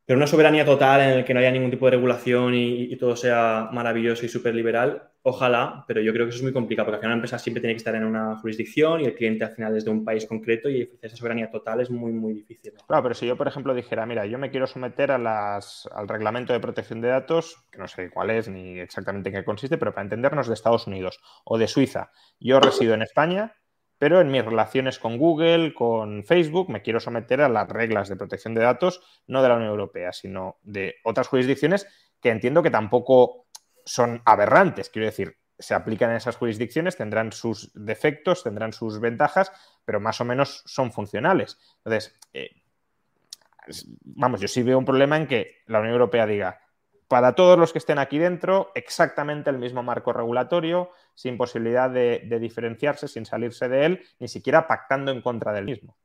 pero 0.07 0.19
una 0.19 0.27
soberanía 0.27 0.65
total 0.65 1.01
en 1.01 1.17
la 1.19 1.25
que 1.25 1.33
no 1.33 1.41
haya 1.41 1.51
ningún 1.51 1.71
tipo 1.71 1.87
de 1.87 1.93
regulación 1.93 2.55
y, 2.55 2.95
todo 2.97 3.17
sea 3.17 3.69
maravilloso 3.73 4.25
y 4.25 4.29
súper 4.29 4.55
liberal, 4.55 5.11
ojalá, 5.23 5.85
pero 5.89 6.01
yo 6.01 6.13
creo 6.13 6.27
que 6.27 6.31
eso 6.31 6.39
es 6.39 6.43
muy 6.43 6.53
complicado 6.53 6.87
porque 6.87 6.97
al 6.97 7.01
final 7.01 7.13
una 7.13 7.17
empresa 7.17 7.39
siempre 7.39 7.61
tiene 7.61 7.75
que 7.75 7.79
estar 7.79 7.95
en 7.95 8.05
una 8.05 8.37
jurisdicción 8.37 9.01
y 9.01 9.07
el 9.07 9.15
cliente 9.15 9.45
al 9.45 9.53
final 9.53 9.77
es 9.77 9.85
de 9.85 9.91
un 9.91 10.05
país 10.05 10.27
concreto 10.27 10.69
y 10.69 10.91
esa 11.01 11.17
soberanía 11.17 11.51
total 11.51 11.81
es 11.81 11.91
muy, 11.91 12.13
muy 12.13 12.35
difícil. 12.35 12.75
Claro, 12.87 13.03
pero 13.03 13.15
si 13.15 13.27
yo, 13.27 13.37
por 13.37 13.49
ejemplo, 13.49 13.75
dijera, 13.75 14.07
mira, 14.07 14.27
yo 14.27 14.39
me 14.39 14.51
quiero 14.51 14.67
someter 14.67 15.11
a 15.11 15.19
las, 15.19 15.89
al 15.93 16.07
reglamento 16.07 16.53
de 16.53 16.61
protección 16.61 17.01
de 17.01 17.09
datos, 17.09 17.57
que 17.73 17.79
no 17.79 17.89
sé 17.89 18.11
cuál 18.11 18.31
es 18.31 18.49
ni 18.49 18.79
exactamente 18.79 19.31
en 19.31 19.37
qué 19.37 19.45
consiste, 19.45 19.79
pero 19.79 19.93
para 19.93 20.05
entendernos 20.05 20.47
de 20.47 20.55
Estados 20.55 20.87
Unidos 20.87 21.21
o 21.45 21.59
de 21.59 21.67
Suiza, 21.67 22.11
yo 22.39 22.61
resido 22.61 22.95
en 22.95 23.03
España 23.03 23.55
pero 24.05 24.21
en 24.21 24.31
mis 24.31 24.45
relaciones 24.45 24.99
con 24.99 25.17
Google, 25.17 25.73
con 25.73 26.25
Facebook, 26.25 26.69
me 26.69 26.83
quiero 26.83 27.01
someter 27.01 27.41
a 27.41 27.49
las 27.49 27.67
reglas 27.67 28.11
de 28.11 28.17
protección 28.17 28.53
de 28.53 28.61
datos, 28.61 29.01
no 29.27 29.43
de 29.43 29.49
la 29.49 29.55
Unión 29.55 29.71
Europea, 29.71 30.13
sino 30.13 30.59
de 30.63 30.97
otras 31.05 31.27
jurisdicciones 31.27 31.87
que 32.21 32.29
entiendo 32.29 32.63
que 32.63 32.71
tampoco 32.71 33.47
son 33.83 34.21
aberrantes. 34.27 34.91
Quiero 34.91 35.07
decir, 35.07 35.39
se 35.59 35.73
aplican 35.73 36.11
en 36.11 36.17
esas 36.17 36.37
jurisdicciones, 36.37 36.99
tendrán 36.99 37.33
sus 37.33 37.73
defectos, 37.73 38.43
tendrán 38.43 38.75
sus 38.75 39.01
ventajas, 39.01 39.51
pero 39.87 40.01
más 40.01 40.21
o 40.21 40.27
menos 40.27 40.63
son 40.67 40.93
funcionales. 40.93 41.59
Entonces, 41.79 42.15
eh, 42.35 42.51
vamos, 44.05 44.39
yo 44.39 44.49
sí 44.49 44.63
veo 44.63 44.79
un 44.79 44.85
problema 44.85 45.17
en 45.17 45.27
que 45.27 45.63
la 45.65 45.79
Unión 45.81 45.95
Europea 45.95 46.27
diga, 46.27 46.61
para 47.15 47.37
todos 47.37 47.57
los 47.57 47.73
que 47.73 47.79
estén 47.79 48.01
aquí 48.01 48.19
dentro, 48.19 48.73
exactamente 48.75 49.49
el 49.49 49.57
mismo 49.57 49.85
marco 49.85 50.13
regulatorio, 50.13 50.91
sin 51.15 51.39
posibilidad 51.39 51.89
de, 51.89 52.27
diferenciarse, 52.41 53.07
sin 53.07 53.25
salirse 53.25 53.69
de 53.69 53.87
él, 53.87 54.01
ni 54.19 54.27
siquiera 54.27 54.67
pactando 54.67 55.13
en 55.13 55.23
contra 55.23 55.53
del 55.53 55.67
mismo. 55.67 55.97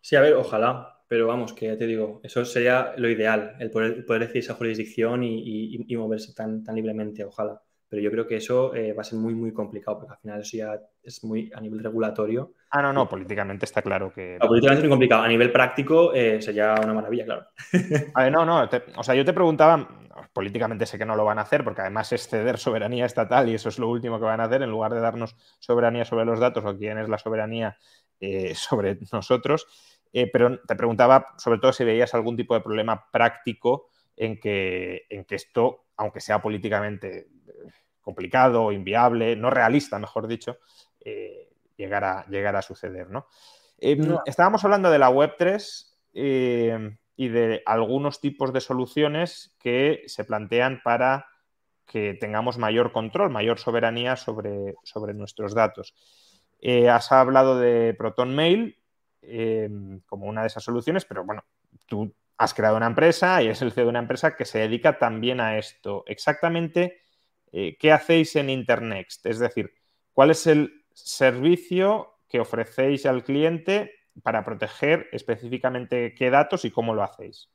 Sí, 0.00 0.16
a 0.16 0.20
ver, 0.20 0.34
ojalá, 0.34 0.98
pero 1.06 1.28
vamos, 1.28 1.52
que 1.52 1.66
ya 1.68 1.78
te 1.78 1.86
digo, 1.86 2.18
eso 2.24 2.44
sería 2.44 2.92
lo 2.96 3.08
ideal, 3.08 3.54
el 3.60 3.70
poder, 3.70 4.04
poder 4.04 4.22
decir 4.22 4.38
esa 4.38 4.54
jurisdicción 4.54 5.22
y, 5.22 5.94
moverse 5.96 6.34
tan, 6.34 6.64
tan 6.64 6.74
libremente, 6.74 7.24
ojalá. 7.24 7.62
Pero 7.88 8.02
yo 8.02 8.10
creo 8.10 8.26
que 8.26 8.36
eso 8.36 8.74
eh, 8.74 8.94
va 8.94 9.02
a 9.02 9.04
ser 9.04 9.20
muy, 9.20 9.34
muy 9.34 9.52
complicado, 9.52 10.00
porque 10.00 10.14
al 10.14 10.18
final 10.18 10.40
eso 10.40 10.56
ya 10.56 10.80
es 11.04 11.22
muy 11.22 11.52
a 11.54 11.60
nivel 11.60 11.84
regulatorio. 11.84 12.54
Ah, 12.70 12.82
no, 12.82 12.92
no, 12.92 13.08
políticamente 13.08 13.66
está 13.66 13.80
claro 13.82 14.10
que. 14.12 14.38
políticamente 14.40 14.78
es 14.78 14.88
muy 14.88 14.94
complicado. 14.94 15.22
A 15.22 15.28
nivel 15.28 15.52
práctico 15.52 16.12
eh, 16.14 16.40
sería 16.42 16.74
una 16.82 16.94
maravilla, 16.94 17.26
claro. 17.26 17.46
A 18.14 18.24
ver, 18.24 18.32
no, 18.32 18.46
no. 18.46 18.68
o 18.96 19.02
sea, 19.04 19.14
yo 19.14 19.26
te 19.26 19.34
preguntaba, 19.34 19.86
políticamente 20.32 20.86
sé 20.86 20.98
que 20.98 21.04
no 21.04 21.16
lo 21.16 21.24
van 21.24 21.38
a 21.38 21.42
hacer, 21.42 21.64
porque 21.64 21.82
además 21.82 22.12
es 22.12 22.28
ceder 22.28 22.58
soberanía 22.58 23.04
estatal 23.04 23.48
y 23.48 23.54
eso 23.54 23.68
es 23.68 23.78
lo 23.78 23.88
último 23.88 24.18
que 24.18 24.24
van 24.24 24.40
a 24.40 24.44
hacer, 24.44 24.62
en 24.62 24.70
lugar 24.70 24.94
de 24.94 25.00
darnos 25.00 25.36
soberanía 25.58 26.04
sobre 26.04 26.24
los 26.24 26.40
datos 26.40 26.64
o 26.64 26.76
quién 26.76 26.98
es 26.98 27.08
la 27.08 27.18
soberanía 27.18 27.76
eh, 28.20 28.54
sobre 28.54 28.98
nosotros. 29.12 29.66
Eh, 30.12 30.30
pero 30.30 30.60
te 30.60 30.76
preguntaba 30.76 31.34
sobre 31.38 31.58
todo 31.58 31.72
si 31.72 31.84
veías 31.84 32.12
algún 32.14 32.36
tipo 32.36 32.54
de 32.54 32.60
problema 32.60 33.10
práctico 33.10 33.88
en 34.16 34.38
que, 34.38 35.06
en 35.08 35.24
que 35.24 35.36
esto, 35.36 35.86
aunque 35.96 36.20
sea 36.20 36.40
políticamente 36.40 37.18
eh, 37.18 37.70
complicado, 38.00 38.72
inviable, 38.72 39.36
no 39.36 39.50
realista, 39.50 39.98
mejor 39.98 40.26
dicho, 40.26 40.58
llegara, 41.76 42.26
a 42.58 42.62
suceder. 42.62 43.08
Em, 43.78 43.98
¿no? 44.00 44.22
Estábamos 44.26 44.64
hablando 44.64 44.90
de 44.90 44.98
la 44.98 45.10
Web3 45.10 46.92
y 47.16 47.28
de 47.28 47.62
algunos 47.66 48.20
tipos 48.20 48.52
de 48.52 48.60
soluciones 48.60 49.54
que 49.58 50.02
se 50.06 50.24
plantean 50.24 50.80
para 50.82 51.26
que 51.86 52.14
tengamos 52.14 52.58
mayor 52.58 52.92
control, 52.92 53.30
mayor 53.30 53.58
soberanía 53.58 54.16
sobre, 54.16 54.74
sobre 54.82 55.14
nuestros 55.14 55.54
datos. 55.54 55.94
Eh, 56.60 56.88
has 56.88 57.10
hablado 57.12 57.58
de 57.58 57.94
Proton 57.94 58.34
Mail 58.34 58.78
em, 59.20 60.00
como 60.06 60.26
una 60.26 60.42
de 60.42 60.46
esas 60.46 60.64
soluciones, 60.64 61.04
pero 61.04 61.24
bueno, 61.24 61.44
tú 61.86 62.14
has 62.38 62.54
creado 62.54 62.76
una 62.76 62.86
empresa 62.86 63.42
y 63.42 63.48
es 63.48 63.60
el 63.62 63.72
CEO 63.72 63.84
de 63.84 63.90
una 63.90 63.98
empresa 63.98 64.36
que 64.36 64.44
se 64.44 64.60
dedica 64.60 64.98
también 64.98 65.40
a 65.40 65.58
esto. 65.58 66.04
Exactamente, 66.06 67.00
eh, 67.52 67.76
¿qué 67.78 67.92
hacéis 67.92 68.36
en 68.36 68.48
Internext? 68.48 69.26
Es 69.26 69.38
decir, 69.38 69.74
¿cuál 70.12 70.30
es 70.30 70.46
el 70.46 70.84
servicio 70.94 72.14
que 72.28 72.40
ofrecéis 72.40 73.06
al 73.06 73.24
cliente 73.24 73.92
para 74.22 74.44
proteger 74.44 75.08
específicamente 75.12 76.14
qué 76.14 76.30
datos 76.30 76.64
y 76.64 76.70
cómo 76.70 76.94
lo 76.94 77.02
hacéis. 77.02 77.48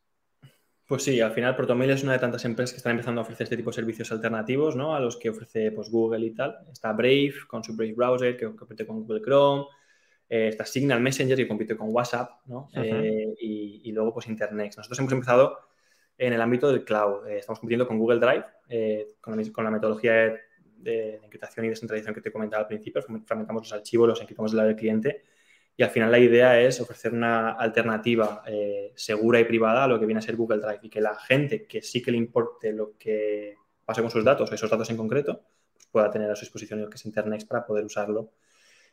Pues 0.88 1.04
sí, 1.04 1.20
al 1.20 1.34
final 1.34 1.56
Protomail 1.56 1.92
es 1.92 2.04
una 2.04 2.14
de 2.14 2.20
tantas 2.20 2.46
empresas 2.46 2.72
que 2.72 2.78
están 2.78 2.92
empezando 2.92 3.20
a 3.20 3.24
ofrecer 3.24 3.44
este 3.44 3.58
tipo 3.58 3.72
de 3.72 3.76
servicios 3.76 4.10
alternativos, 4.14 4.78
¿no? 4.78 4.96
A 4.96 5.02
los 5.02 5.18
que 5.18 5.30
ofrece 5.30 5.72
pues, 5.72 5.90
Google 5.90 6.26
y 6.26 6.32
tal. 6.32 6.60
Está 6.72 6.94
Brave 6.94 7.34
con 7.46 7.62
su 7.62 7.76
Brave 7.76 7.94
Browser 7.94 8.38
que 8.38 8.56
compite 8.56 8.88
con 8.88 9.02
Google 9.02 9.22
Chrome. 9.22 9.66
Eh, 10.30 10.48
está 10.48 10.66
Signal 10.66 11.02
Messenger 11.02 11.36
que 11.36 11.48
compite 11.48 11.76
con 11.76 11.94
WhatsApp, 11.94 12.32
¿no? 12.46 12.70
Eh, 12.74 13.36
y, 13.42 13.92
luego 13.92 14.14
pues 14.14 14.28
Internet. 14.28 14.76
Nosotros 14.78 14.98
hemos 15.00 15.12
empezado 15.12 15.60
en 16.18 16.32
el 16.32 16.42
ámbito 16.42 16.72
del 16.72 16.86
cloud. 16.86 17.28
Eh, 17.28 17.40
estamos 17.40 17.60
compitiendo 17.60 17.86
con 17.86 18.00
Google 18.00 18.20
Drive, 18.20 18.46
con 19.20 19.36
la, 19.36 19.72
metodología 19.72 20.14
de, 20.14 20.40
de, 20.78 21.16
encriptación 21.16 21.66
y 21.66 21.70
descentralización 21.70 22.16
que 22.16 22.22
te 22.22 22.32
comentaba 22.32 22.62
al 22.62 22.68
principio. 22.68 23.02
Fragmentamos 23.02 23.64
los 23.64 23.74
archivos, 23.74 24.08
los 24.08 24.22
encriptamos 24.22 24.52
del 24.52 24.58
lado 24.58 24.70
del 24.70 24.78
cliente 24.78 25.24
y 25.80 25.84
al 25.84 25.92
final 25.92 26.10
la 26.10 26.18
idea 26.18 26.60
es 26.60 26.82
ofrecer 26.82 27.14
una 27.14 27.52
alternativa 27.52 28.42
eh, 28.48 28.94
segura 28.96 29.40
y 29.40 29.44
privada 29.44 29.84
a 29.84 29.88
lo 29.88 30.00
que 30.00 30.08
viene 30.08 30.18
a 30.18 30.24
ser 30.24 30.36
Google 30.36 30.58
Drive 30.58 30.80
y 30.82 30.90
que 30.90 31.00
la 31.00 31.14
gente 31.14 31.68
que 31.68 31.84
sí 31.84 32.02
que 32.02 32.12
le 32.12 32.18
importe 32.18 32.74
lo 32.74 32.98
que 32.98 33.58
pase 33.86 34.02
con 34.02 34.10
sus 34.10 34.24
datos, 34.24 34.52
esos 34.52 34.72
datos 34.72 34.90
en 34.90 34.98
concreto, 34.98 35.44
pues 35.76 35.86
pueda 35.92 36.10
tener 36.10 36.32
a 36.32 36.36
su 36.36 36.42
disposición 36.42 36.82
lo 36.82 36.90
que 36.90 36.96
es 36.96 37.06
Internext 37.06 37.48
para 37.48 37.64
poder 37.64 37.86
usarlo. 37.86 38.32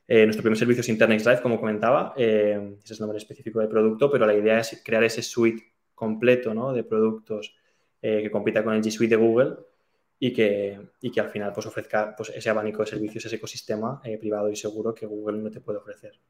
Eh, 0.06 0.26
nuestro 0.26 0.42
primer 0.42 0.58
servicio 0.58 0.82
es 0.82 0.88
Internext 0.90 1.24
Drive, 1.24 1.40
como 1.40 1.58
comentaba, 1.58 2.12
eh, 2.18 2.76
ese 2.84 2.92
es 2.92 3.00
el 3.00 3.04
nombre 3.04 3.16
específico 3.16 3.60
del 3.60 3.70
producto, 3.70 4.10
pero 4.10 4.26
la 4.26 4.34
idea 4.34 4.58
es 4.58 4.82
crear 4.84 5.02
ese 5.04 5.22
suite 5.22 5.62
completo 5.94 6.52
¿no? 6.52 6.74
de 6.74 6.84
productos 6.84 7.56
que 8.02 8.30
compita 8.30 8.62
con 8.62 8.74
el 8.74 8.82
G 8.82 8.90
Suite 8.90 9.16
de 9.16 9.22
Google 9.22 9.56
y 10.18 10.34
que, 10.34 10.78
y 11.00 11.10
que 11.10 11.20
al 11.20 11.30
final 11.30 11.54
pues, 11.54 11.64
ofrezca 11.64 12.14
pues, 12.14 12.28
ese 12.28 12.50
abanico 12.50 12.82
de 12.82 12.90
servicios, 12.90 13.24
ese 13.24 13.36
ecosistema 13.36 14.02
privado 14.20 14.50
y 14.50 14.56
seguro 14.56 14.94
que 14.94 15.06
Google 15.06 15.38
no 15.38 15.50
te 15.50 15.62
puede 15.62 15.78
ofrecer. 15.78 16.20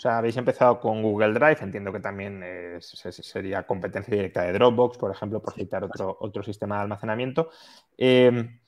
O 0.00 0.02
sea, 0.02 0.16
habéis 0.16 0.38
empezado 0.38 0.80
con 0.80 1.02
Google 1.02 1.34
Drive, 1.34 1.58
entiendo 1.60 1.92
que 1.92 2.00
también 2.00 2.42
sería 2.80 3.66
competencia 3.66 4.16
directa 4.16 4.44
de 4.44 4.54
Dropbox, 4.54 4.96
por 4.96 5.10
ejemplo, 5.10 5.42
por 5.42 5.52
citar 5.52 5.84
otro, 5.84 6.16
otro 6.20 6.42
sistema 6.42 6.76
de 6.76 6.82
almacenamiento. 6.84 7.50
Em, 7.98 8.58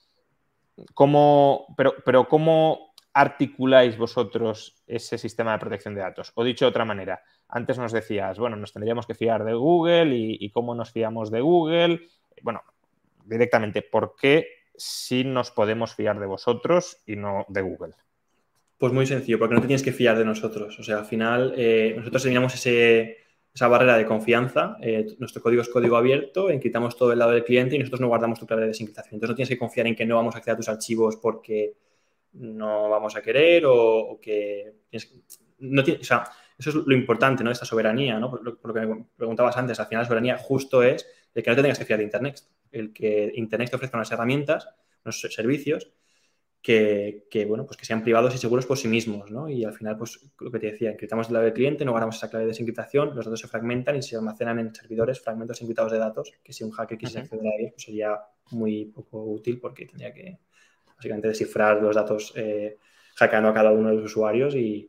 pero, 1.75 1.95
pero, 2.05 2.29
¿cómo 2.29 2.93
articuláis 3.15 3.97
vosotros 3.97 4.83
ese 4.87 5.17
sistema 5.17 5.53
de 5.53 5.59
protección 5.59 5.95
de 5.95 6.03
datos? 6.03 6.33
O 6.35 6.45
dicho 6.45 6.67
de 6.67 6.69
otra 6.69 6.85
manera, 6.85 7.23
antes 7.49 7.79
nos 7.79 7.93
decías, 7.93 8.39
bueno, 8.39 8.57
nos 8.57 8.75
tendríamos 8.75 9.07
que 9.07 9.15
fiar 9.15 9.43
de 9.43 9.55
Google 9.55 10.15
y, 10.15 10.37
y 10.39 10.51
cómo 10.51 10.75
nos 10.75 10.93
fiamos 10.93 11.31
de 11.31 11.41
Google. 11.41 12.09
Bueno, 12.43 12.61
directamente, 13.25 13.81
¿por 13.81 14.17
qué 14.21 14.49
si 14.77 15.25
nos 15.25 15.51
podemos 15.51 15.95
fiar 15.95 16.21
de 16.21 16.27
vosotros 16.27 17.03
y 17.07 17.17
no 17.17 17.47
de 17.49 17.63
Google? 17.63 17.95
Pues 18.83 18.93
muy 18.93 19.07
sencillo, 19.07 19.39
porque 19.39 19.55
no 19.55 19.61
te 19.61 19.69
tienes 19.69 19.85
que 19.85 19.93
fiar 19.93 20.19
de 20.19 20.25
nosotros. 20.25 20.77
O 20.77 20.83
sea, 20.83 20.99
al 20.99 21.05
final, 21.05 21.55
eh, 21.57 21.95
nosotros 21.97 22.25
eliminamos 22.25 22.53
ese, 22.55 23.19
esa 23.55 23.69
barrera 23.69 23.97
de 23.97 24.05
confianza. 24.05 24.77
Eh, 24.83 25.07
nuestro 25.21 25.41
código 25.41 25.63
es 25.63 25.69
código 25.69 25.97
abierto, 25.97 26.51
encriptamos 26.51 26.97
todo 26.97 27.13
el 27.13 27.21
lado 27.21 27.31
del 27.31 27.45
cliente 27.45 27.77
y 27.77 27.79
nosotros 27.79 28.01
no 28.01 28.09
guardamos 28.09 28.41
tu 28.41 28.47
clave 28.49 28.63
de 28.63 28.69
desencriptación. 28.69 29.15
Entonces 29.15 29.31
no 29.31 29.37
tienes 29.37 29.51
que 29.51 29.57
confiar 29.57 29.87
en 29.87 29.95
que 29.95 30.05
no 30.05 30.17
vamos 30.17 30.35
a 30.35 30.39
acceder 30.39 30.55
a 30.55 30.57
tus 30.57 30.69
archivos 30.69 31.15
porque 31.15 31.77
no 32.33 32.91
vamos 32.91 33.15
a 33.15 33.23
querer 33.23 33.63
o, 33.67 34.19
que 34.21 34.73
no 35.61 35.83
o 35.83 36.03
sea, 36.05 36.25
eso 36.59 36.71
es 36.71 36.75
lo 36.75 36.93
importante, 36.93 37.45
¿no? 37.45 37.53
Esta 37.53 37.65
soberanía, 37.65 38.19
¿no? 38.19 38.31
Por 38.33 38.43
lo, 38.43 38.75
que 38.75 38.81
me 38.81 39.07
preguntabas 39.17 39.57
antes, 39.57 39.79
al 39.79 39.87
final 39.87 40.03
la 40.03 40.09
soberanía 40.09 40.39
justo 40.39 40.83
es 40.83 41.07
el 41.33 41.45
que 41.45 41.51
no 41.51 41.55
te 41.55 41.63
tengas 41.63 41.79
que 41.79 41.85
fiar 41.85 42.01
de 42.01 42.07
Internet, 42.07 42.41
el 42.73 42.93
que 42.93 43.31
Internet 43.37 43.71
te 43.71 43.77
ofrezca 43.77 43.97
unas 43.97 44.11
herramientas, 44.11 44.69
unos 45.05 45.21
servicios 45.21 45.93
que, 46.63 47.45
bueno, 47.49 47.67
pues 47.67 47.77
que 47.77 47.85
sean 47.85 48.03
privados 48.03 48.35
y 48.35 48.39
seguros 48.39 48.67
por 48.67 48.79
sí 48.79 48.87
mismos, 48.87 49.31
¿no? 49.33 49.49
Y 49.49 49.65
al 49.65 49.73
final, 49.73 49.97
pues 49.99 50.21
lo 50.39 50.51
que 50.51 50.61
te 50.61 50.71
decía, 50.71 50.91
encriptamos 50.91 51.27
la 51.27 51.31
clave 51.31 51.45
del 51.47 51.55
cliente, 51.55 51.85
no 51.85 51.91
guardamos 51.91 52.17
esa 52.17 52.31
clave 52.31 52.45
de 52.45 52.51
desencriptación, 52.51 53.17
los 53.17 53.25
datos 53.25 53.41
se 53.41 53.49
fragmentan 53.49 53.97
y 53.97 54.03
se 54.03 54.17
almacenan 54.17 54.61
en 54.61 54.73
servidores 54.73 55.21
fragmentos 55.21 55.61
encriptados 55.61 55.91
de 55.91 55.99
datos, 55.99 56.33
que 56.43 56.53
si 56.53 56.63
un 56.63 56.71
hacker 56.71 56.97
quisiera 56.97 57.23
acceder 57.23 57.47
a 57.47 57.59
ellos, 57.59 57.73
pues 57.73 57.83
sería 57.83 58.17
muy 58.53 58.85
poco 58.87 59.25
útil 59.25 59.59
porque 59.59 59.87
tendría 59.87 60.15
que 60.15 60.39
básicamente 60.97 61.29
descifrar 61.29 61.83
los 61.83 61.97
datos 61.97 62.33
eh, 62.37 62.79
hackeando 63.17 63.49
a 63.49 63.55
cada 63.55 63.73
uno 63.73 63.89
de 63.89 63.97
los 63.97 64.05
usuarios 64.05 64.55
y, 64.55 64.89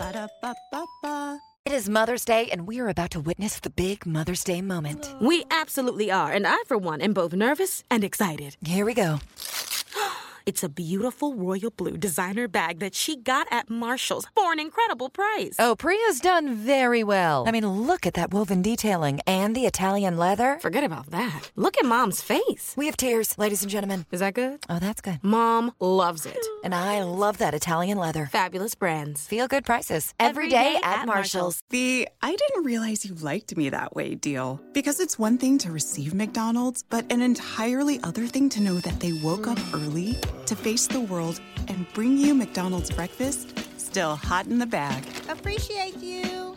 Ba-da-ba-ba-ba. 0.00 1.40
It 1.66 1.72
is 1.72 1.90
Mother's 1.90 2.24
Day, 2.24 2.48
and 2.50 2.66
we 2.66 2.80
are 2.80 2.88
about 2.88 3.10
to 3.10 3.20
witness 3.20 3.60
the 3.60 3.68
big 3.68 4.06
Mother's 4.06 4.42
Day 4.42 4.62
moment. 4.62 5.14
We 5.20 5.44
absolutely 5.50 6.10
are, 6.10 6.32
and 6.32 6.46
I, 6.46 6.56
for 6.66 6.78
one, 6.78 7.02
am 7.02 7.12
both 7.12 7.34
nervous 7.34 7.84
and 7.90 8.02
excited. 8.02 8.56
Here 8.64 8.86
we 8.86 8.94
go. 8.94 9.18
It's 10.50 10.64
a 10.64 10.68
beautiful 10.68 11.36
royal 11.36 11.70
blue 11.70 11.96
designer 11.96 12.48
bag 12.48 12.80
that 12.80 12.92
she 12.92 13.14
got 13.14 13.46
at 13.52 13.70
Marshall's 13.70 14.26
for 14.34 14.50
an 14.52 14.58
incredible 14.58 15.08
price. 15.08 15.54
Oh, 15.60 15.76
Priya's 15.76 16.18
done 16.18 16.56
very 16.56 17.04
well. 17.04 17.44
I 17.46 17.52
mean, 17.52 17.64
look 17.64 18.04
at 18.04 18.14
that 18.14 18.32
woven 18.34 18.60
detailing 18.60 19.20
and 19.28 19.54
the 19.54 19.64
Italian 19.64 20.16
leather. 20.16 20.58
Forget 20.60 20.82
about 20.82 21.10
that. 21.10 21.52
Look 21.54 21.78
at 21.78 21.84
Mom's 21.84 22.20
face. 22.20 22.74
We 22.76 22.86
have 22.86 22.96
tears, 22.96 23.38
ladies 23.38 23.62
and 23.62 23.70
gentlemen. 23.70 24.06
Is 24.10 24.18
that 24.18 24.34
good? 24.34 24.58
Oh, 24.68 24.80
that's 24.80 25.00
good. 25.00 25.20
Mom 25.22 25.72
loves 25.78 26.26
it. 26.26 26.36
And 26.62 26.74
I 26.74 27.02
love 27.04 27.38
that 27.38 27.54
Italian 27.54 27.96
leather. 27.96 28.28
Fabulous 28.30 28.74
brands. 28.74 29.26
Feel 29.26 29.48
good 29.48 29.64
prices. 29.64 30.12
Every, 30.20 30.44
Every 30.44 30.50
day, 30.50 30.74
day, 30.74 30.76
at, 30.82 31.00
at 31.00 31.06
Marshall's. 31.06 31.62
Marshall's. 31.62 31.62
The 31.70 32.06
I 32.20 32.36
didn't 32.36 32.64
realize 32.66 33.02
you 33.06 33.14
liked 33.14 33.56
me 33.56 33.70
that 33.70 33.96
way 33.96 34.14
deal. 34.14 34.60
Because 34.74 35.00
it's 35.00 35.18
one 35.18 35.38
thing 35.38 35.56
to 35.58 35.70
receive 35.70 36.12
McDonald's, 36.12 36.84
but 36.90 37.10
an 37.10 37.22
entirely 37.22 37.98
other 38.02 38.26
thing 38.26 38.50
to 38.50 38.60
know 38.60 38.74
that 38.74 39.00
they 39.00 39.12
woke 39.12 39.46
up 39.46 39.58
early 39.72 40.16
to 40.46 40.56
face 40.56 40.86
the 40.86 41.00
world 41.00 41.40
and 41.68 41.86
bring 41.92 42.18
you 42.18 42.34
McDonald's 42.34 42.90
breakfast 42.90 43.60
still 43.90 44.14
hot 44.14 44.46
in 44.46 44.58
the 44.58 44.66
bag. 44.66 45.04
Appreciate 45.28 45.96
you. 45.96 46.54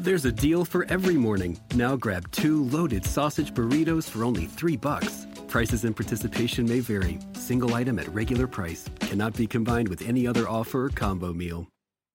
There's 0.00 0.24
a 0.24 0.32
deal 0.32 0.64
for 0.64 0.84
every 0.86 1.14
morning. 1.14 1.60
Now 1.76 1.94
grab 1.94 2.28
two 2.32 2.64
loaded 2.64 3.04
sausage 3.04 3.54
burritos 3.54 4.08
for 4.08 4.24
only 4.24 4.46
three 4.46 4.76
bucks. 4.76 5.26
Prices 5.46 5.84
and 5.84 5.94
participation 5.94 6.66
may 6.68 6.80
vary. 6.80 7.18
Single 7.34 7.74
item 7.74 8.00
at 8.00 8.08
regular 8.08 8.48
price 8.48 8.88
cannot 8.98 9.36
be 9.36 9.46
combined 9.46 9.88
with 9.88 10.02
any 10.02 10.26
other 10.26 10.48
offer 10.48 10.86
or 10.86 10.88
combo 10.88 11.32
meal. 11.32 11.68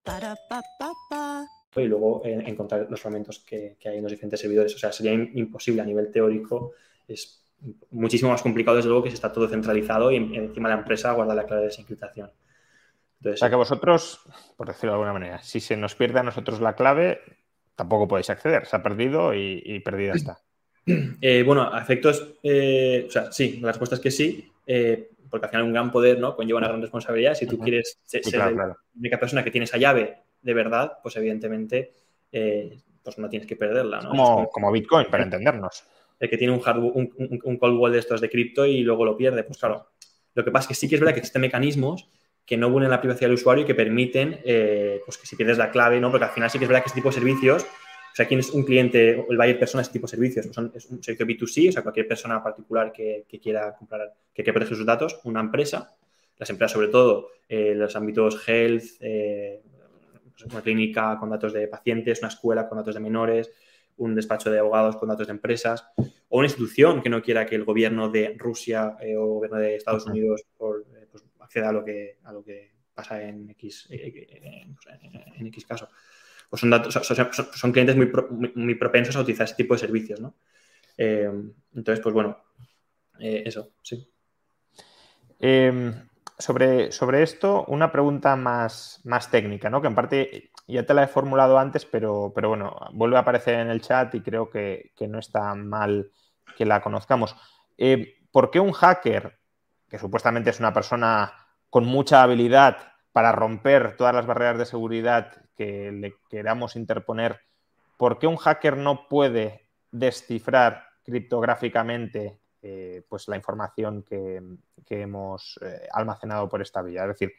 Ba-da-ba-ba-ba. 0.04 1.48
Y 1.76 1.88
luego 1.88 2.24
eh, 2.26 2.44
encontrar 2.46 2.88
los 2.90 3.00
fragmentos 3.00 3.40
que, 3.40 3.78
que 3.80 3.90
hay 3.90 3.98
en 3.98 4.04
los 4.04 4.12
diferentes 4.12 4.42
servidores. 4.42 4.76
O 4.76 4.80
sea, 4.80 4.92
sería 4.92 5.14
imposible 5.14 5.82
a 5.82 5.86
nivel 5.86 6.12
teórico. 6.12 6.74
Es 7.08 7.40
muchísimo 7.92 8.32
más 8.32 8.42
complicado, 8.42 8.78
desde 8.78 8.90
luego, 8.90 9.04
que 9.04 9.10
si 9.10 9.16
está 9.16 9.32
todo 9.32 9.48
centralizado 9.48 10.12
y 10.12 10.16
encima 10.16 10.70
la 10.70 10.76
empresa 10.76 11.12
guarda 11.14 11.36
la 11.36 11.46
clave 11.46 11.64
de 11.64 11.68
desencriptación. 11.68 12.32
Entonces, 13.20 13.40
o 13.40 13.42
sea 13.42 13.50
que 13.50 13.56
vosotros, 13.56 14.22
por 14.56 14.68
decirlo 14.68 14.92
de 14.92 14.96
alguna 14.96 15.14
manera, 15.14 15.42
si 15.42 15.60
se 15.60 15.76
nos 15.76 15.96
pierde 15.96 16.20
a 16.20 16.24
nosotros 16.24 16.62
la 16.62 16.74
clave, 16.74 17.20
tampoco 17.76 18.08
podéis 18.08 18.30
acceder. 18.30 18.66
Se 18.66 18.76
ha 18.76 18.84
perdido 18.84 19.34
y, 19.34 19.80
perdida 19.84 20.14
está. 20.14 20.40
Eh, 21.20 21.44
bueno, 21.44 21.70
a 21.70 21.82
efectos, 21.82 22.36
eh, 22.42 23.04
o 23.10 23.12
sea, 23.12 23.30
sí, 23.30 23.60
la 23.62 23.68
respuesta 23.68 23.98
es 23.98 24.02
que 24.02 24.10
sí, 24.10 24.50
eh, 24.66 25.10
porque 25.30 25.48
al 25.48 25.50
final 25.50 25.66
un 25.66 25.74
gran 25.74 25.92
poder 25.92 26.18
¿no? 26.18 26.34
conlleva 26.34 26.60
una 26.60 26.70
gran 26.70 26.82
responsabilidad. 26.82 27.34
Si 27.34 27.46
tú 27.46 27.60
quieres 27.60 28.00
ser, 28.06 28.24
la 28.34 28.74
única 28.98 29.20
persona 29.20 29.44
que 29.44 29.52
tiene 29.52 29.66
esa 29.66 29.76
llave 29.76 30.20
de 30.42 30.54
verdad, 30.54 31.00
pues 31.04 31.18
evidentemente 31.18 31.92
pues 32.32 33.18
no 33.18 33.28
tienes 33.28 33.46
que 33.46 33.58
perderla. 33.58 34.00
¿no? 34.00 34.12
Como, 34.12 34.48
como, 34.48 34.72
Bitcoin, 34.72 35.08
para 35.12 35.24
entendernos 35.24 35.84
el 36.20 36.30
que 36.30 36.38
tiene 36.38 36.54
un, 36.54 36.62
hard, 36.64 36.80
un, 36.80 37.40
un, 37.44 37.58
cold 37.58 37.78
wall 37.80 37.92
de 37.92 38.00
estos 38.00 38.22
de 38.22 38.30
cripto 38.30 38.66
y 38.66 38.82
luego 38.82 39.06
lo 39.06 39.18
pierde. 39.18 39.44
Pues 39.44 39.58
claro, 39.60 39.88
lo 40.34 40.44
que 40.44 40.52
pasa 40.52 40.66
es 40.66 40.68
que 40.70 40.76
sí 40.76 40.90
que 40.90 40.96
es 40.96 41.02
verdad 41.02 41.14
que 41.14 41.20
existen 41.20 41.42
mecanismos 41.42 42.10
que 42.48 42.56
no 42.56 42.70
vulneran 42.70 42.92
la 42.92 43.02
privacidad 43.02 43.28
del 43.28 43.34
usuario 43.34 43.66
y 43.66 43.68
que 43.68 43.76
permiten 43.76 44.40
eh, 44.46 45.02
pues 45.06 45.18
que 45.18 45.28
si 45.28 45.36
pierdes 45.36 45.58
la 45.58 45.70
clave, 45.70 46.00
¿no? 46.00 46.10
Porque 46.10 46.26
al 46.26 46.32
final 46.32 46.50
sí 46.50 46.58
que 46.58 46.64
es 46.64 46.70
verdad 46.70 46.82
que 46.82 46.88
este 46.88 47.00
tipo 47.00 47.10
de 47.10 47.16
servicios, 47.16 47.64
o 47.64 48.16
sea, 48.16 48.26
¿quién 48.26 48.40
es 48.40 48.50
un 48.52 48.64
cliente, 48.64 49.26
el 49.30 49.38
buyer 49.38 49.60
persona, 49.60 49.82
este 49.82 49.94
tipo 49.94 50.08
de 50.08 50.12
servicios? 50.12 50.46
Pues 50.46 50.56
son, 50.56 50.72
es 50.74 50.86
un 50.86 51.04
servicio 51.04 51.28
B2C, 51.28 51.70
o 51.70 51.72
sea, 51.74 51.84
cualquier 51.84 52.08
persona 52.08 52.42
particular 52.42 52.94
que, 52.94 53.26
quiera 53.44 53.76
comprar, 53.76 54.14
que 54.34 54.44
quiera 54.44 54.54
proteger 54.54 54.78
sus 54.78 54.86
datos, 54.86 55.20
una 55.26 55.42
empresa, 55.42 55.94
las 56.38 56.50
empresas 56.50 56.72
sobre 56.72 56.88
todo, 56.88 57.32
eh, 57.50 57.76
los 57.76 57.94
ámbitos 57.98 58.48
health, 58.48 58.84
eh, 59.02 59.62
pues 60.32 60.44
una 60.50 60.62
clínica 60.62 61.18
con 61.20 61.30
datos 61.30 61.52
de 61.52 61.68
pacientes, 61.68 62.20
una 62.20 62.30
escuela 62.30 62.70
con 62.70 62.78
datos 62.78 62.94
de 62.94 63.02
menores, 63.02 63.52
un 63.98 64.16
despacho 64.16 64.52
de 64.52 64.60
abogados 64.60 64.98
con 64.98 65.10
datos 65.10 65.28
de 65.28 65.34
empresas, 65.34 65.86
o 66.30 66.38
una 66.38 66.48
institución 66.48 67.02
que 67.02 67.10
no 67.10 67.22
quiera 67.22 67.46
que 67.46 67.56
el 67.56 67.64
gobierno 67.64 68.10
de 68.10 68.36
Rusia 68.38 68.98
eh, 69.02 69.16
o 69.16 69.24
el 69.24 69.30
gobierno 69.30 69.58
de 69.58 69.76
Estados 69.76 70.06
Unidos 70.06 70.42
eh, 70.42 71.08
pues, 71.12 71.24
acceda 71.40 71.70
a 71.70 71.74
lo 71.74 71.84
que, 71.84 72.18
a 72.24 72.32
lo 72.32 72.44
que 72.44 72.74
pasa 72.94 73.22
en 73.22 73.50
X, 73.52 73.88
eh, 73.90 74.30
en, 75.38 75.48
X 75.48 75.66
caso. 75.66 75.90
Pues 76.50 76.62
son, 76.62 76.70
datos, 76.70 76.94
son, 76.94 77.72
clientes 77.74 77.96
muy, 77.96 78.10
muy, 78.56 78.76
propensos 78.76 79.16
a 79.18 79.22
utilizar 79.22 79.46
ese 79.46 79.56
tipo 79.56 79.74
de 79.74 79.80
servicios, 79.80 80.22
¿no? 80.22 80.36
entonces, 81.00 82.00
pues 82.02 82.14
bueno, 82.16 82.44
eso, 83.20 83.74
sí. 83.84 84.10
Em, 85.40 85.94
sobre, 86.40 86.92
sobre, 86.92 87.22
esto, 87.22 87.66
una 87.68 87.92
pregunta 87.92 88.36
más, 88.36 89.02
más 89.04 89.30
técnica, 89.30 89.70
¿no? 89.70 89.82
Que 89.82 89.88
en 89.88 89.96
parte 89.96 90.52
ya 90.68 90.86
te 90.86 90.94
la 90.94 91.04
he 91.04 91.08
formulado 91.08 91.58
antes, 91.58 91.86
pero, 91.86 92.32
pero 92.36 92.50
bueno, 92.50 92.76
vuelve 92.92 93.18
a 93.18 93.22
aparecer 93.22 93.56
en 93.56 93.70
el 93.70 93.82
chat 93.82 94.14
y 94.16 94.22
creo 94.22 94.50
que, 94.50 94.92
no 95.08 95.20
está 95.20 95.56
mal 95.56 96.12
que 96.58 96.66
la 96.66 96.82
conozcamos. 96.82 97.36
Eh, 97.78 98.18
¿Por 98.32 98.52
qué 98.52 98.60
un 98.60 98.74
hacker, 98.74 99.40
que 99.88 99.98
supuestamente 99.98 100.50
es 100.50 100.60
una 100.60 100.74
persona 100.74 101.34
con 101.70 101.86
mucha 101.86 102.24
habilidad 102.24 102.78
para 103.12 103.32
romper 103.32 103.96
todas 103.96 104.14
las 104.14 104.26
barreras 104.26 104.58
de 104.58 104.66
seguridad 104.66 105.32
que 105.56 105.92
le 105.92 106.16
queramos 106.30 106.76
interponer, 106.76 107.40
¿por 107.98 108.20
qué 108.20 108.28
un 108.28 108.38
hacker 108.38 108.78
no 108.78 109.08
puede 109.08 109.70
descifrar 109.92 110.86
criptográficamente 111.04 112.40
eh, 112.62 113.04
pues 113.10 113.28
la 113.28 113.36
información 113.36 114.04
que, 114.04 114.42
hemos 114.90 115.60
eh, 115.64 115.88
almacenado 115.92 116.48
por 116.48 116.62
esta 116.62 116.84
vía? 116.84 117.04
Es 117.04 117.08
decir, 117.08 117.34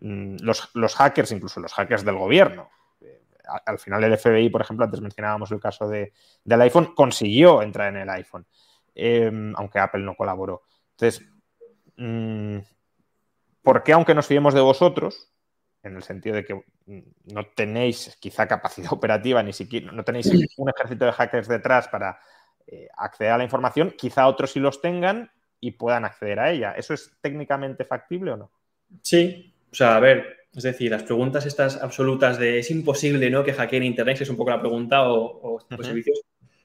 Mm, 0.00 0.36
los, 0.40 0.94
hackers, 0.94 1.32
incluso 1.32 1.60
los 1.60 1.72
hackers 1.72 2.04
del 2.04 2.16
gobierno. 2.16 2.70
Al 3.66 3.78
final 3.78 4.02
el 4.04 4.16
FBI, 4.16 4.48
por 4.48 4.62
ejemplo, 4.62 4.84
antes 4.84 5.00
mencionábamos 5.00 5.50
el 5.52 5.60
caso 5.60 5.86
de, 5.86 6.12
del 6.44 6.62
iPhone, 6.62 6.94
consiguió 6.94 7.62
entrar 7.62 7.94
en 7.94 8.00
el 8.00 8.08
iPhone, 8.08 8.46
em, 8.94 9.54
aunque 9.56 9.78
Apple 9.78 10.02
no 10.02 10.14
colaboró. 10.14 10.62
Entonces, 10.92 11.28
mm, 11.96 12.58
¿por 13.62 13.82
qué 13.82 13.92
aunque 13.92 14.14
nos 14.14 14.26
fiemos 14.26 14.54
de 14.54 14.62
vosotros, 14.62 15.30
en 15.82 15.96
el 15.96 16.02
sentido 16.02 16.36
de 16.36 16.44
que 16.44 16.54
mm, 16.54 17.34
no 17.34 17.46
tenéis 17.54 18.16
quizá 18.18 18.48
capacidad 18.48 18.92
operativa, 18.92 19.42
ni 19.42 19.52
siquiera 19.52 19.92
no 19.92 20.04
tenéis 20.04 20.30
un 20.56 20.70
ejército 20.70 21.04
de 21.04 21.12
hackers 21.12 21.48
detrás 21.48 21.88
para 21.88 22.18
eh, 22.66 22.88
acceder 22.96 23.32
a 23.32 23.38
la 23.38 23.44
información, 23.44 23.92
quizá 23.96 24.26
otros 24.26 24.52
sí 24.52 24.60
los 24.60 24.80
tengan 24.80 25.30
y 25.60 25.72
puedan 25.72 26.06
acceder 26.06 26.40
a 26.40 26.50
ella. 26.50 26.72
¿Eso 26.72 26.94
es 26.94 27.14
técnicamente 27.20 27.84
factible 27.84 28.32
o 28.32 28.36
no? 28.38 28.50
Sí, 29.02 29.53
o 29.74 29.76
sea, 29.76 29.96
a 29.96 30.00
ver, 30.00 30.46
es 30.54 30.62
decir, 30.62 30.88
las 30.88 31.02
preguntas 31.02 31.46
estas 31.46 31.82
absolutas 31.82 32.38
de 32.38 32.60
es 32.60 32.70
imposible 32.70 33.28
¿no? 33.28 33.42
que 33.42 33.52
hackeen 33.52 33.82
Internet, 33.82 34.20
es 34.20 34.30
un 34.30 34.36
poco 34.36 34.50
la 34.50 34.60
pregunta, 34.60 35.10
o, 35.10 35.56
o 35.56 35.82
servicios, 35.82 36.20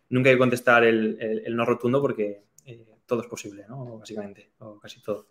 nunca 0.09 0.29
hay 0.29 0.35
que 0.35 0.39
contestar 0.39 0.83
el, 0.83 1.43
no 1.49 1.65
rotundo 1.65 1.99
porque 2.03 2.43
eh, 2.67 2.85
todo 3.07 3.21
es 3.21 3.27
posible, 3.27 3.65
¿no? 3.67 3.97
Básicamente, 3.97 4.51
o 4.59 4.79
casi 4.79 5.01
todo. 5.01 5.29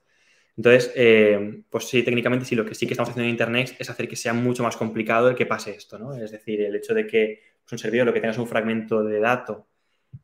Entonces, 0.56 0.92
eh, 0.96 1.62
pues 1.70 1.84
sí, 1.84 2.02
técnicamente 2.02 2.44
sí, 2.44 2.56
lo 2.56 2.64
que 2.64 2.74
sí 2.74 2.84
que 2.84 2.94
estamos 2.94 3.10
haciendo 3.10 3.26
en 3.26 3.30
Internet 3.30 3.76
es 3.78 3.90
hacer 3.90 4.08
que 4.08 4.16
sea 4.16 4.32
mucho 4.32 4.64
más 4.64 4.76
complicado 4.76 5.28
el 5.28 5.36
que 5.36 5.46
pase 5.46 5.70
esto, 5.70 6.00
¿no? 6.00 6.12
Es 6.14 6.32
decir, 6.32 6.60
el 6.62 6.74
hecho 6.74 6.94
de 6.94 7.06
que 7.06 7.40
pues, 7.62 7.74
un 7.74 7.78
servidor, 7.78 8.08
lo 8.08 8.12
que 8.12 8.20
tengas 8.20 8.38
un 8.38 8.48
fragmento 8.48 9.04
de 9.04 9.20
dato 9.20 9.68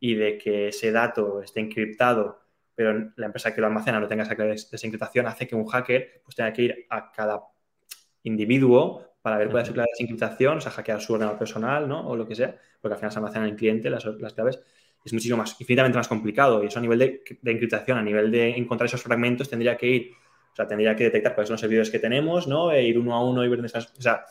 y 0.01 0.17
de 0.17 0.39
que 0.39 0.69
ese 0.69 0.91
dato 0.91 1.41
esté 1.41 1.61
encriptado, 1.61 2.41
pero 2.75 3.13
la 3.17 3.27
empresa 3.27 3.55
que 3.55 3.61
lo 3.61 3.67
almacena 3.67 4.01
no 4.01 4.09
tenga 4.09 4.25
esa 4.25 4.35
clave 4.35 4.55
de 4.55 4.63
desencriptación, 4.71 5.27
hace 5.27 5.47
que 5.47 5.55
un 5.55 5.67
hacker 5.67 6.23
pues, 6.25 6.35
tenga 6.35 6.53
que 6.53 6.63
ir 6.63 6.87
a 6.91 7.13
cada 7.13 7.43
individuo 8.25 9.15
para 9.23 9.39
ver 9.39 9.49
cuál 9.49 9.63
es 9.63 9.69
su 9.69 9.75
clave 9.75 9.87
de 9.87 9.93
desencriptación, 9.93 10.59
o 10.59 10.61
sea, 10.61 10.73
hackear 10.73 11.01
su 11.01 11.15
ordenador 11.15 11.39
personal, 11.39 11.89
¿no? 11.89 12.07
O 12.07 12.17
lo 12.17 12.27
que 12.27 12.35
sea, 12.35 12.57
porque 12.81 12.95
al 12.95 12.99
final 12.99 13.13
se 13.13 13.19
almacenan 13.19 13.49
en 13.49 13.55
el 13.55 13.59
cliente 13.59 13.89
las, 13.89 14.05
las 14.05 14.35
claves. 14.35 14.61
Es 15.05 15.13
muchísimo 15.13 15.39
más, 15.39 15.59
infinitamente 15.61 15.97
más 15.97 16.09
complicado. 16.09 16.63
Y 16.63 16.67
eso 16.67 16.79
a 16.79 16.83
nivel 16.83 16.99
de, 16.99 17.23
de, 17.41 17.51
encriptación, 17.51 17.99
a 17.99 18.03
nivel 18.03 18.31
de 18.31 18.51
encontrar 18.51 18.87
esos 18.87 19.03
fragmentos, 19.03 19.49
tendría 19.49 19.77
que 19.77 19.87
ir, 19.87 20.11
o 20.53 20.57
sea, 20.57 20.67
tendría 20.67 20.95
que 20.95 21.05
detectar 21.05 21.35
cuáles 21.35 21.49
son 21.49 21.55
los 21.55 21.61
servidores 21.61 21.91
que 21.91 21.99
tenemos, 21.99 22.47
¿no? 22.47 22.71
E 22.73 22.83
ir 22.83 22.99
uno 22.99 23.15
a 23.15 23.25
uno 23.25 23.45
y 23.45 23.49
ver 23.49 23.65
están. 23.65 23.83
O 23.83 24.03
sea, 24.03 24.25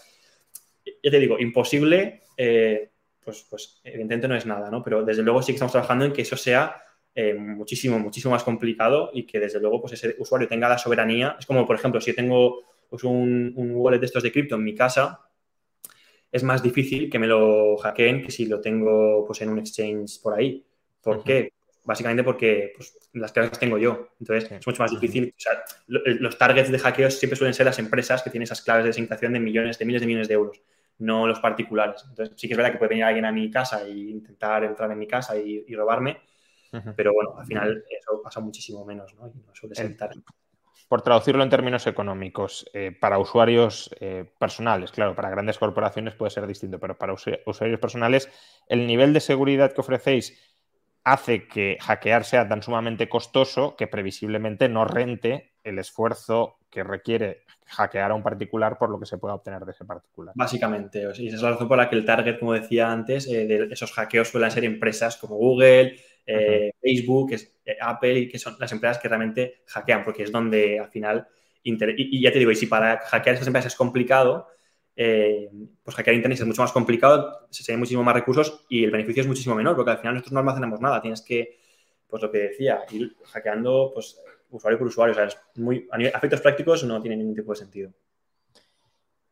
ya 0.86 1.12
te 1.12 1.20
digo, 1.20 1.39
imposible, 1.39 2.22
eh, 2.38 2.91
pues, 3.24 3.46
pues 3.50 3.82
evidentemente 3.84 4.28
no 4.28 4.36
es 4.36 4.46
nada, 4.46 4.70
¿no? 4.70 4.84
Pero 4.84 5.04
desde 5.04 5.24
luego 5.24 5.41
sí 5.41 5.54
que 5.54 5.56
estamos 5.56 5.72
trabajando 5.72 6.06
en 6.06 6.14
que 6.14 6.22
eso 6.22 6.38
sea 6.38 6.84
eh, 7.16 7.34
muchísimo, 7.34 7.99
muchísimo 7.99 8.34
más 8.34 8.43
complicado 8.43 9.11
y 9.14 9.26
que 9.26 9.39
desde 9.39 9.59
luego 9.59 9.82
pues 9.82 9.93
ese 9.93 10.16
usuario 10.18 10.47
tenga 10.47 10.68
la 10.68 10.78
soberanía. 10.78 11.36
Es 11.39 11.45
como, 11.45 11.66
por 11.66 11.76
ejemplo, 11.76 12.01
si 12.01 12.11
yo 12.11 12.16
tengo 12.16 12.64
pues, 12.89 13.03
un, 13.03 13.53
un 13.55 13.72
wallet 13.76 13.99
de 13.99 14.05
estos 14.07 14.24
de 14.24 14.32
cripto 14.32 14.55
en 14.55 14.64
mi 14.64 14.74
casa, 14.74 15.20
es 16.32 16.43
más 16.43 16.64
difícil 16.64 17.11
que 17.11 17.20
me 17.20 17.28
lo 17.28 17.78
hackeen 17.78 18.24
que 18.24 18.32
si 18.32 18.47
lo 18.47 18.59
tengo 18.59 19.24
pues, 19.26 19.41
en 19.41 19.49
un 19.49 19.59
exchange 19.59 20.20
por 20.22 20.34
ahí. 20.34 20.66
¿Por 21.01 21.24
qué? 21.24 21.53
Básicamente 21.84 22.24
porque 22.24 22.72
pues, 22.76 22.97
las 23.14 23.32
claves 23.32 23.51
las 23.51 23.59
tengo 23.59 23.78
yo. 23.78 24.07
Entonces, 24.20 24.51
es 24.51 24.66
mucho 24.66 24.82
más 24.82 24.89
difícil. 24.89 25.32
O 25.38 25.39
sea, 25.39 25.64
los 25.88 26.38
targets 26.38 26.72
de 26.72 26.80
hackeos 26.80 27.14
siempre 27.14 27.38
suelen 27.38 27.53
ser 27.53 27.68
las 27.68 27.78
empresas 27.78 28.24
que 28.24 28.32
tienen 28.32 28.45
esas 28.45 28.61
claves 28.61 28.86
de 28.86 28.89
desencriptación 28.89 29.34
de 29.34 29.39
millones, 29.39 29.78
de 29.78 29.86
miles 29.86 30.01
de 30.01 30.07
millones 30.07 30.28
de 30.28 30.34
euros, 30.34 30.61
no 30.97 31.28
los 31.28 31.39
particulares. 31.39 32.03
Entonces, 32.09 32.34
sí 32.38 32.47
que 32.47 32.53
es 32.53 32.57
verdad 32.57 32.72
que 32.72 32.80
puede 32.80 32.89
venir 32.89 33.03
alguien 33.03 33.26
a 33.26 33.32
mi 33.32 33.51
casa 33.51 33.86
e 33.86 33.91
intentar 33.91 34.64
entrar 34.64 34.91
en 34.91 34.97
mi 34.97 35.05
casa 35.05 35.38
y, 35.38 35.66
y 35.68 35.76
robarme, 35.76 36.18
uh 36.74 36.78
-huh. 36.78 36.94
pero 36.96 37.14
bueno, 37.14 37.36
al 37.38 37.46
final 37.46 37.84
eso 37.90 38.22
pasa 38.22 38.40
muchísimo 38.40 38.86
menos, 38.86 39.14
¿no? 39.16 39.28
Y 39.28 39.40
no 39.46 39.54
suele 39.54 39.76
ser 39.76 39.96
tal. 39.96 40.24
Por 40.90 41.02
traducirlo 41.02 41.44
en 41.44 41.50
términos 41.50 41.88
económicos, 41.88 42.70
eh, 42.74 42.92
para 42.92 43.18
usuarios 43.18 43.90
eh, 44.00 44.26
personales, 44.38 44.92
claro, 44.92 45.16
para 45.16 45.30
grandes 45.30 45.58
corporaciones 45.58 46.14
puede 46.14 46.32
ser 46.32 46.46
distinto, 46.46 46.80
pero 46.80 46.98
para 46.98 47.14
usuarios 47.14 47.80
personales, 47.80 48.30
el 48.68 48.86
nivel 48.86 49.14
de 49.14 49.20
seguridad 49.20 49.72
que 49.72 49.82
ofrecéis 49.82 50.54
hace 51.04 51.48
que 51.48 51.78
hackear 51.82 52.24
sea 52.24 52.48
tan 52.48 52.62
sumamente 52.62 53.10
costoso 53.10 53.76
que 53.76 53.88
previsiblemente 53.88 54.70
no 54.70 54.86
rente 54.86 55.54
el 55.64 55.80
esfuerzo 55.80 56.60
que 56.70 56.84
requiere 56.84 57.44
hackear 57.68 58.12
a 58.12 58.16
un 58.16 58.24
particular 58.24 58.78
por 58.78 58.90
lo 58.90 59.00
que 59.00 59.06
se 59.06 59.18
pueda 59.18 59.36
obtener 59.36 59.64
de 59.64 59.72
ese 59.72 59.86
particular. 59.86 60.34
Básicamente, 60.36 61.08
y 61.16 61.28
esa 61.28 61.36
es 61.36 61.42
la 61.42 61.52
razón 61.52 61.68
por 61.68 61.78
la 61.78 61.90
que 61.90 61.96
el 61.96 62.06
target, 62.06 62.40
como 62.40 62.54
decía 62.54 62.92
antes, 62.92 63.28
eh, 63.28 63.46
de 63.46 63.68
esos 63.72 63.92
hackeos 63.92 64.30
suelen 64.30 64.52
ser 64.52 64.66
empresas 64.66 65.18
como 65.18 65.36
Google, 65.36 65.98
eh, 66.26 66.72
uh 66.74 66.78
-huh. 66.78 66.82
Facebook, 66.82 67.34
es, 67.34 67.56
eh, 67.66 67.78
Apple, 67.80 68.20
y 68.20 68.30
que 68.30 68.40
son 68.40 68.56
las 68.60 68.72
empresas 68.72 69.00
que 69.00 69.08
realmente 69.08 69.64
hackean, 69.68 70.04
porque 70.04 70.24
es 70.24 70.32
donde 70.32 70.80
al 70.80 70.90
final, 70.90 71.28
y, 71.64 72.18
y, 72.18 72.22
ya 72.22 72.32
te 72.32 72.40
digo, 72.40 72.52
y 72.52 72.56
si 72.56 72.68
para 72.68 73.00
hackear 73.00 73.36
esas 73.36 73.48
empresas 73.48 73.74
es 73.74 73.78
complicado, 73.78 74.48
eh, 74.96 75.50
pues 75.84 75.96
hackear 75.96 76.16
Internet 76.16 76.40
es 76.40 76.46
mucho 76.46 76.62
más 76.62 76.72
complicado, 76.72 77.48
se 77.50 77.64
tienen 77.64 77.80
muchísimo 77.80 78.04
más 78.04 78.14
recursos 78.14 78.66
y 78.70 78.84
el 78.84 78.92
beneficio 78.92 79.22
es 79.22 79.28
muchísimo 79.28 79.56
menor, 79.56 79.76
porque 79.76 79.92
al 79.92 79.98
final 79.98 80.14
nosotros 80.14 80.34
no 80.34 80.40
almacenamos 80.40 80.80
nada, 80.82 81.02
tienes 81.02 81.22
que, 81.22 81.60
pues 82.08 82.22
lo 82.22 82.32
que 82.32 82.40
decía, 82.40 82.82
ir 82.92 83.16
hackeando 83.26 83.92
pues, 83.94 84.22
usuario 84.52 84.78
por 84.78 84.88
usuario, 84.88 85.14
o 85.14 85.16
sea, 85.16 85.26
es 85.26 85.38
muy, 85.56 85.88
a 85.92 85.98
nivel, 85.98 86.14
efectos 86.16 86.42
prácticos 86.42 86.84
no 86.84 87.02
tiene 87.02 87.18
ningún 87.18 87.36
tipo 87.36 87.52
de 87.52 87.58
sentido. 87.58 87.92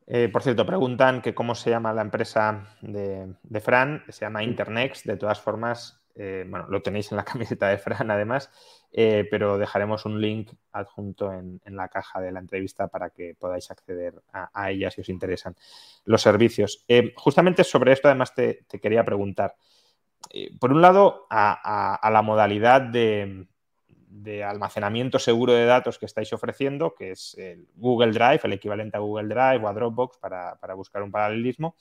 Eh, 0.08 0.30
por 0.30 0.42
cierto, 0.42 0.66
preguntan 0.66 1.22
que 1.22 1.34
cómo 1.34 1.56
se 1.56 1.70
llama 1.70 1.94
la 1.94 2.02
empresa 2.02 2.76
de, 2.82 3.34
de 3.44 3.62
Fran, 3.62 4.04
se 4.10 4.26
llama 4.26 4.44
Internext, 4.44 5.06
de 5.06 5.16
todas 5.16 5.40
formas, 5.40 6.01
eh, 6.24 6.46
bueno, 6.48 6.68
lo 6.70 6.84
tenéis 6.84 7.12
en 7.12 7.18
la 7.18 7.26
camiseta 7.26 7.68
de 7.70 7.80
Fran 7.80 8.12
además, 8.12 8.52
eh, 8.92 9.28
pero 9.32 9.58
dejaremos 9.58 10.06
un 10.06 10.22
link 10.22 10.52
adjunto 10.72 11.34
en, 11.34 11.60
la 11.66 11.88
caja 11.88 12.22
de 12.22 12.32
la 12.32 12.40
entrevista 12.40 12.90
para 12.90 13.10
que 13.10 13.34
podáis 13.34 13.72
acceder 13.72 14.22
a, 14.32 14.52
a 14.54 14.70
ella 14.70 14.92
si 14.92 15.02
os 15.02 15.10
interesan 15.10 15.56
los 16.06 16.22
servicios. 16.22 16.86
Eh, 16.88 17.12
justamente 17.16 17.64
sobre 17.64 17.94
esto 17.94 18.08
además 18.08 18.36
te, 18.36 18.66
quería 18.80 19.04
preguntar. 19.04 19.56
Por 20.60 20.72
un 20.72 20.82
lado, 20.82 21.26
a, 21.32 22.08
la 22.12 22.22
modalidad 22.22 22.82
de, 22.82 23.48
almacenamiento 24.46 25.18
seguro 25.18 25.54
de 25.54 25.66
datos 25.66 25.98
que 25.98 26.06
estáis 26.06 26.32
ofreciendo, 26.34 26.94
que 26.94 27.12
es 27.12 27.36
el 27.40 27.68
Google 27.74 28.12
Drive, 28.12 28.42
el 28.44 28.54
equivalente 28.54 28.98
a 28.98 29.00
Google 29.00 29.28
Drive 29.28 29.66
o 29.66 29.68
a 29.68 29.74
Dropbox 29.74 30.20
para 30.20 30.76
buscar 30.76 31.02
un 31.02 31.12
paralelismo. 31.12 31.76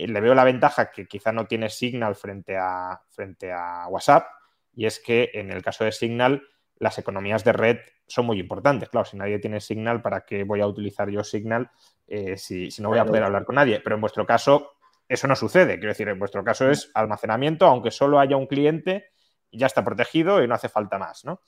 Eh, 0.00 0.08
le 0.08 0.20
veo 0.20 0.34
la 0.34 0.44
ventaja 0.44 0.90
que 0.90 1.06
quizá 1.06 1.32
no 1.32 1.46
tiene 1.46 1.68
Signal 1.68 2.14
frente 2.14 2.56
a, 2.56 3.00
frente 3.08 3.52
a 3.52 3.86
WhatsApp, 3.88 4.26
y 4.74 4.86
es 4.86 4.98
que 5.00 5.30
en 5.34 5.50
el 5.50 5.62
caso 5.62 5.84
de 5.84 5.92
Signal 5.92 6.42
las 6.76 6.98
economías 6.98 7.44
de 7.44 7.52
red 7.52 7.78
son 8.06 8.26
muy 8.26 8.40
importantes. 8.40 8.88
Claro, 8.88 9.04
si 9.04 9.16
nadie 9.16 9.38
tiene 9.38 9.60
Signal, 9.60 10.00
¿para 10.00 10.24
qué 10.24 10.44
voy 10.44 10.60
a 10.60 10.66
utilizar 10.66 11.10
yo 11.10 11.22
Signal 11.22 11.70
eh, 12.06 12.36
si, 12.38 12.70
si, 12.70 12.82
no 12.82 12.88
voy 12.88 12.98
a 12.98 13.04
poder 13.04 13.24
hablar 13.24 13.44
con 13.44 13.56
nadie? 13.56 13.80
Pero 13.80 13.96
en 13.96 14.00
vuestro 14.00 14.24
caso 14.24 14.72
eso 15.06 15.26
no 15.26 15.36
sucede. 15.36 15.74
Quiero 15.74 15.90
decir, 15.90 16.08
en 16.08 16.18
vuestro 16.18 16.42
caso 16.42 16.70
es 16.70 16.90
almacenamiento, 16.94 17.66
aunque 17.66 17.90
solo 17.90 18.18
haya 18.18 18.36
un 18.36 18.46
cliente, 18.46 19.10
ya 19.52 19.66
está 19.66 19.84
protegido 19.84 20.42
y 20.42 20.48
no 20.48 20.54
hace 20.54 20.68
falta 20.68 20.98
más, 20.98 21.24
¿no? 21.24 21.42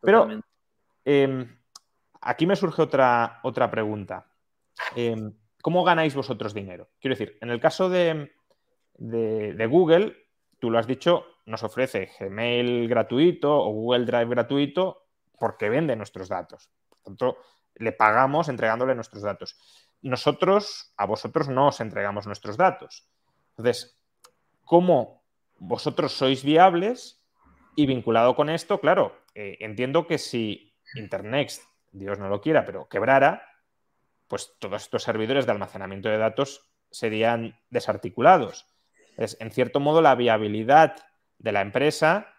Pero 0.00 0.28
eh, 1.04 1.46
aquí 2.20 2.46
me 2.46 2.56
surge 2.56 2.80
otra, 2.82 3.40
otra 3.42 3.70
pregunta. 3.70 4.26
Eh, 4.94 5.16
¿Cómo 5.66 5.82
ganáis 5.82 6.14
vosotros 6.14 6.54
dinero? 6.54 6.90
Quiero 7.00 7.16
decir, 7.16 7.38
en 7.40 7.50
el 7.50 7.58
caso 7.58 7.88
de, 7.88 8.30
Google, 9.68 10.14
tú 10.60 10.70
lo 10.70 10.78
has 10.78 10.86
dicho, 10.86 11.26
nos 11.44 11.64
ofrece 11.64 12.08
Gmail 12.20 12.86
gratuito 12.86 13.52
o 13.52 13.72
Google 13.72 14.04
Drive 14.04 14.28
gratuito 14.28 15.08
porque 15.36 15.68
vende 15.68 15.96
nuestros 15.96 16.28
datos. 16.28 16.70
Por 16.88 17.00
tanto, 17.00 17.38
le 17.74 17.90
pagamos 17.90 18.48
entregándole 18.48 18.94
nuestros 18.94 19.24
datos. 19.24 19.58
Nosotros, 20.02 20.94
a 20.96 21.04
vosotros 21.04 21.48
no 21.48 21.66
os 21.66 21.80
entregamos 21.80 22.28
nuestros 22.28 22.56
datos. 22.56 23.08
Entonces, 23.56 24.00
¿cómo 24.64 25.24
vosotros 25.58 26.12
sois 26.12 26.44
viables? 26.44 27.26
Y 27.74 27.86
vinculado 27.86 28.36
con 28.36 28.50
esto, 28.50 28.78
claro, 28.78 29.16
eh, 29.34 29.56
entiendo 29.58 30.06
que 30.06 30.18
si 30.18 30.76
Internext, 30.94 31.64
Dios 31.90 32.20
no 32.20 32.28
lo 32.28 32.40
quiera, 32.40 32.64
pero 32.64 32.88
quebrara, 32.88 33.42
pues 34.28 34.54
todos 34.58 34.82
estos 34.82 35.02
servidores 35.02 35.46
de 35.46 35.52
almacenamiento 35.52 36.08
de 36.08 36.18
datos 36.18 36.68
serían 36.90 37.58
desarticulados. 37.70 38.66
Es, 39.16 39.36
en 39.40 39.50
cierto 39.50 39.80
modo, 39.80 40.02
la 40.02 40.14
viabilidad 40.14 40.96
de 41.38 41.52
la 41.52 41.60
empresa 41.60 42.34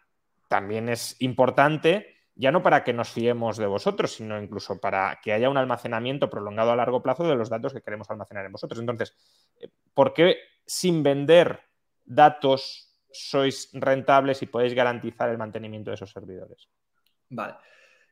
también 0.47 0.89
es 0.89 1.15
importante, 1.19 2.15
ya 2.35 2.51
no 2.51 2.61
para 2.61 2.83
que 2.83 2.93
nos 2.93 3.09
fiemos 3.09 3.57
de 3.57 3.65
vosotros, 3.65 4.13
sino 4.13 4.41
incluso 4.41 4.79
para 4.79 5.19
que 5.21 5.33
haya 5.33 5.49
un 5.49 5.57
almacenamiento 5.57 6.29
prolongado 6.29 6.71
a 6.71 6.75
largo 6.75 7.01
plazo 7.01 7.27
de 7.27 7.35
los 7.35 7.49
datos 7.49 7.73
que 7.73 7.81
queremos 7.81 8.09
almacenar 8.09 8.45
en 8.45 8.51
vosotros. 8.51 8.79
Entonces, 8.79 9.15
¿por 9.93 10.13
qué 10.13 10.37
sin 10.65 11.03
vender 11.03 11.61
datos 12.05 12.87
sois 13.11 13.69
rentables 13.73 14.41
y 14.41 14.45
podéis 14.45 14.73
garantizar 14.73 15.29
el 15.29 15.37
mantenimiento 15.37 15.89
de 15.89 15.95
esos 15.95 16.11
servidores? 16.11 16.69
Vale. 17.29 17.55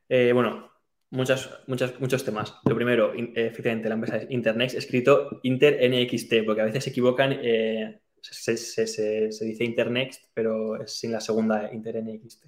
Eh, 0.10 0.32
bueno, 0.34 0.72
muchas, 1.16 1.50
muchas, 1.68 2.00
muchos 2.00 2.24
temas. 2.24 2.60
Lo 2.66 2.76
primero, 2.76 3.14
efectivamente, 3.14 3.90
la 3.90 3.96
empresa 3.96 4.18
es 4.18 4.28
Internext, 4.30 4.78
escrito 4.78 5.40
InterNXT, 5.44 6.46
porque 6.46 6.62
a 6.62 6.66
veces 6.66 6.84
se 6.84 6.90
equivocan. 6.92 7.40
Eh, 7.42 8.02
se, 8.22 8.58
se, 8.58 8.88
se, 8.88 9.32
se, 9.32 9.46
dice 9.46 9.64
Internext, 9.64 10.26
pero 10.34 10.82
es 10.82 10.92
sin 10.92 11.12
la 11.12 11.22
segunda 11.22 11.72
InterNXT. 11.72 12.46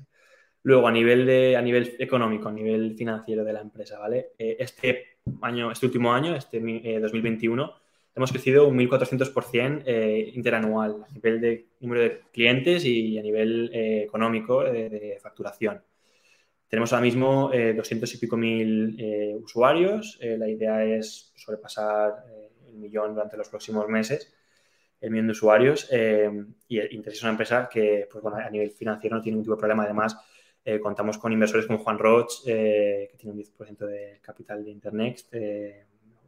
Luego, 0.64 0.88
a 0.88 0.92
nivel, 0.92 1.26
de, 1.26 1.56
a 1.56 1.62
nivel 1.62 1.96
económico, 2.00 2.50
a 2.50 2.52
nivel 2.52 2.96
financiero 2.96 3.44
de 3.44 3.54
la 3.54 3.62
empresa, 3.62 4.00
¿vale? 4.00 4.32
Eh, 4.38 4.58
este 4.60 5.18
año, 5.42 5.72
este 5.72 5.86
último 5.86 6.14
año, 6.14 6.36
este 6.36 6.58
eh, 6.58 7.00
2021, 7.00 7.74
hemos 8.16 8.32
crecido 8.32 8.68
un 8.68 8.78
1.400% 8.78 9.84
eh, 9.86 10.32
interanual 10.34 11.06
a 11.08 11.14
nivel 11.14 11.40
de 11.40 11.68
número 11.80 12.02
de 12.02 12.22
clientes 12.34 12.84
y 12.84 13.18
a 13.18 13.22
nivel 13.22 13.70
eh, 13.74 14.04
económico 14.04 14.64
de, 14.64 14.90
de, 14.90 15.20
facturación. 15.22 15.82
Tenemos 16.68 16.92
ahora 16.92 17.04
mismo 17.04 17.50
200 17.50 18.14
y 18.14 18.18
pico 18.18 18.38
mil 18.38 19.38
usuarios. 19.44 20.20
la 20.22 20.50
idea 20.50 20.84
es 20.84 21.32
sobrepasar 21.36 22.26
el 22.68 22.76
millón 22.76 23.14
durante 23.14 23.38
los 23.38 23.48
próximos 23.48 23.88
meses 23.88 24.34
el 25.02 25.12
millón 25.12 25.28
de 25.28 25.32
usuarios 25.32 25.88
eh, 25.92 26.30
y 26.68 26.80
Internet 26.80 27.14
es 27.14 27.22
una 27.22 27.32
empresa 27.32 27.70
que 27.72 28.08
pues, 28.12 28.24
a 28.26 28.50
nivel 28.50 28.72
financiero 28.72 29.16
no 29.16 29.22
tiene 29.22 29.36
ningún 29.36 29.46
tipo 29.46 29.56
de 29.56 29.60
problema. 29.60 29.84
Además, 29.84 30.18
eh, 30.64 30.80
contamos 30.80 31.18
con 31.18 31.32
inversores 31.32 31.66
como 31.66 31.80
Juan 31.80 31.98
Roch, 31.98 32.42
eh, 32.46 33.08
que 33.12 33.18
tiene 33.18 33.34
un 33.34 33.38
10% 33.38 33.86
de 33.86 34.20
capital 34.22 34.64
de 34.64 34.72
Internext, 34.72 35.34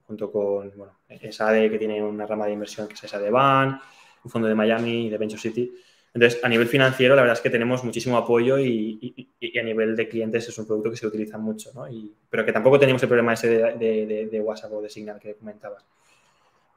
junto 0.04 0.32
con 0.32 0.72
bueno, 0.76 1.00
SADE, 1.30 1.70
que 1.70 1.78
tiene 1.78 2.02
una 2.02 2.26
rama 2.26 2.46
de 2.46 2.54
inversión 2.54 2.88
que 2.88 2.94
es 2.94 3.00
SADE 3.00 3.30
Ban, 3.30 3.80
un 4.24 4.32
fondo 4.32 4.48
de 4.48 4.56
Miami 4.56 5.08
y 5.08 5.10
de 5.10 5.18
Venture 5.18 5.42
City. 5.42 5.72
Entonces, 6.14 6.44
a 6.44 6.50
nivel 6.50 6.68
financiero, 6.68 7.16
la 7.16 7.22
verdad 7.22 7.38
es 7.38 7.42
que 7.42 7.50
tenemos 7.50 7.84
muchísimo 7.84 8.18
apoyo 8.18 8.58
y, 8.58 9.30
a 9.60 9.64
nivel 9.64 9.96
de 9.96 10.08
clientes 10.08 10.48
es 10.48 10.58
un 10.58 10.66
producto 10.66 10.90
que 10.90 10.98
se 10.98 11.08
utiliza 11.08 11.38
mucho, 11.38 11.72
¿no? 11.74 11.88
Y, 11.88 12.12
pero 12.30 12.46
que 12.46 12.52
tampoco 12.52 12.80
tenemos 12.80 13.02
el 13.04 13.10
problema 13.10 13.34
ese 13.34 13.48
de, 13.50 14.42
WhatsApp 14.44 14.74
o 14.74 14.82
de 14.82 14.90
Signal 14.90 15.20
que 15.20 15.36
comentabas. 15.36 15.86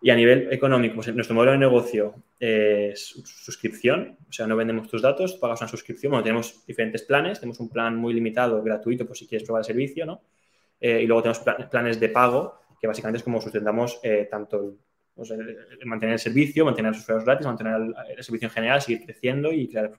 Y 0.03 0.11
a 0.11 0.17
nivel 0.17 0.53
económico, 0.53 0.97
pues 0.97 1.15
nuestro 1.15 1.35
modelo 1.35 1.53
de 1.53 1.59
negocio 1.59 2.15
es 2.39 3.23
suscripción, 3.25 4.17
o 4.29 4.33
sea, 4.33 4.47
no 4.49 4.57
vendemos 4.57 4.89
tus 4.89 5.01
datos, 5.01 5.35
pagas 5.35 5.61
una 5.61 5.69
suscripción. 5.69 6.11
Bueno, 6.11 6.25
tenemos 6.25 6.67
diferentes 6.67 7.03
planes, 7.03 7.39
tenemos 7.39 7.61
un 7.61 7.69
plan 7.69 7.97
muy 7.97 8.13
limitado, 8.13 8.63
gratuito, 8.63 9.07
por 9.07 9.17
si 9.17 9.29
quieres 9.29 9.47
probar 9.47 9.61
el 9.61 9.67
servicio, 9.67 10.05
¿no? 10.05 10.21
Eh, 10.81 11.03
y 11.03 11.07
luego 11.07 11.23
tenemos 11.23 11.41
planes 11.71 12.01
de 12.01 12.09
pago, 12.09 12.59
que 12.81 12.89
básicamente 12.89 13.19
es 13.19 13.23
como 13.23 13.41
sustentamos 13.41 14.01
eh, 14.03 14.27
tanto 14.29 14.75
pues, 15.15 15.33
mantener 15.85 16.15
el 16.15 16.19
servicio, 16.19 16.65
mantener 16.65 16.93
los 16.93 17.01
usuarios 17.01 17.25
gratis, 17.25 17.47
mantener 17.47 17.95
el, 18.17 18.25
servicio 18.25 18.49
en 18.49 18.55
general, 18.55 18.81
seguir 18.81 19.05
creciendo 19.05 19.53
y 19.53 19.69
crear 19.69 19.93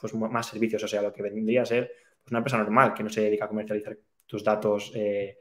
pues, 0.00 0.14
más 0.14 0.46
servicios. 0.46 0.82
O 0.82 0.88
sea, 0.88 1.02
lo 1.02 1.12
que 1.12 1.22
vendría 1.22 1.62
a 1.62 1.66
ser 1.66 1.92
pues, 2.22 2.30
una 2.32 2.38
empresa 2.38 2.58
normal 2.58 2.94
que 2.94 3.02
no 3.02 3.10
se 3.10 3.22
dedica 3.22 3.44
a 3.44 3.48
comercializar 3.48 3.96
tus 4.26 4.42
datos 4.42 4.92
eh, 4.94 5.38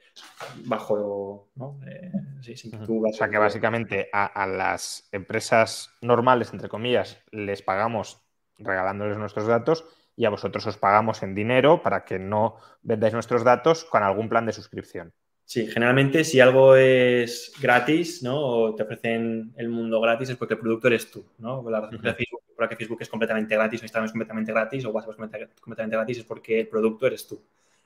bajo, 0.65 1.49
¿no? 1.55 1.79
Eh, 1.87 2.11
o 2.39 3.13
sea, 3.13 3.29
que 3.29 3.37
básicamente 3.37 4.09
a, 4.13 4.45
las 4.45 5.09
empresas 5.11 5.91
normales, 6.01 6.53
entre 6.53 6.69
comillas, 6.69 7.19
les 7.31 7.63
pagamos 7.63 8.21
regalándoles 8.57 9.17
nuestros 9.17 9.47
datos 9.47 9.85
y 10.15 10.25
a 10.25 10.29
vosotros 10.29 10.65
os 10.67 10.77
pagamos 10.77 11.23
en 11.23 11.33
dinero 11.35 11.81
para 11.81 12.05
que 12.05 12.19
no 12.19 12.57
vendáis 12.83 13.13
nuestros 13.13 13.43
datos 13.43 13.83
con 13.85 14.03
algún 14.03 14.29
plan 14.29 14.45
de 14.45 14.53
suscripción. 14.53 15.13
Sí, 15.45 15.67
generalmente 15.67 16.23
si 16.23 16.39
algo 16.39 16.75
es 16.75 17.53
gratis, 17.61 18.23
¿no? 18.23 18.39
O 18.39 18.75
te 18.75 18.81
ofrecen 18.81 19.53
el 19.57 19.69
mundo 19.69 20.01
gratis 20.01 20.29
es 20.29 20.37
porque 20.37 20.55
el 20.55 20.59
producto 20.59 20.87
eres 20.87 21.11
tú, 21.11 21.23
¿no? 21.37 21.63
La 21.69 21.81
razón 21.81 21.99
por 21.99 22.63
la 22.63 22.69
que 22.69 22.75
Facebook 22.75 23.01
es 23.01 23.09
completamente 23.09 23.55
gratis 23.55 23.81
o 23.81 23.85
Instagram 23.85 24.05
es 24.05 24.11
completamente 24.11 24.51
gratis 24.51 24.85
o 24.85 24.89
WhatsApp 24.89 25.11
es 25.11 25.49
completamente 25.59 25.95
gratis 25.95 26.17
es 26.19 26.23
porque 26.23 26.61
el 26.61 26.67
producto 26.67 27.05
eres 27.05 27.27
tú 27.27 27.41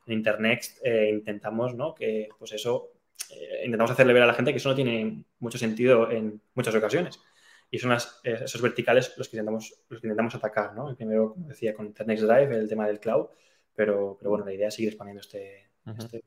en 0.05 0.14
Internet 0.14 0.80
eh, 0.84 1.10
intentamos, 1.12 1.76
¿no? 1.76 1.93
Que, 1.93 2.30
pues 2.38 2.53
eso, 2.53 2.93
eh, 3.30 3.66
intentamos 3.66 3.91
hacerle 3.91 4.14
ver 4.14 4.24
a 4.24 4.28
la 4.28 4.34
gente 4.34 4.51
que 4.51 4.57
eso 4.57 4.70
no 4.70 4.76
tiene 4.76 5.26
mucho 5.39 5.57
sentido 5.57 6.10
en 6.10 6.41
muchas 6.53 6.74
ocasiones. 6.76 7.20
Y 7.72 7.78
son 7.78 7.91
eh, 7.91 8.39
esos 8.43 8.62
verticales 8.62 9.14
los 9.18 9.30
que 9.30 9.38
intentamos, 9.38 9.74
los 9.89 10.01
que 10.01 10.07
intentamos 10.07 10.34
atacar, 10.36 10.74
¿no? 10.74 10.89
El 10.89 10.95
primero, 10.95 11.34
como 11.34 11.47
decía, 11.47 11.74
con 11.74 11.86
Internet 11.86 12.20
Drive, 12.20 12.55
el 12.55 12.68
tema 12.68 12.88
del 12.88 12.99
cloud, 12.99 13.28
pero, 13.76 14.16
pero 14.18 14.32
bueno, 14.32 14.45
la 14.45 14.53
idea 14.53 14.70
es 14.70 14.74
seguir 14.74 14.89
expandiendo 14.89 15.22
este, 15.22 15.70
este, 15.86 16.18
este 16.18 16.24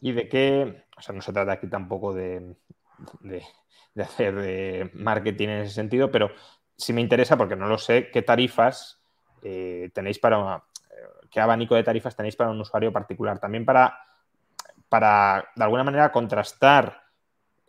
¿Y 0.00 0.12
de 0.12 0.28
qué? 0.28 0.84
O 0.96 1.02
sea, 1.02 1.14
no 1.14 1.22
se 1.22 1.32
trata 1.32 1.52
aquí 1.52 1.68
tampoco 1.68 2.12
de, 2.12 2.56
de, 3.20 3.42
hacer 4.02 4.90
marketing 4.94 5.48
en 5.48 5.60
ese 5.60 5.74
sentido, 5.74 6.10
pero 6.10 6.30
sí 6.76 6.92
me 6.92 7.00
interesa, 7.00 7.36
porque 7.36 7.56
no 7.56 7.68
lo 7.68 7.78
sé, 7.78 8.10
qué 8.10 8.22
tarifas 8.22 9.00
tenéis 9.40 10.18
para, 10.18 10.64
qué 11.30 11.40
abanico 11.40 11.74
de 11.74 11.84
tarifas 11.84 12.16
tenéis 12.16 12.36
para 12.36 12.50
un 12.50 12.60
usuario 12.60 12.92
particular. 12.92 13.38
También 13.38 13.64
para, 13.64 13.98
para 14.88 15.48
de 15.54 15.64
alguna 15.64 15.84
manera, 15.84 16.12
contrastar 16.12 17.02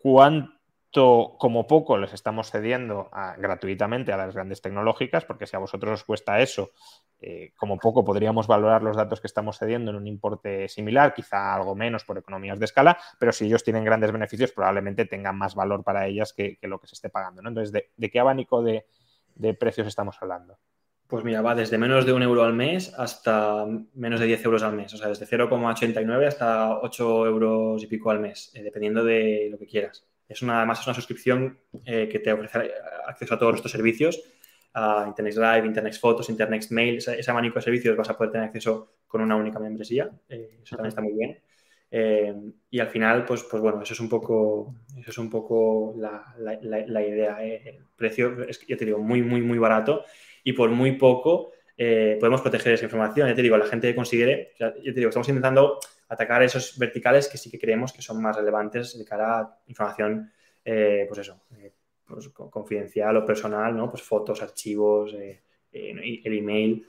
cuánto, 0.01 0.58
como 0.91 1.67
poco, 1.67 1.97
les 1.97 2.13
estamos 2.13 2.49
cediendo 2.49 3.09
gratuitamente 3.37 4.11
a 4.11 4.17
las 4.17 4.33
grandes 4.33 4.61
tecnológicas, 4.61 5.25
porque 5.25 5.45
si 5.45 5.55
a 5.55 5.59
vosotros 5.59 6.01
os 6.01 6.03
cuesta 6.03 6.39
eso, 6.39 6.71
eh, 7.21 7.51
como 7.57 7.77
poco 7.77 8.03
podríamos 8.03 8.47
valorar 8.47 8.81
los 8.81 8.97
datos 8.97 9.21
que 9.21 9.27
estamos 9.27 9.57
cediendo 9.59 9.91
en 9.91 9.97
un 9.97 10.07
importe 10.07 10.67
similar, 10.67 11.13
quizá 11.13 11.53
algo 11.53 11.75
menos 11.75 12.03
por 12.05 12.17
economías 12.17 12.59
de 12.59 12.65
escala, 12.65 12.97
pero 13.19 13.31
si 13.31 13.45
ellos 13.45 13.63
tienen 13.63 13.83
grandes 13.83 14.11
beneficios, 14.11 14.51
probablemente 14.51 15.05
tengan 15.05 15.37
más 15.37 15.55
valor 15.55 15.83
para 15.83 16.07
ellas 16.07 16.33
que, 16.33 16.57
lo 16.63 16.79
que 16.79 16.87
se 16.87 16.95
esté 16.95 17.09
pagando. 17.09 17.41
Entonces, 17.47 17.71
¿de, 17.71 18.09
qué 18.09 18.19
abanico 18.19 18.63
de 18.63 18.83
precios 19.59 19.87
estamos 19.87 20.17
hablando? 20.21 20.57
Pues 21.09 21.23
mira, 21.23 21.41
va 21.41 21.55
desde 21.55 21.79
menos 21.79 22.05
de 22.05 22.13
un 22.13 22.21
euro 22.21 22.43
al 22.43 22.53
mes 22.53 22.93
hasta 22.95 23.65
menos 23.95 24.19
de 24.19 24.27
10 24.27 24.45
euros 24.45 24.61
al 24.61 24.75
mes. 24.75 24.93
O 24.93 24.97
sea, 24.97 25.07
desde 25.07 25.25
0,89 25.25 26.27
hasta 26.27 26.77
8 26.81 27.25
euros 27.25 27.81
y 27.81 27.87
pico 27.87 28.11
al 28.11 28.19
mes, 28.19 28.51
eh, 28.53 28.61
dependiendo 28.61 29.03
de 29.03 29.47
lo 29.49 29.57
que 29.57 29.65
quieras. 29.65 30.05
Es 30.29 30.41
una, 30.41 30.59
además 30.59 30.79
es 30.79 30.87
una 30.87 30.93
suscripción 30.93 31.59
eh, 31.85 32.07
que 32.09 32.19
te 32.19 32.31
ofrece 32.31 32.71
acceso 33.05 33.33
a 33.33 33.39
todos 33.39 33.55
estos 33.55 33.71
servicios, 33.71 34.21
a 34.73 35.05
Internet 35.07 35.35
Live, 35.35 35.65
Internet 35.65 35.99
Fotos, 35.99 36.29
Internet 36.29 36.67
Mail, 36.69 36.97
ese, 36.97 37.31
abanico 37.31 37.55
de 37.55 37.63
servicios 37.63 37.97
vas 37.97 38.09
a 38.09 38.17
poder 38.17 38.31
tener 38.31 38.47
acceso 38.47 38.93
con 39.07 39.21
una 39.21 39.35
única 39.35 39.59
membresía. 39.59 40.09
Eh, 40.29 40.59
eso 40.63 40.75
también 40.77 40.89
está 40.89 41.01
muy 41.01 41.13
bien. 41.13 41.41
y 42.69 42.79
al 42.79 42.87
final, 42.87 43.25
pues, 43.25 43.43
pues 43.43 43.61
bueno, 43.61 43.81
eso 43.81 43.93
es 43.93 43.99
un 43.99 44.07
poco, 44.07 44.75
eso 44.95 45.09
es 45.09 45.17
un 45.17 45.29
poco 45.29 45.95
la, 45.97 46.23
la 46.37 47.01
idea. 47.01 47.43
El 47.43 47.83
precio 47.95 48.43
es, 48.43 48.65
ya 48.67 48.77
te 48.77 48.85
digo, 48.85 48.99
muy, 48.99 49.23
muy, 49.23 49.41
muy 49.41 49.57
barato 49.57 50.05
y 50.43 50.53
por 50.53 50.69
muy 50.69 50.93
poco 50.93 51.51
eh, 51.81 52.17
podemos 52.19 52.41
proteger 52.41 52.73
esa 52.73 52.85
información. 52.85 53.27
Ya 53.27 53.35
te 53.35 53.41
digo, 53.41 53.57
la 53.57 53.65
gente 53.65 53.95
considere, 53.95 54.53
ya 54.59 54.73
te 54.73 54.91
digo, 54.91 55.09
estamos 55.09 55.29
intentando 55.29 55.79
atacar 56.09 56.43
esos 56.43 56.77
verticales 56.77 57.27
que 57.27 57.37
sí 57.37 57.49
que 57.49 57.59
creemos 57.59 57.93
que 57.93 58.01
son 58.01 58.21
más 58.21 58.35
relevantes 58.35 58.97
de 58.97 59.05
cara 59.05 59.39
a 59.39 59.57
información, 59.67 60.31
eh, 60.65 61.05
pues 61.07 61.19
eso, 61.19 61.41
eh, 61.57 61.71
pues 62.05 62.29
confidencial 62.29 63.15
o 63.17 63.25
personal, 63.25 63.75
¿no? 63.77 63.89
Pues 63.89 64.01
fotos, 64.01 64.41
archivos, 64.41 65.13
el 65.13 66.33
email. 66.37 66.85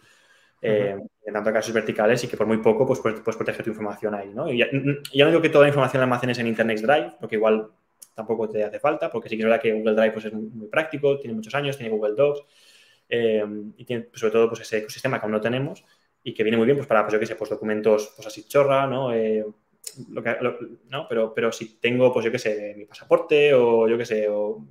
En 0.63 1.35
tanto 1.35 1.53
casos 1.53 1.73
verticales 1.73 2.25
y 2.25 2.29
que 2.29 2.37
por 2.37 2.47
muy 2.47 2.59
poco 2.59 2.87
pues, 2.87 2.99
puedes, 3.01 3.21
proteger 3.21 3.63
tu 3.63 3.71
información 3.71 4.15
ahí, 4.15 4.31
¿no? 4.35 4.51
Y 4.51 4.59
ya, 4.59 4.67
no 4.73 5.27
digo 5.29 5.41
que 5.41 5.51
toda 5.51 5.65
la 5.65 5.69
información 5.69 6.01
la 6.01 6.05
almacenes 6.05 6.39
en 6.39 6.47
Internet 6.47 6.81
Drive, 6.81 7.13
porque 7.21 7.37
igual 7.37 7.69
tampoco 8.15 8.49
te 8.49 8.65
hace 8.65 8.81
falta, 8.81 9.11
porque 9.11 9.29
sí 9.29 9.37
que 9.37 9.43
es 9.43 9.49
verdad 9.49 9.61
que 9.61 9.73
Google 9.73 9.95
Drive 9.95 10.13
pues, 10.13 10.25
es 10.25 10.33
muy 10.33 10.69
práctico, 10.69 11.19
tiene 11.19 11.35
muchos 11.35 11.55
años, 11.55 11.77
tiene 11.77 11.95
Google 11.95 12.15
Docs, 12.15 12.43
eh, 13.09 13.45
y 13.77 13.85
tiene 13.85 14.09
sobre 14.13 14.33
todo 14.33 14.49
pues, 14.49 14.63
ese 14.63 14.79
ecosistema 14.79 15.19
que 15.19 15.27
aún 15.27 15.33
no 15.33 15.41
tenemos 15.41 15.85
y 16.23 16.35
que 16.35 16.43
viene 16.43 16.57
muy 16.57 16.67
bien 16.67 16.77
pues, 16.77 16.87
para, 16.89 17.03
pues, 17.03 17.15
yo 17.15 17.21
que 17.21 17.27
sé, 17.27 17.37
pues, 17.37 17.51
documentos 17.51 18.13
pues, 18.15 18.27
así 18.27 18.47
chorra, 18.47 18.87
¿no? 18.87 19.13
Eh, 19.13 19.45
lo 20.11 20.23
que, 20.23 20.37
¿no? 20.89 21.07
Pero, 21.09 21.35
pero 21.35 21.53
si 21.53 21.81
tengo, 21.81 22.13
pues 22.13 22.25
yo 22.25 22.33
qué 22.33 22.39
sé, 22.39 22.75
mi 22.77 22.85
pasaporte 22.85 23.55
o 23.55 23.89
yo 23.89 23.99
qué 23.99 24.05
sé, 24.05 24.29
o, 24.29 24.65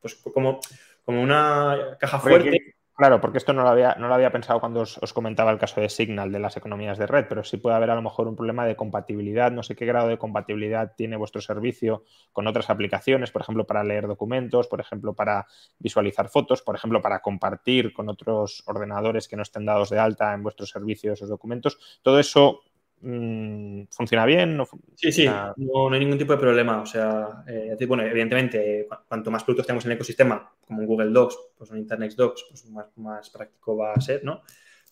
pues 0.00 0.16
como, 0.16 0.60
como 1.04 1.22
una 1.22 1.96
caja 1.98 2.18
fuerte. 2.18 2.74
Claro, 3.02 3.20
porque 3.20 3.38
esto 3.38 3.52
no 3.52 3.64
lo 3.64 3.68
había, 3.68 3.96
no 3.98 4.06
lo 4.06 4.14
había 4.14 4.30
pensado 4.30 4.60
cuando 4.60 4.82
os, 4.82 5.12
comentaba 5.12 5.50
el 5.50 5.58
caso 5.58 5.80
de 5.80 5.88
Signal 5.88 6.30
de 6.30 6.38
las 6.38 6.56
economías 6.56 6.98
de 6.98 7.08
red, 7.08 7.26
pero 7.28 7.42
sí 7.42 7.56
puede 7.56 7.74
haber 7.74 7.90
a 7.90 7.96
lo 7.96 8.02
mejor 8.02 8.28
un 8.28 8.36
problema 8.36 8.64
de 8.64 8.76
compatibilidad. 8.76 9.50
No 9.50 9.64
sé 9.64 9.74
qué 9.74 9.86
grado 9.86 10.06
de 10.06 10.18
compatibilidad 10.18 10.94
tiene 10.96 11.16
vuestro 11.16 11.40
servicio 11.40 12.04
con 12.30 12.46
otras 12.46 12.70
aplicaciones, 12.70 13.32
por 13.32 13.42
ejemplo, 13.42 13.66
para 13.66 13.82
leer 13.82 14.06
documentos, 14.06 14.68
por 14.68 14.78
ejemplo, 14.78 15.14
para 15.14 15.48
visualizar 15.80 16.28
fotos, 16.28 16.62
por 16.62 16.76
ejemplo, 16.76 17.02
para 17.02 17.18
compartir 17.22 17.92
con 17.92 18.08
otros 18.08 18.62
ordenadores 18.66 19.26
que 19.26 19.34
no 19.34 19.42
estén 19.42 19.64
dados 19.64 19.90
de 19.90 19.98
alta 19.98 20.32
en 20.32 20.44
vuestro 20.44 20.64
servicio 20.64 21.12
esos 21.12 21.28
documentos. 21.28 21.98
Todo 22.02 22.20
eso 22.20 22.60
Mm, 23.04 23.86
¿Funciona 23.90 24.24
bien? 24.24 24.56
¿No 24.56 24.64
sí, 24.94 25.10
sí, 25.10 25.26
no, 25.56 25.92
hay 25.92 25.98
ningún 25.98 26.18
tipo 26.18 26.32
de 26.32 26.38
problema. 26.38 26.80
O 26.80 26.86
sea, 26.86 27.42
eh, 27.48 27.76
bueno, 27.86 28.04
evidentemente, 28.04 28.86
cuanto 29.08 29.30
más 29.30 29.42
productos 29.42 29.66
tenemos 29.66 29.84
en 29.84 29.90
el 29.90 29.96
ecosistema, 29.96 30.52
como 30.64 30.80
en 30.80 30.86
Google 30.86 31.10
Docs, 31.10 31.36
pues 31.58 31.70
en 31.72 31.78
Internet 31.78 32.14
Docs, 32.14 32.44
pues 32.48 32.64
más, 32.96 33.30
práctico 33.30 33.76
va 33.76 33.92
a 33.92 34.00
ser, 34.00 34.22
¿no? 34.24 34.42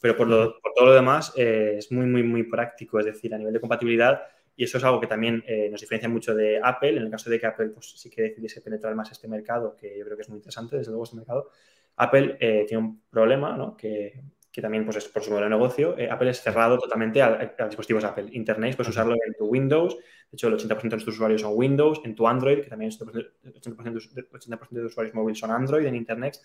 Pero 0.00 0.16
por, 0.16 0.28
todo 0.28 0.86
lo 0.86 0.92
demás 0.92 1.32
eh, 1.36 1.76
es 1.78 1.92
muy, 1.92 2.06
muy, 2.06 2.24
muy 2.24 2.42
práctico, 2.42 2.98
es 2.98 3.06
decir, 3.06 3.32
a 3.32 3.38
nivel 3.38 3.52
de 3.52 3.60
compatibilidad, 3.60 4.22
y 4.56 4.64
eso 4.64 4.78
es 4.78 4.84
algo 4.84 5.00
que 5.00 5.06
también 5.06 5.44
eh, 5.46 5.68
nos 5.70 5.80
diferencia 5.80 6.08
mucho 6.08 6.34
de 6.34 6.60
Apple, 6.60 6.96
en 6.96 7.04
el 7.04 7.10
caso 7.10 7.30
de 7.30 7.38
que 7.38 7.46
Apple 7.46 7.68
pues, 7.68 7.92
sí 7.96 8.10
que 8.10 8.22
decidiese 8.22 8.60
penetrar 8.60 8.92
más 8.96 9.12
este 9.12 9.28
mercado, 9.28 9.76
que 9.76 9.96
yo 9.96 10.04
creo 10.04 10.16
que 10.16 10.22
es 10.22 10.28
muy 10.28 10.38
interesante, 10.38 10.78
desde 10.78 10.90
luego 10.90 11.04
este 11.04 11.16
mercado, 11.16 11.50
Apple 11.96 12.36
tiene 12.66 12.78
un 12.78 13.02
problema, 13.10 13.56
¿no? 13.56 13.76
Que 13.76 14.20
que 14.52 14.60
también 14.60 14.84
pues, 14.84 14.96
es 14.96 15.08
por 15.08 15.22
su 15.22 15.30
modelo 15.30 15.46
de 15.46 15.50
negocio, 15.50 15.96
eh, 15.96 16.10
Apple 16.10 16.30
es 16.30 16.40
cerrado 16.40 16.78
totalmente 16.78 17.22
a, 17.22 17.54
dispositivos 17.66 18.04
Apple. 18.04 18.28
Internet 18.32 18.76
puedes 18.76 18.90
usarlo 18.90 19.14
en 19.14 19.34
tu 19.34 19.46
Windows, 19.46 19.96
de 19.96 20.34
hecho 20.34 20.48
el 20.48 20.54
80% 20.54 20.80
de 20.82 20.88
nuestros 20.88 21.14
usuarios 21.14 21.40
son 21.42 21.52
Windows, 21.54 22.00
en 22.04 22.14
tu 22.14 22.26
Android, 22.26 22.62
que 22.62 22.70
también 22.70 22.90
el 22.90 22.98
80%, 22.98 24.12
de, 24.12 24.26
80 24.32 24.68
de 24.70 24.84
usuarios 24.84 25.14
móviles 25.14 25.38
son 25.38 25.50
Android 25.52 25.86
en 25.86 25.94
Internet, 25.94 26.38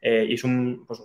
eh, 0.00 0.26
y 0.28 0.34
es 0.34 0.44
un, 0.44 0.84
pues, 0.86 1.02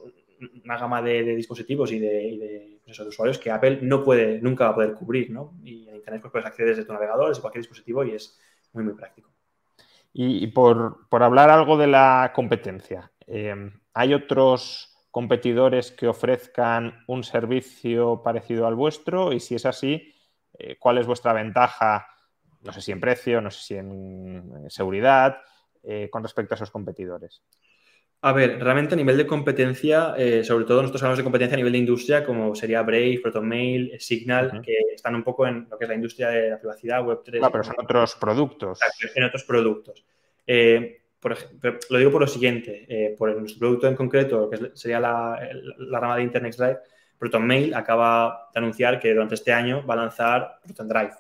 una 0.63 0.77
gama 0.77 1.01
de, 1.01 1.23
dispositivos 1.35 1.91
y 1.91 1.99
de, 1.99 2.79
pues 2.85 2.97
de, 2.97 3.07
usuarios 3.07 3.39
que 3.39 3.49
Apple 3.49 3.79
no 3.81 4.03
puede, 4.03 4.39
nunca 4.39 4.65
va 4.65 4.71
a 4.71 4.75
poder 4.75 4.93
cubrir, 4.93 5.31
¿no? 5.31 5.53
Y 5.63 5.87
en 5.87 5.95
Internet 5.95 6.21
pues, 6.21 6.31
puedes 6.31 6.45
acceder 6.45 6.75
desde 6.75 6.85
tu 6.85 6.93
navegador, 6.93 7.29
desde 7.29 7.41
cualquier 7.41 7.61
dispositivo 7.61 8.03
y 8.03 8.11
es 8.11 8.39
muy, 8.73 8.83
muy 8.83 8.93
práctico. 8.93 9.31
Y, 10.15 10.45
por, 10.47 11.07
por, 11.09 11.23
hablar 11.23 11.49
algo 11.49 11.75
de 11.75 11.87
la 11.87 12.33
competencia, 12.35 13.11
eh, 13.25 13.71
¿hay 13.95 14.13
otros 14.13 14.92
competidores 15.13 15.91
que 15.91 16.07
ofrezcan 16.07 17.03
un 17.05 17.23
servicio 17.23 18.23
parecido 18.23 18.65
al 18.65 18.73
vuestro? 18.73 19.31
Y 19.31 19.39
si 19.39 19.53
es 19.53 19.67
así, 19.67 20.11
eh, 20.57 20.75
¿cuál 20.79 20.97
es 20.97 21.05
vuestra 21.05 21.33
ventaja? 21.33 22.07
No 22.61 22.73
sé 22.73 22.81
si 22.81 22.91
en 22.91 22.99
precio, 22.99 23.39
no 23.39 23.51
sé 23.51 23.63
si 23.63 23.75
en 23.75 24.65
seguridad, 24.69 25.37
eh, 25.83 26.09
con 26.09 26.23
respecto 26.23 26.55
a 26.55 26.57
esos 26.57 26.71
competidores. 26.71 27.43
A 28.21 28.33
ver, 28.33 28.57
realmente 28.59 28.95
a 28.95 28.97
nivel 28.97 29.17
de 29.17 29.27
competencia, 29.27 30.15
eh, 30.17 30.43
sobre 30.43 30.65
todo 30.65 30.81
nosotros 30.81 31.03
hablamos 31.03 31.19
de 31.19 31.25
competencia 31.25 31.53
a 31.53 31.57
nivel 31.57 31.73
de 31.73 31.77
industria, 31.77 32.25
como 32.25 32.55
sería 32.55 32.81
Brave, 32.81 33.19
ProtonMail, 33.21 33.99
Signal, 33.99 34.61
que 34.61 34.73
están 34.95 35.13
un 35.13 35.23
poco 35.23 35.45
en 35.45 35.67
lo 35.69 35.77
que 35.77 35.85
es 35.85 35.89
la 35.89 35.95
industria 35.95 36.29
de 36.29 36.49
la 36.49 36.57
privacidad, 36.57 37.03
Web3. 37.03 37.39
No, 37.39 37.51
pero 37.51 37.63
son 37.63 37.75
otros 37.77 38.15
productos. 38.15 38.79
En 39.13 39.23
otros 39.25 39.43
productos. 39.43 40.05
Eh, 40.47 41.02
por 41.23 41.31
ejemplo, 41.31 41.79
lo 41.89 41.97
digo 41.97 42.11
por 42.11 42.21
lo 42.21 42.27
siguiente, 42.27 42.85
eh, 42.89 43.15
por 43.17 43.33
nuestro 43.33 43.59
producto 43.59 43.87
en 43.87 43.95
concreto, 43.95 44.49
que 44.49 44.71
sería 44.73 44.99
la, 44.99 45.39
rama 45.89 46.17
de 46.17 46.23
Internet 46.23 46.53
Drive, 46.57 46.79
Proton 47.17 47.47
Mail 47.47 47.73
acaba 47.73 48.49
de 48.53 48.59
anunciar 48.59 48.99
que 48.99 49.13
durante 49.13 49.35
este 49.35 49.53
año 49.53 49.85
va 49.87 49.93
a 49.93 49.97
lanzar 49.97 50.59
Proton 50.61 50.89
Drive, 50.89 51.13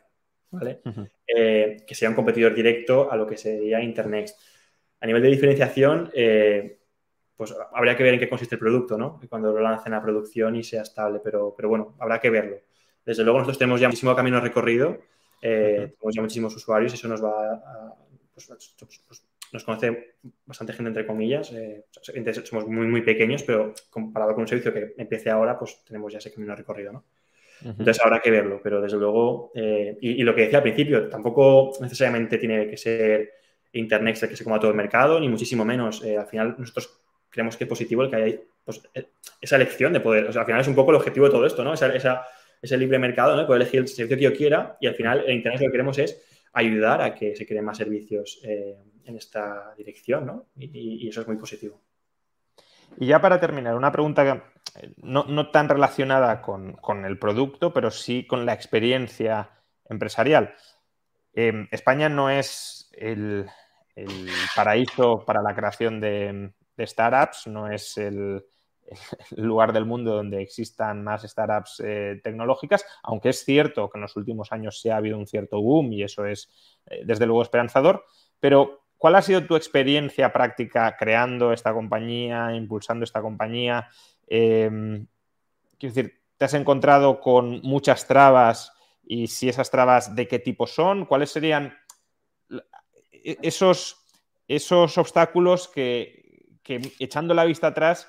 ¿vale? 0.51 0.81
Eh, 1.25 1.85
que 1.87 1.95
sea 1.95 2.09
un 2.09 2.15
competidor 2.15 2.53
directo 2.53 3.09
a 3.09 3.15
lo 3.15 3.25
que 3.25 3.37
sería 3.37 3.81
Internet. 3.81 4.35
A 4.99 5.05
nivel 5.05 5.21
de 5.21 5.29
diferenciación, 5.29 6.11
eh, 6.13 6.79
pues 7.37 7.55
habría 7.71 7.95
que 7.95 8.03
ver 8.03 8.15
en 8.15 8.19
qué 8.19 8.27
consiste 8.27 8.55
el 8.55 8.59
producto, 8.59 8.97
¿no? 8.97 9.21
Cuando 9.29 9.53
lo 9.53 9.61
lancen 9.61 9.93
a 9.93 10.01
producción 10.01 10.57
y 10.57 10.63
sea 10.63 10.81
estable, 10.81 11.21
pero, 11.23 11.53
pero 11.55 11.69
bueno, 11.69 11.95
habrá 11.97 12.19
que 12.19 12.29
verlo. 12.29 12.57
Desde 13.05 13.23
luego 13.23 13.39
nosotros 13.39 13.57
tenemos 13.57 13.79
ya 13.79 13.87
muchísimo 13.87 14.13
camino 14.13 14.41
recorrido, 14.41 14.99
eh, 15.41 15.93
tenemos 15.97 16.13
ya 16.13 16.21
muchísimos 16.21 16.53
usuarios 16.57 16.91
y 16.91 16.95
eso 16.95 17.07
nos 17.07 17.23
va 17.23 17.53
a, 17.53 17.95
pues, 18.33 18.49
nos 19.53 19.63
conoce 19.63 20.15
bastante 20.45 20.73
gente 20.73 20.89
entre 20.89 21.05
comillas, 21.05 21.51
eh, 21.53 21.85
somos 22.43 22.67
muy 22.67 22.87
muy 22.87 23.01
pequeños, 23.03 23.43
pero 23.43 23.73
comparado 23.89 24.33
con 24.33 24.41
un 24.41 24.47
servicio 24.47 24.73
que 24.73 24.95
empiece 24.97 25.29
ahora, 25.29 25.57
pues 25.57 25.83
tenemos 25.85 26.11
ya 26.11 26.17
ese 26.17 26.33
camino 26.33 26.55
recorrido, 26.55 26.91
¿no? 26.91 27.05
Entonces 27.63 28.01
habrá 28.03 28.19
que 28.19 28.29
verlo, 28.29 28.59
pero 28.61 28.81
desde 28.81 28.97
luego, 28.97 29.51
eh, 29.55 29.97
y, 30.01 30.21
lo 30.23 30.35
que 30.35 30.41
decía 30.41 30.57
al 30.57 30.63
principio, 30.63 31.07
tampoco 31.07 31.71
necesariamente 31.79 32.37
tiene 32.37 32.67
que 32.67 32.75
ser 32.75 33.31
Internet 33.71 34.21
el 34.21 34.29
que 34.29 34.35
se 34.35 34.43
coma 34.43 34.59
todo 34.59 34.71
el 34.71 34.75
mercado, 34.75 35.17
ni 35.17 35.29
muchísimo 35.29 35.63
menos. 35.63 36.03
al 36.03 36.27
final 36.27 36.55
nosotros 36.57 36.99
creemos 37.29 37.55
que 37.55 37.63
es 37.63 37.69
positivo 37.69 38.03
el 38.03 38.09
que 38.09 38.15
haya 38.15 38.37
pues, 38.65 38.81
e, 38.93 39.07
esa 39.41 39.55
elección 39.55 39.93
de 39.93 39.99
poder. 39.99 40.25
O 40.25 40.31
sea, 40.31 40.41
al 40.41 40.45
final 40.45 40.61
es 40.61 40.67
un 40.67 40.75
poco 40.75 40.91
el 40.91 40.97
objetivo 40.97 41.25
de 41.25 41.31
todo 41.31 41.45
esto, 41.45 41.63
¿no? 41.63 41.73
Esa, 41.73 42.25
ese 42.61 42.77
libre 42.77 42.99
mercado, 42.99 43.35
¿no? 43.35 43.47
Poder 43.47 43.61
elegir 43.61 43.81
el 43.81 43.87
servicio 43.87 44.17
que 44.17 44.23
yo 44.23 44.33
quiera 44.33 44.77
y 44.81 44.87
al 44.87 44.95
final 44.95 45.23
el 45.25 45.35
Internet 45.35 45.61
lo 45.61 45.67
que 45.67 45.71
queremos 45.71 45.97
es 45.99 46.21
ayudar 46.53 47.01
a 47.01 47.15
que 47.15 47.35
se 47.35 47.45
creen 47.45 47.65
más 47.65 47.77
servicios 47.77 48.39
eh, 48.43 48.77
en 49.05 49.17
esta 49.17 49.73
dirección, 49.75 50.25
¿no? 50.25 50.45
Y, 50.57 51.07
eso 51.07 51.21
es 51.21 51.27
muy 51.27 51.37
positivo. 51.37 51.81
Y 52.97 53.07
ya 53.07 53.19
para 53.21 53.39
terminar, 53.39 53.75
una 53.75 53.91
pregunta 53.91 54.51
eh, 54.75 54.93
no, 54.97 55.49
tan 55.51 55.69
relacionada 55.69 56.41
con, 56.41 57.05
el 57.05 57.17
producto, 57.17 57.73
pero 57.73 57.91
sí 57.91 58.25
con 58.25 58.45
la 58.45 58.53
experiencia 58.53 59.49
empresarial. 59.89 60.53
Eh, 61.33 61.67
España 61.71 62.09
no 62.09 62.29
es 62.29 62.89
el, 62.93 63.47
paraíso 64.55 65.23
para 65.25 65.41
la 65.41 65.55
creación 65.55 65.99
de, 65.99 66.53
startups, 66.79 67.47
no 67.47 67.69
es 67.69 67.97
el, 67.97 68.45
lugar 69.37 69.71
del 69.71 69.85
mundo 69.85 70.13
donde 70.13 70.41
existan 70.41 71.03
más 71.03 71.23
startups 71.23 71.81
eh, 71.83 72.19
tecnológicas, 72.21 72.85
aunque 73.01 73.29
es 73.29 73.43
cierto 73.43 73.89
que 73.89 73.97
en 73.97 74.01
los 74.01 74.15
últimos 74.17 74.51
años 74.51 74.81
sí 74.81 74.89
ha 74.89 74.97
habido 74.97 75.17
un 75.17 75.25
cierto 75.25 75.61
boom 75.61 75.93
y 75.93 76.03
eso 76.03 76.25
es 76.25 76.51
desde 77.05 77.25
luego 77.25 77.41
esperanzador, 77.41 78.03
pero 78.39 78.82
¿cuál 79.03 79.15
ha 79.15 79.21
sido 79.21 79.45
tu 79.45 79.57
experiencia 79.57 80.31
práctica 80.31 80.95
creando 80.95 81.51
esta 81.51 81.73
compañía, 81.73 82.55
impulsando 82.55 83.03
esta 83.03 83.21
compañía? 83.21 83.89
Em, 84.27 85.07
quiero 85.77 85.93
decir, 85.93 86.21
¿te 86.37 86.45
has 86.45 86.53
encontrado 86.53 87.19
con 87.19 87.59
muchas 87.63 88.07
trabas 88.07 88.71
y 89.03 89.27
si 89.27 89.49
esas 89.49 89.69
trabas 89.69 90.15
de 90.15 90.25
qué 90.29 90.39
tipo 90.39 90.67
son? 90.67 91.05
¿Cuáles 91.05 91.31
serían 91.31 91.77
e-, 93.11 93.39
esos, 93.41 94.05
esos 94.47 94.97
obstáculos 94.97 95.67
que, 95.67 96.59
que 96.63 96.79
echando 96.97 97.33
la 97.33 97.43
vista 97.43 97.67
atrás, 97.67 98.07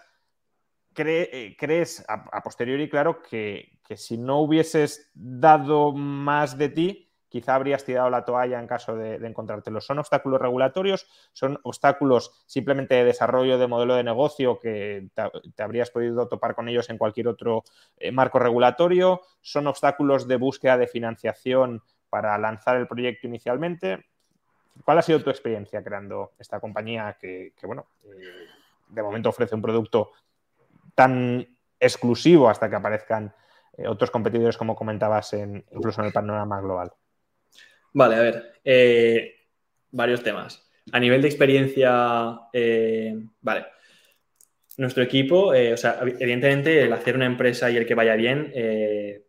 eh, 0.97 1.57
crees 1.59 2.05
a, 2.07 2.41
posteriori, 2.41 2.89
claro, 2.89 3.21
que, 3.21 3.81
si 3.97 4.17
no 4.17 4.43
hubieses 4.43 5.11
dado 5.13 5.93
más 5.93 6.57
de 6.57 6.69
ti, 6.69 7.04
quizá 7.35 7.57
habrías 7.57 7.85
tirado 7.85 8.11
la 8.11 8.25
toalla 8.25 8.61
en 8.61 8.69
caso 8.69 8.95
de, 8.95 9.17
encontrártelo. 9.17 9.81
¿Son 9.81 9.99
obstáculos 9.99 10.41
regulatorios? 10.41 11.09
¿Son 11.33 11.59
obstáculos 11.65 12.31
simplemente 12.47 12.95
de 12.95 13.03
desarrollo 13.03 13.59
de 13.59 13.67
modelo 13.67 13.97
de 13.97 14.05
negocio 14.05 14.61
que 14.61 15.09
te, 15.57 15.63
habrías 15.65 15.91
podido 15.91 16.29
topar 16.29 16.55
con 16.55 16.69
ellos 16.69 16.91
en 16.91 16.97
cualquier 16.97 17.27
otro 17.27 17.65
eh, 17.97 18.13
marco 18.13 18.39
regulatorio? 18.39 19.23
¿Son 19.41 19.67
obstáculos 19.67 20.29
de 20.29 20.37
búsqueda 20.37 20.79
de 20.79 20.87
financiación 20.87 21.83
para 22.09 22.39
lanzar 22.39 22.77
el 22.77 22.87
proyecto 22.87 23.27
inicialmente? 23.27 24.05
¿Cuál 24.85 24.99
ha 24.99 25.03
sido 25.03 25.21
tu 25.21 25.31
experiencia 25.31 25.83
creando 25.83 26.35
esta 26.39 26.61
compañía 26.61 27.17
que, 27.21 27.53
bueno, 27.65 27.87
eh, 28.05 28.47
de 28.91 29.03
momento 29.03 29.31
ofrece 29.31 29.57
un 29.57 29.63
producto 29.63 30.13
tan 30.95 31.45
exclusivo 31.81 32.49
hasta 32.49 32.71
que 32.71 32.77
aparezcan 32.77 33.35
eh, 33.77 33.89
otros 33.89 34.13
competidores, 34.13 34.57
como 34.57 34.77
comentabas, 34.77 35.33
en, 35.33 35.65
incluso 35.73 36.01
en 36.01 36.07
el 36.07 36.13
panorama 36.13 36.61
global? 36.61 36.93
Vale, 37.95 38.15
a 38.17 38.21
ver, 38.21 38.53
eh, 38.63 39.35
varios 39.91 40.23
temas. 40.23 40.69
A 40.93 41.01
nivel 41.01 41.23
de 41.23 41.29
experiencia, 41.29 42.41
vale. 43.41 43.67
Nuestro 44.77 45.03
equipo, 45.03 45.47
o 45.47 45.77
sea, 45.77 46.01
evidentemente 46.03 46.83
el 46.83 46.93
hacer 46.93 47.17
una 47.17 47.27
empresa 47.27 47.71
y 47.71 47.77
el 47.77 47.87
que 47.87 47.95
vaya 47.95 48.17
bien, 48.17 48.53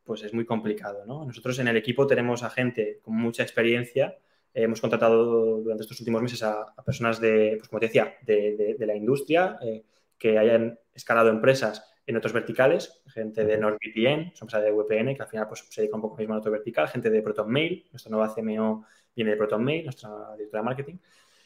pues 0.04 0.24
es 0.24 0.34
muy 0.34 0.46
complicado, 0.46 1.06
¿no? 1.06 1.24
Nosotros 1.24 1.58
en 1.60 1.70
el 1.70 1.78
equipo 1.78 2.08
tenemos 2.08 2.44
a 2.44 2.50
gente 2.50 3.00
con 3.02 3.16
mucha 3.16 3.44
experiencia 3.44 4.18
hemos 4.56 4.80
contratado 4.80 5.62
durante 5.62 5.84
estos 5.84 6.00
últimos 6.00 6.22
meses 6.22 6.42
a, 6.42 6.74
personas 6.86 7.20
de, 7.20 7.56
pues 7.58 7.68
como 7.70 7.80
te 7.82 7.88
decía, 7.88 8.16
de, 8.22 8.76
la 8.80 8.96
industria 8.96 9.60
eh, 9.62 9.84
que 10.18 10.38
hayan 10.40 10.80
escalado 10.94 11.30
empresas 11.30 11.86
en 12.08 12.18
otros 12.18 12.34
verticales, 12.34 13.02
gente 13.08 13.44
de 13.44 13.58
NordVPN, 13.58 14.32
es 14.34 14.42
una 14.42 14.48
empresa 14.52 14.62
de 14.62 14.72
VPN 14.72 15.16
que 15.16 15.24
al 15.24 15.28
final 15.28 15.48
pues, 15.48 15.66
se 15.70 15.82
dedica 15.82 15.96
un 15.96 16.02
poco 16.02 16.18
mismo 16.18 16.36
a 16.36 16.38
otro 16.38 16.52
vertical, 16.52 16.88
gente 16.88 17.10
de 17.10 17.22
ProtonMail, 17.22 17.88
nuestra 17.92 18.12
nueva 18.12 18.34
CMO 18.34 18.86
viene 19.16 19.32
de 19.32 19.38
ProtonMail, 19.38 19.84
nuestra 19.84 20.10
directora 20.36 20.62
de 20.62 20.66
marketing, 20.66 20.98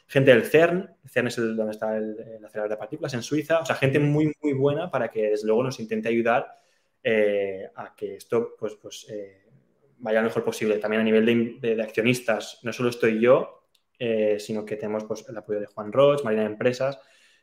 gente 0.05 0.31
del 0.31 0.43
CERN, 0.43 0.97
el 1.03 1.09
CERN 1.09 1.27
es 1.27 1.37
el, 1.37 1.55
donde 1.55 1.71
está 1.71 1.95
el, 1.95 2.43
acelerador 2.43 2.69
de 2.69 2.77
partículas 2.77 3.13
en 3.13 3.21
Suiza, 3.21 3.59
o 3.59 3.65
sea, 3.65 3.75
gente 3.75 3.99
muy, 3.99 4.33
muy 4.41 4.53
buena 4.53 4.91
para 4.91 5.09
que 5.09 5.29
desde 5.29 5.47
luego 5.47 5.63
nos 5.63 5.79
intente 5.79 6.09
ayudar 6.09 6.59
eh, 7.03 7.69
a 7.75 7.95
que 7.95 8.15
esto 8.15 8.55
pues, 8.59 8.75
pues 8.75 9.07
eh, 9.09 9.45
vaya 9.99 10.21
lo 10.21 10.27
mejor 10.27 10.43
posible. 10.43 10.77
También 10.77 11.01
a 11.01 11.05
nivel 11.05 11.59
de, 11.61 11.81
accionistas, 11.81 12.59
no 12.63 12.73
solo 12.73 12.89
estoy 12.89 13.21
yo, 13.21 13.67
eh, 13.97 14.37
sino 14.39 14.65
que 14.65 14.75
tenemos 14.75 15.05
pues, 15.05 15.25
el 15.29 15.37
apoyo 15.37 15.59
de 15.59 15.67
Juan 15.67 15.91
Roch, 15.93 16.23
Marina 16.23 16.43
de 16.43 16.49
Empresas, 16.49 16.99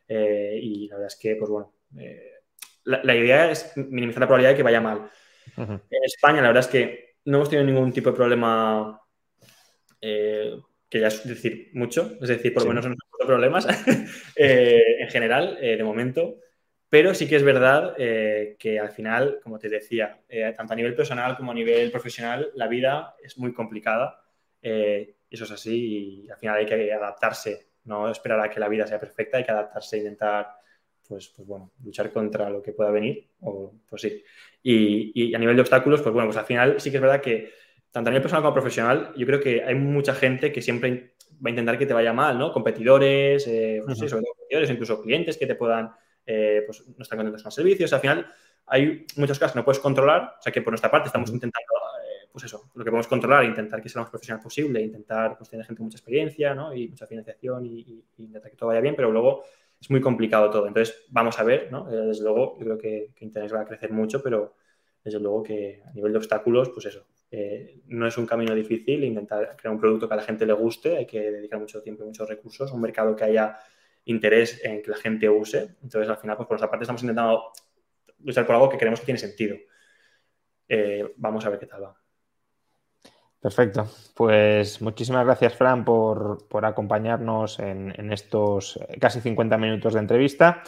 y 0.08 0.86
la 0.88 0.96
verdad 0.96 1.08
es 1.08 1.16
que, 1.16 1.34
pues 1.34 1.50
bueno, 1.50 1.72
eh, 1.98 2.35
la, 2.86 3.14
idea 3.14 3.50
es 3.50 3.72
minimizar 3.76 4.20
la 4.20 4.26
probabilidad 4.26 4.52
de 4.52 4.56
que 4.56 4.62
vaya 4.62 4.80
mal. 4.80 5.10
En 5.56 6.04
España, 6.04 6.40
la 6.40 6.48
verdad 6.48 6.64
es 6.64 6.70
que 6.70 7.16
no 7.26 7.38
hemos 7.38 7.50
tenido 7.50 7.66
ningún 7.66 7.92
tipo 7.92 8.10
de 8.10 8.16
problema, 8.16 9.00
que 10.00 11.00
ya 11.00 11.08
es 11.08 11.26
decir 11.26 11.70
mucho, 11.74 12.16
es 12.20 12.28
decir, 12.28 12.52
por 12.54 12.62
lo 12.62 12.70
menos 12.70 12.84
no 12.84 12.92
hemos 12.92 12.98
tenido 13.10 13.26
problemas 13.26 13.66
en 14.36 15.08
general, 15.08 15.58
de 15.60 15.84
momento. 15.84 16.38
Pero 16.88 17.14
sí 17.14 17.28
que 17.28 17.36
es 17.36 17.42
verdad 17.42 17.94
eh, 17.98 18.56
que 18.58 18.78
al 18.78 18.90
final, 18.90 19.40
como 19.42 19.58
te 19.58 19.68
decía, 19.68 20.22
eh, 20.28 20.52
tanto 20.56 20.72
a 20.72 20.76
nivel 20.76 20.94
personal 20.94 21.36
como 21.36 21.50
a 21.50 21.54
nivel 21.54 21.90
profesional, 21.90 22.50
la 22.54 22.68
vida 22.68 23.16
es 23.22 23.38
muy 23.38 23.52
complicada. 23.52 24.22
Eh, 24.62 25.16
eso 25.28 25.44
es 25.44 25.50
así 25.50 26.24
y 26.24 26.30
al 26.30 26.38
final 26.38 26.56
hay 26.56 26.66
que 26.66 26.92
adaptarse, 26.92 27.70
no 27.84 28.08
esperar 28.08 28.40
a 28.40 28.48
que 28.48 28.60
la 28.60 28.68
vida 28.68 28.86
sea 28.86 29.00
perfecta, 29.00 29.38
hay 29.38 29.44
que 29.44 29.50
adaptarse 29.50 29.96
e 29.96 30.00
intentar, 30.00 30.54
pues, 31.08 31.28
pues 31.28 31.46
bueno, 31.46 31.72
luchar 31.84 32.12
contra 32.12 32.50
lo 32.50 32.62
que 32.62 32.72
pueda 32.72 32.90
venir, 32.90 33.28
o 33.40 33.72
pues 33.88 34.02
sí. 34.02 34.22
Y, 34.62 35.34
a 35.34 35.38
nivel 35.38 35.56
de 35.56 35.62
obstáculos, 35.62 36.02
pues 36.02 36.12
bueno, 36.12 36.28
pues 36.28 36.36
al 36.36 36.44
final 36.44 36.80
sí 36.80 36.90
que 36.90 36.96
es 36.96 37.02
verdad 37.02 37.20
que 37.20 37.52
tanto 37.90 38.08
a 38.08 38.10
nivel 38.10 38.22
personal 38.22 38.42
como 38.42 38.54
profesional, 38.54 39.12
yo 39.16 39.26
creo 39.26 39.40
que 39.40 39.62
hay 39.62 39.74
mucha 39.74 40.14
gente 40.14 40.52
que 40.52 40.60
siempre 40.60 41.14
va 41.34 41.48
a 41.48 41.50
intentar 41.50 41.78
que 41.78 41.86
te 41.86 41.94
vaya 41.94 42.12
mal, 42.12 42.38
¿no? 42.38 42.52
Competidores, 42.52 43.44
pues 43.44 43.98
sobre 43.98 44.10
todo 44.10 44.34
competidores, 44.34 44.70
incluso 44.70 45.02
clientes 45.02 45.36
que 45.36 45.46
te 45.46 45.54
puedan 45.54 45.90
eh, 46.26 46.64
pues 46.66 46.84
no 46.88 47.02
están 47.02 47.18
contentos 47.18 47.42
con 47.42 47.52
servicios. 47.52 47.92
Al 47.92 48.00
final, 48.00 48.26
hay 48.66 49.06
muchos 49.16 49.38
casos 49.38 49.52
que 49.52 49.60
no 49.60 49.64
puedes 49.64 49.78
controlar, 49.78 50.34
o 50.38 50.42
sea 50.42 50.52
que 50.52 50.60
por 50.60 50.72
nuestra 50.72 50.90
parte 50.90 51.06
estamos 51.06 51.30
intentando, 51.30 51.72
eh, 52.02 52.28
pues 52.32 52.44
eso, 52.44 52.68
lo 52.74 52.84
que 52.84 52.90
podemos 52.90 53.06
controlar, 53.06 53.44
intentar 53.44 53.80
que 53.80 53.88
sea 53.88 54.00
lo 54.00 54.04
más 54.04 54.10
profesional 54.10 54.42
posible, 54.42 54.82
intentar 54.82 55.38
pues, 55.38 55.48
tener 55.48 55.64
gente 55.64 55.78
con 55.78 55.86
mucha 55.86 55.98
experiencia 55.98 56.52
¿no? 56.52 56.74
y 56.74 56.88
mucha 56.88 57.06
financiación 57.06 57.64
y, 57.64 58.04
intentar 58.18 58.50
que 58.50 58.56
todo 58.56 58.70
vaya 58.70 58.80
bien, 58.80 58.96
pero 58.96 59.12
luego 59.12 59.44
es 59.80 59.90
muy 59.90 60.00
complicado 60.00 60.50
todo. 60.50 60.66
Entonces, 60.66 61.04
vamos 61.10 61.38
a 61.38 61.44
ver, 61.44 61.70
¿no? 61.70 61.90
Eh, 61.90 62.06
desde 62.08 62.24
luego, 62.24 62.56
yo 62.58 62.64
creo 62.64 62.78
que, 62.78 63.12
Internet 63.20 63.52
va 63.54 63.60
a 63.62 63.66
crecer 63.66 63.92
mucho, 63.92 64.22
pero 64.22 64.56
desde 65.04 65.20
luego 65.20 65.42
que 65.42 65.82
a 65.86 65.92
nivel 65.92 66.12
de 66.12 66.18
obstáculos, 66.18 66.70
pues 66.70 66.86
eso, 66.86 67.06
no 67.86 68.06
es 68.06 68.18
un 68.18 68.26
camino 68.26 68.54
difícil 68.54 69.04
intentar 69.04 69.56
crear 69.56 69.74
un 69.74 69.80
producto 69.80 70.08
que 70.08 70.14
a 70.14 70.16
la 70.16 70.22
gente 70.22 70.46
le 70.46 70.52
guste, 70.52 70.96
hay 70.96 71.06
que 71.06 71.30
dedicar 71.30 71.60
mucho 71.60 71.82
tiempo 71.82 72.02
y 72.02 72.06
muchos 72.06 72.28
recursos, 72.28 72.72
un 72.72 72.80
mercado 72.80 73.14
que 73.14 73.24
haya 73.24 73.58
interés 74.06 74.64
en 74.64 74.82
que 74.82 74.90
la 74.90 74.96
gente 74.96 75.28
use. 75.28 75.76
Entonces, 75.82 76.08
al 76.08 76.16
final, 76.16 76.36
pues 76.36 76.46
por 76.46 76.54
nuestra 76.54 76.70
parte 76.70 76.84
estamos 76.84 77.02
intentando 77.02 77.52
luchar 78.20 78.46
por 78.46 78.54
algo 78.54 78.68
que 78.68 78.78
creemos 78.78 79.00
que 79.00 79.06
tiene 79.06 79.18
sentido. 79.18 79.56
Eh, 80.68 81.12
vamos 81.16 81.44
a 81.44 81.50
ver 81.50 81.58
qué 81.58 81.66
tal 81.66 81.84
va. 81.84 82.05
Perfecto. 83.46 83.86
Pues 84.14 84.82
muchísimas 84.82 85.24
gracias, 85.24 85.54
Fran, 85.54 85.84
por, 85.84 86.48
acompañarnos 86.64 87.60
en, 87.60 88.12
estos 88.12 88.76
casi 89.00 89.20
50 89.20 89.56
minutos 89.56 89.94
de 89.94 90.00
entrevista. 90.00 90.64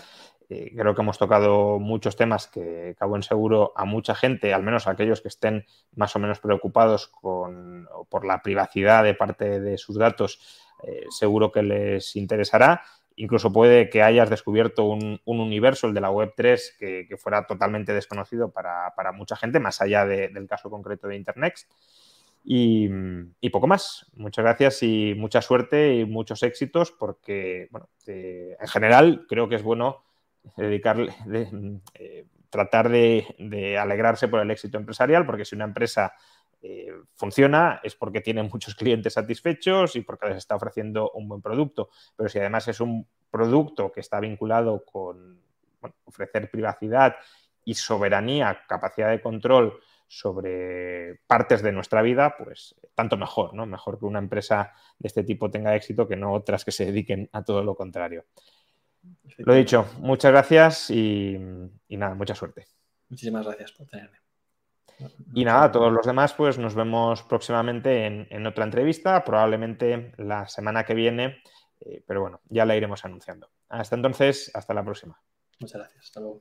Eh, 0.49 0.71
creo 0.77 0.95
que 0.95 1.03
hemos 1.03 1.19
tocado 1.19 1.81
muchos 1.81 2.15
temas 2.15 2.47
que, 2.47 2.95
cabo 2.97 3.17
en 3.17 3.25
seguro, 3.25 3.73
a 3.75 3.85
mucha 3.85 4.15
gente, 4.15 4.55
al 4.55 4.63
menos 4.63 4.87
a 4.87 4.93
aquellos 4.93 5.21
que 5.21 5.27
estén 5.27 5.67
más 5.97 6.15
o 6.15 6.21
menos 6.21 6.39
preocupados 6.39 7.09
con, 7.09 7.89
por 8.09 8.25
la 8.25 8.43
privacidad 8.45 9.03
de 9.03 9.15
parte 9.15 9.59
de 9.59 9.77
sus 9.77 9.99
datos, 9.99 10.39
eh, 10.85 11.07
seguro 11.11 11.51
que 11.51 11.65
les 11.65 12.15
interesará. 12.15 12.83
Incluso 13.17 13.53
puede 13.53 13.91
que 13.91 14.05
hayas 14.05 14.31
descubierto 14.31 14.85
un, 14.85 15.21
universo, 15.25 15.89
el 15.89 15.95
de 15.95 16.01
la 16.01 16.13
Web3, 16.13 16.79
que, 16.79 17.17
fuera 17.17 17.45
totalmente 17.45 17.93
desconocido 17.93 18.53
para, 18.53 18.93
mucha 19.17 19.35
gente, 19.35 19.59
más 19.59 19.81
allá 19.81 20.07
del 20.07 20.47
caso 20.47 20.71
concreto 20.71 21.09
de 21.09 21.17
Internet. 21.17 21.67
Y, 22.51 22.89
poco 23.51 23.67
más. 23.67 24.07
Muchas 24.15 24.43
gracias 24.43 24.83
y 24.83 25.15
mucha 25.15 25.43
suerte 25.43 25.97
y 25.97 26.07
muchos 26.07 26.43
éxitos 26.43 26.93
porque, 26.93 27.69
bueno, 27.71 27.91
eh, 28.07 28.57
en 28.59 28.69
general 28.69 29.27
creo 29.29 29.51
que 29.51 29.57
es 29.57 29.63
bueno 29.63 30.03
dedicarle, 30.57 31.15
eh, 31.95 32.27
tratar 32.49 32.89
de, 32.89 33.77
alegrarse 33.79 34.29
por 34.29 34.41
el 34.41 34.51
éxito 34.51 34.79
empresarial 34.79 35.27
porque 35.27 35.45
si 35.45 35.57
una 35.57 35.67
empresa 35.67 36.15
eh, 36.63 36.91
funciona 37.13 37.81
es 37.83 37.95
porque 37.95 38.23
tiene 38.23 38.43
muchos 38.51 38.75
clientes 38.75 39.13
satisfechos 39.13 39.95
y 39.97 40.01
porque 40.01 40.29
les 40.29 40.39
está 40.39 40.57
ofreciendo 40.57 41.11
un 41.11 41.29
buen 41.29 41.43
producto. 41.43 41.91
Pero 42.17 42.31
si 42.31 42.39
además 42.39 42.67
es 42.69 42.81
un 42.81 43.07
producto 43.31 43.93
que 43.93 44.01
está 44.01 44.21
vinculado 44.21 44.87
con 44.87 45.39
ofrecer 46.07 46.51
privacidad 46.51 47.15
y 47.63 47.75
soberanía, 47.75 48.63
capacidad 48.67 49.11
de 49.11 49.21
control 49.21 49.79
sobre 50.09 51.21
partes 51.27 51.63
de 51.63 51.71
nuestra 51.71 52.03
vida, 52.03 52.35
pues 52.37 52.75
tanto 52.95 53.17
mejor, 53.17 53.55
¿no? 53.55 53.67
Mejor 53.67 53.99
que 53.99 54.07
una 54.07 54.19
empresa 54.19 54.73
de 54.99 55.07
este 55.07 55.23
tipo 55.23 55.51
tenga 55.51 55.77
éxito 55.77 56.09
que 56.09 56.17
no 56.17 56.33
otras 56.33 56.65
que 56.65 56.73
se 56.73 56.87
dediquen 56.87 57.29
a 57.33 57.45
todo 57.45 57.63
lo 57.63 57.77
contrario. 57.77 58.25
Lo 59.39 59.55
dicho, 59.55 59.87
muchas 59.99 60.33
gracias 60.33 60.91
y, 60.91 61.39
nada, 61.91 62.15
mucha 62.15 62.35
suerte. 62.35 62.67
Muchísimas 63.09 63.47
gracias 63.47 63.73
por 63.73 63.87
tenerme. 63.87 64.19
Y 65.33 65.45
nada, 65.45 65.71
todos 65.71 65.93
los 65.93 66.05
demás, 66.05 66.35
pues 66.35 66.59
nos 66.59 66.75
vemos 66.75 67.23
próximamente 67.23 68.07
en, 68.07 68.47
otra 68.47 68.65
entrevista, 68.65 69.23
probablemente 69.25 70.13
la 70.17 70.49
semana 70.49 70.85
que 70.85 70.95
viene, 70.95 71.43
eh, 71.81 72.03
pero 72.05 72.23
bueno, 72.23 72.41
ya 72.49 72.65
la 72.65 72.75
iremos 72.75 73.05
anunciando. 73.05 73.49
Hasta 73.69 73.95
entonces, 73.95 74.51
hasta 74.55 74.75
la 74.75 74.83
próxima. 74.83 75.21
Muchas 75.61 75.81
gracias. 75.81 76.05
Hasta 76.07 76.21
luego. 76.21 76.41